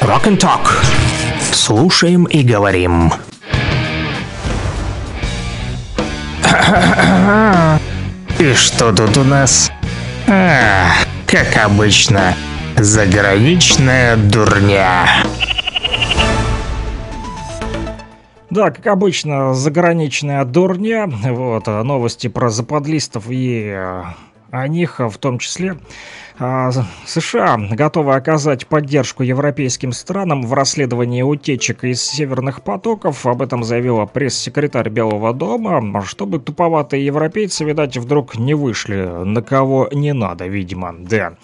[0.02, 0.68] Rock and Talk.
[1.52, 3.12] Слушаем и говорим.
[8.38, 9.70] И что тут у нас?
[10.26, 10.88] А,
[11.26, 12.34] как обычно,
[12.76, 15.21] заграничная дурня.
[18.52, 21.06] Да, как обычно, заграничная дурня.
[21.06, 24.02] Вот, а, новости про западлистов и э,
[24.50, 25.78] о них в том числе.
[26.38, 26.70] А,
[27.06, 33.24] США готовы оказать поддержку европейским странам в расследовании утечек из северных потоков.
[33.24, 39.88] Об этом заявила пресс-секретарь Белого дома, чтобы туповатые европейцы, видать, вдруг не вышли на кого
[39.92, 41.36] не надо, видимо, да.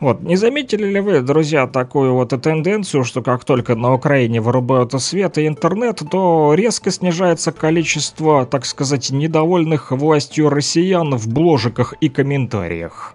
[0.00, 4.92] Вот, не заметили ли вы, друзья, такую вот тенденцию, что как только на Украине вырубают
[5.00, 12.08] свет и интернет, то резко снижается количество, так сказать, недовольных властью россиян в бложиках и
[12.08, 13.14] комментариях?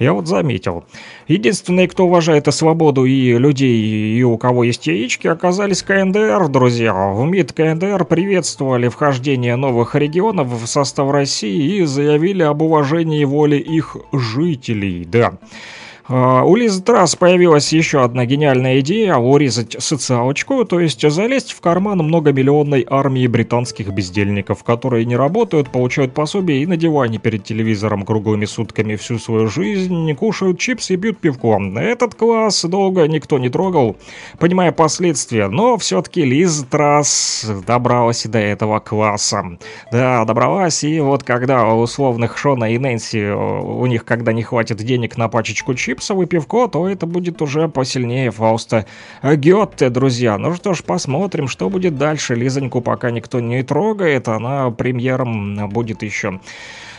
[0.00, 0.84] Я вот заметил.
[1.28, 6.94] Единственные, кто уважает и свободу и людей, и у кого есть яички, оказались КНДР, друзья.
[7.12, 13.56] В МИД КНДР приветствовали вхождение новых регионов в состав России и заявили об уважении воли
[13.56, 15.04] их жителей.
[15.04, 15.34] Да.
[16.12, 21.60] А, у Лизы Трасс появилась еще одна гениальная идея урезать социалочку, то есть залезть в
[21.60, 28.04] карман многомиллионной армии британских бездельников, которые не работают, получают пособие и на диване перед телевизором
[28.04, 31.60] круглыми сутками всю свою жизнь, кушают чипсы и пьют пивко.
[31.76, 33.96] Этот класс долго никто не трогал,
[34.40, 39.58] понимая последствия, но все-таки Лиза Трасс добралась и до этого класса.
[39.92, 44.78] Да, добралась, и вот когда у условных Шона и Нэнси у них когда не хватит
[44.78, 48.86] денег на пачечку чипсов, чипсовое пивко, то это будет уже посильнее Фауста
[49.22, 50.38] Гетте, друзья.
[50.38, 52.34] Ну что ж, посмотрим, что будет дальше.
[52.34, 56.40] Лизоньку пока никто не трогает, она премьером будет еще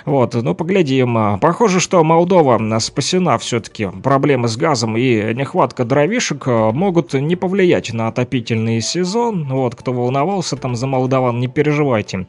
[0.06, 1.40] вот, ну поглядим.
[1.40, 3.88] Похоже, что Молдова спасена все-таки.
[4.03, 9.48] Проблемы с газом и нехватка дровишек э, могут не повлиять на отопительный сезон.
[9.48, 12.26] Вот, кто волновался там за молдаван, не переживайте.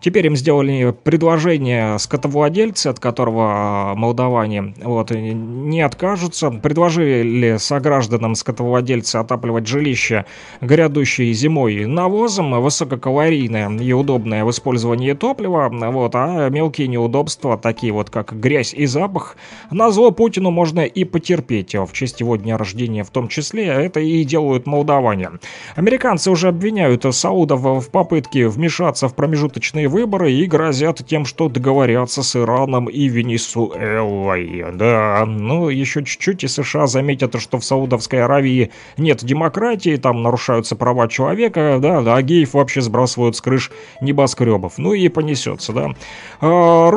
[0.00, 6.50] Теперь им сделали предложение скотовладельцы, от которого э, молдаване вот, не откажутся.
[6.50, 10.26] Предложили согражданам скотовладельцы отапливать жилище
[10.60, 17.92] грядущей зимой навозом, высококалорийное и удобное в использовании топлива, вот, а мелкие неудобства неудобства, такие
[17.92, 19.36] вот как грязь и запах,
[19.70, 24.00] на зло Путину можно и потерпеть, в честь его дня рождения в том числе, это
[24.00, 25.30] и делают молдаване.
[25.76, 32.22] Американцы уже обвиняют саудов в попытке вмешаться в промежуточные выборы и грозят тем, что договорятся
[32.22, 34.64] с Ираном и Венесуэлой.
[34.74, 40.76] Да, ну еще чуть-чуть и США заметят, что в Саудовской Аравии нет демократии, там нарушаются
[40.76, 43.70] права человека, да, а геев вообще сбрасывают с крыш
[44.00, 44.78] небоскребов.
[44.78, 45.94] Ну и понесется, да.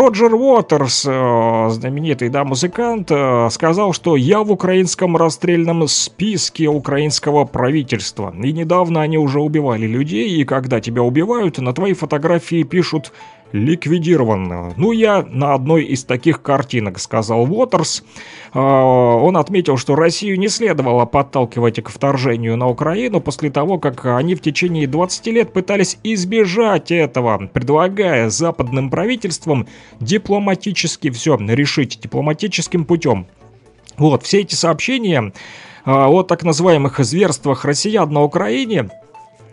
[0.10, 7.46] Роджер Уотерс, э, знаменитый да, музыкант, э, сказал, что я в украинском расстрельном списке украинского
[7.46, 8.34] правительства.
[8.36, 13.12] И недавно они уже убивали людей, и когда тебя убивают, на твоей фотографии пишут
[13.52, 14.74] ликвидирован.
[14.78, 18.04] Ну, я на одной из таких картинок, сказал Уотерс.
[18.54, 24.06] А, он отметил, что Россию не следовало подталкивать к вторжению на Украину после того, как
[24.06, 29.68] они в течение 20 лет пытались избежать этого, предлагая западным правительствам
[30.00, 33.28] дипломатически все решить дипломатическим путем.
[33.98, 35.34] Вот, все эти сообщения
[35.86, 38.90] а, о так называемых зверствах россиян на Украине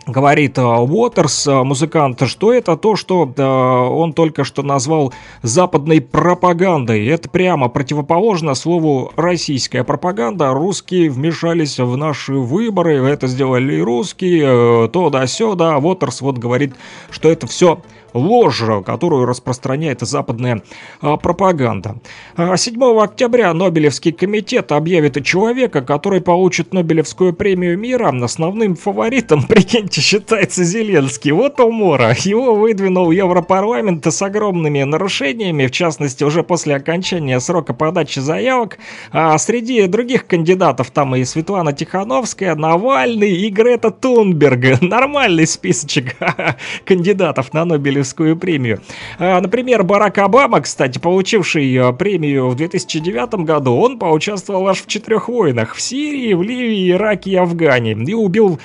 [0.07, 5.13] говорит Уотерс, э, музыкант, что это то, что э, он только что назвал
[5.43, 7.05] западной пропагандой.
[7.07, 10.53] Это прямо противоположно слову российская пропаганда.
[10.53, 15.77] Русские вмешались в наши выборы, это сделали русские, э, то да сюда.
[15.77, 16.73] Уотерс вот говорит,
[17.11, 17.81] что это все
[18.17, 20.61] ложь, которую распространяет западная
[21.01, 21.97] а, пропаганда.
[22.37, 28.13] 7 а, октября Нобелевский комитет объявит человека, который получит Нобелевскую премию мира.
[28.23, 31.31] Основным фаворитом, прикиньте, считается Зеленский.
[31.31, 32.15] Вот умора.
[32.23, 38.77] Его выдвинул Европарламент с огромными нарушениями, в частности, уже после окончания срока подачи заявок.
[39.11, 44.81] А среди других кандидатов там и Светлана Тихановская, Навальный и Грета Тунберг.
[44.81, 46.15] Нормальный списочек
[46.85, 48.81] кандидатов на Нобелевскую Нобелевскую премию.
[49.19, 54.87] А, например, Барак Обама, кстати, получивший э, премию в 2009 году, он поучаствовал аж в
[54.87, 58.59] четырех войнах в Сирии, в Ливии, Ираке и Афгане и убил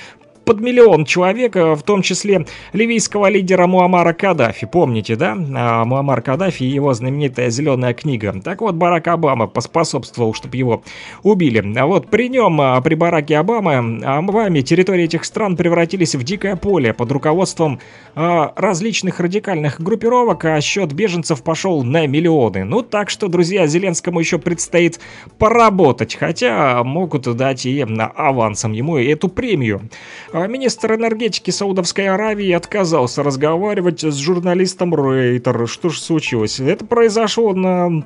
[0.45, 4.67] под миллион человек, в том числе ливийского лидера Муаммара Каддафи.
[4.67, 5.37] Помните, да?
[5.55, 8.33] А, Муаммар Каддафи и его знаменитая зеленая книга.
[8.43, 10.83] Так вот, Барак Обама поспособствовал, чтобы его
[11.23, 11.63] убили.
[11.77, 16.93] А вот при нем, а, при Бараке Обаме территории этих стран превратились в дикое поле
[16.93, 17.79] под руководством
[18.15, 22.63] а, различных радикальных группировок, а счет беженцев пошел на миллионы.
[22.63, 24.99] Ну, так что, друзья, Зеленскому еще предстоит
[25.37, 29.89] поработать, хотя могут дать и авансом ему эту премию.
[30.33, 35.67] А министр энергетики Саудовской Аравии отказался разговаривать с журналистом Рейтер.
[35.67, 36.59] Что же случилось?
[36.59, 38.03] Это произошло на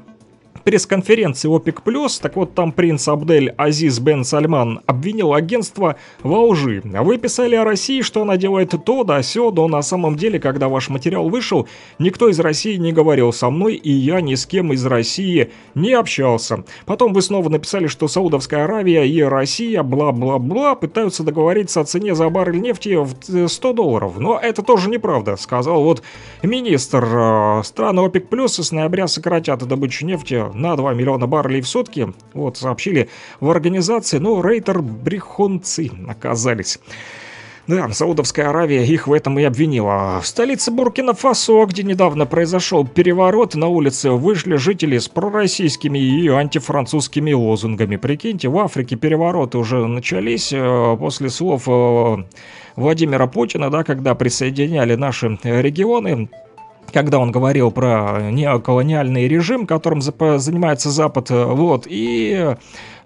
[0.63, 1.81] пресс-конференции ОПЕК+,
[2.21, 6.81] так вот там принц Абдель Азиз Бен Сальман обвинил агентство во лжи.
[6.83, 10.69] Вы писали о России, что она делает то да сё, но на самом деле, когда
[10.69, 11.67] ваш материал вышел,
[11.99, 15.93] никто из России не говорил со мной, и я ни с кем из России не
[15.93, 16.63] общался.
[16.85, 22.29] Потом вы снова написали, что Саудовская Аравия и Россия, бла-бла-бла, пытаются договориться о цене за
[22.29, 24.17] баррель нефти в 100 долларов.
[24.17, 26.03] Но это тоже неправда, сказал вот
[26.43, 27.05] министр.
[27.05, 32.13] Э, страны ОПЕК+, с ноября сократят добычу нефти на 2 миллиона баррелей в сутки.
[32.33, 33.09] Вот, сообщили
[33.39, 36.79] в организации, но рейтер брехунцы оказались.
[37.67, 40.21] Да, Саудовская Аравия их в этом и обвинила.
[40.21, 47.33] В столице Буркина-Фасо, где недавно произошел переворот, на улице вышли жители с пророссийскими и антифранцузскими
[47.33, 47.97] лозунгами.
[47.97, 52.23] Прикиньте, в Африке перевороты уже начались э, после слов э,
[52.77, 56.29] Владимира Путина, да, когда присоединяли наши регионы
[56.91, 62.55] когда он говорил про неоколониальный режим, которым занимается Запад, э, вот, и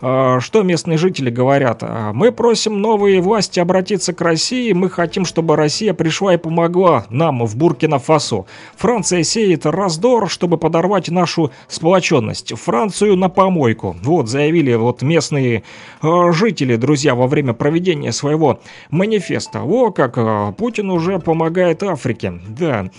[0.01, 1.83] а, что местные жители говорят?
[1.83, 7.05] А, мы просим новые власти обратиться к России, мы хотим, чтобы Россия пришла и помогла
[7.09, 8.45] нам в Буркина-Фасо.
[8.75, 12.53] Франция сеет раздор, чтобы подорвать нашу сплоченность.
[12.57, 13.95] Францию на помойку.
[14.01, 15.63] Вот, заявили вот местные
[16.01, 18.59] э, жители, друзья, во время проведения своего
[18.89, 19.61] манифеста.
[19.61, 22.33] О, как э, Путин уже помогает Африке.
[22.49, 22.89] Да.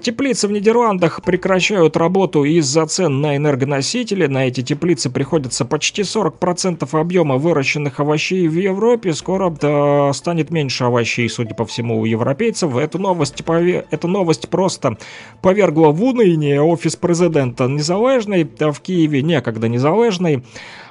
[0.00, 4.26] Теплицы в Нидерландах прекращают работу из-за цен на энергоносители.
[4.26, 10.50] На эти теплицы приходится почти 40 40% объема выращенных овощей в Европе скоро да, станет
[10.50, 12.76] меньше овощей, судя по всему, у европейцев.
[12.76, 13.86] Эту новость, пове...
[13.90, 14.96] Эту новость просто
[15.42, 20.44] повергла в уныние офис президента Незалежной в Киеве, некогда Незалежной.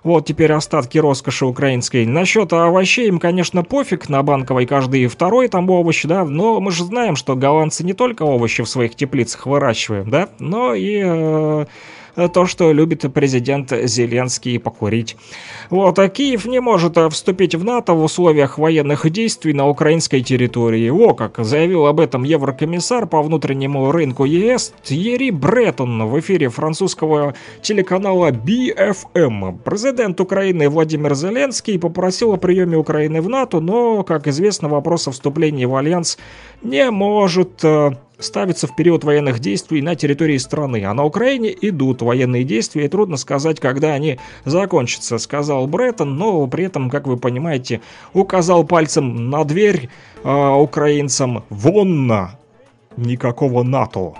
[0.03, 2.05] Вот теперь остатки роскоши украинской.
[2.05, 6.85] Насчет овощей им, конечно, пофиг, на банковой каждый второй там овощ, да, но мы же
[6.85, 11.01] знаем, что голландцы не только овощи в своих теплицах выращивают, да, но и...
[11.03, 11.65] Э
[12.27, 15.15] то, что любит президент Зеленский покурить.
[15.69, 20.21] Вот, а Киев не может э, вступить в НАТО в условиях военных действий на украинской
[20.21, 20.89] территории.
[20.89, 27.35] О, как заявил об этом еврокомиссар по внутреннему рынку ЕС Тьерри Бреттон в эфире французского
[27.61, 29.59] телеканала BFM.
[29.63, 35.11] Президент Украины Владимир Зеленский попросил о приеме Украины в НАТО, но, как известно, вопрос о
[35.11, 36.17] вступлении в альянс
[36.61, 42.01] не может э, ставится в период военных действий на территории страны, а на Украине идут
[42.01, 47.17] военные действия, и трудно сказать, когда они закончатся, сказал Бреттон, но при этом, как вы
[47.17, 47.81] понимаете,
[48.13, 49.89] указал пальцем на дверь
[50.23, 52.37] э, украинцам «Вонно!
[52.97, 54.13] Никакого НАТО!»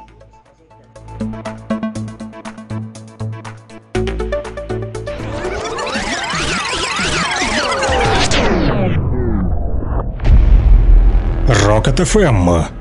[11.66, 12.79] Рокот ФМ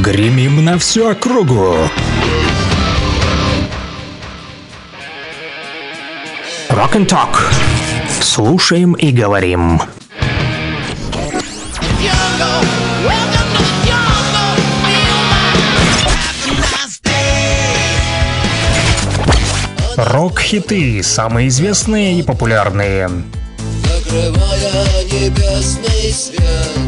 [0.00, 1.74] Гремим на всю округу.
[6.70, 7.52] Rock and Talk.
[8.20, 9.82] Слушаем и говорим.
[19.96, 23.10] Рок-хиты, самые известные и популярные.
[23.82, 26.87] Закрывая небесный свет.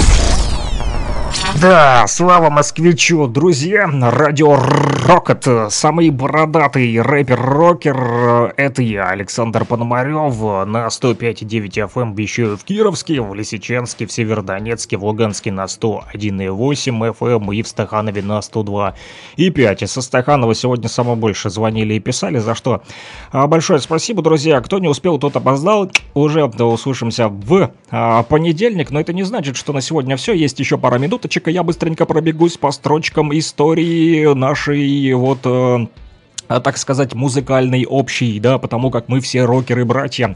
[1.59, 4.57] Да, слава москвичу, друзья, радио
[5.05, 13.35] Рокот, самый бородатый рэпер-рокер, это я, Александр Пономарев, на 105,9 FM вещаю в Кировске, в
[13.35, 18.95] Лисичанске, в Северодонецке, в Луганске на 101,8 FM и в Стаханове на 102
[19.35, 19.89] и 5.
[19.89, 22.81] Со Стаханова сегодня само больше звонили и писали, за что
[23.31, 24.61] а, большое спасибо, друзья.
[24.61, 25.91] Кто не успел, тот опоздал.
[26.13, 30.33] Уже услышимся в а, понедельник, но это не значит, что на сегодня все.
[30.33, 35.87] Есть еще пара минуточек, я быстренько пробегусь по строчкам истории нашей вот э,
[36.51, 40.35] а, так сказать, музыкальный общий, да, потому как мы все рокеры-братья,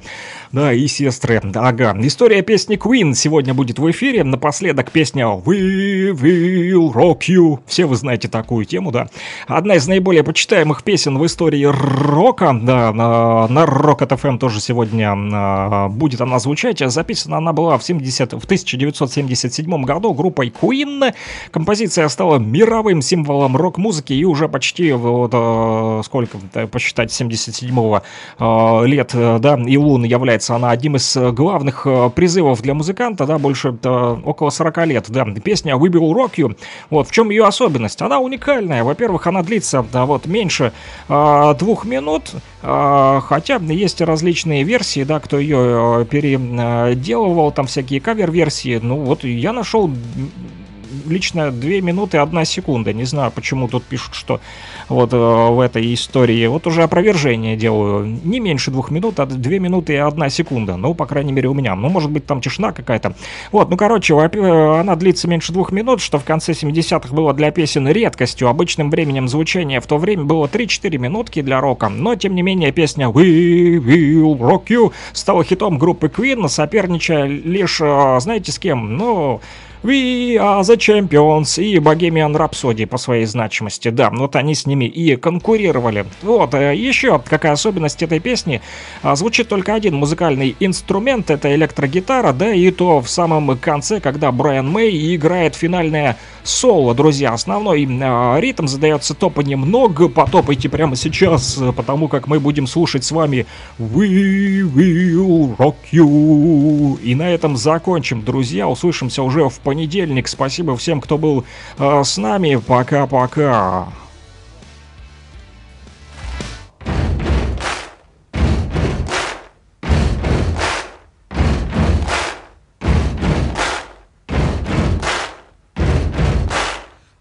[0.54, 1.42] да, и сестры.
[1.54, 4.24] Ага, история песни Queen сегодня будет в эфире.
[4.24, 7.60] Напоследок песня We Will Rock You.
[7.66, 9.08] Все вы знаете такую тему, да.
[9.48, 15.14] Одна из наиболее почитаемых песен в истории рока, да, на, на Rock FM тоже сегодня
[15.14, 16.80] а, будет она звучать.
[16.80, 21.14] Записана она была в, 70, в 1977 году группой Queen.
[21.52, 26.38] Композиция стала мировым символом рок-музыки и уже почти вот, а, сколько
[26.72, 28.02] посчитать, 77-го
[28.40, 33.26] э, лет, э, да, и Лун является она одним из э, главных призывов для музыканта,
[33.26, 36.58] да, больше около 40 лет, да, песня We Will Rock You,
[36.90, 38.02] вот, в чем ее особенность?
[38.02, 40.72] Она уникальная, во-первых, она длится, да, вот, меньше
[41.08, 49.24] двух минут, хотя есть различные версии, да, кто ее переделывал, там всякие кавер-версии, ну, вот,
[49.24, 49.90] я нашел
[51.08, 52.94] лично 2 минуты 1 секунда.
[52.94, 54.40] Не знаю, почему тут пишут, что
[54.90, 56.46] вот э, в этой истории.
[56.48, 58.20] Вот уже опровержение делаю.
[58.24, 60.78] Не меньше двух минут, а 2 минуты и 1 секунда.
[60.78, 61.76] Ну, по крайней мере, у меня.
[61.76, 63.16] Ну, может быть, там тишина какая-то.
[63.52, 67.88] Вот, ну, короче, она длится меньше двух минут, что в конце 70-х было для песен
[67.88, 68.48] редкостью.
[68.48, 71.90] Обычным временем звучания в то время было 3-4 минутки для рока.
[71.90, 77.80] Но, тем не менее, песня We Will Rock You стала хитом группы Queen, соперничая лишь,
[77.82, 78.98] э, знаете, с кем?
[78.98, 79.42] Ну,
[79.86, 83.90] We are the champions и Bohemian Rhapsody по своей значимости.
[83.90, 86.08] Да, вот они с ними и конкурировали.
[86.24, 88.62] Вот, э, еще какая особенность этой песни.
[89.04, 94.32] А, Звучит только один музыкальный инструмент, это электрогитара, да, и то в самом конце, когда
[94.32, 97.34] Брайан Мэй играет финальное соло, друзья.
[97.34, 103.12] Основной э, ритм задается топанием ног, потопайте прямо сейчас, потому как мы будем слушать с
[103.12, 103.46] вами
[103.78, 107.00] We Will Rock You.
[107.04, 108.68] И на этом закончим, друзья.
[108.68, 109.75] Услышимся уже в понедельник.
[110.28, 111.46] Спасибо всем, кто был
[111.78, 112.56] э, с нами.
[112.56, 113.88] Пока-пока.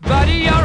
[0.01, 0.65] Buddy, you're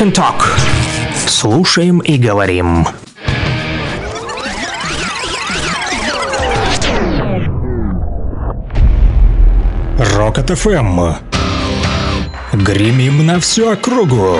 [0.00, 0.58] Rock and Talk.
[1.26, 2.86] Слушаем и говорим.
[9.98, 11.16] Рокот ФМ.
[12.52, 14.38] Гремим на всю округу.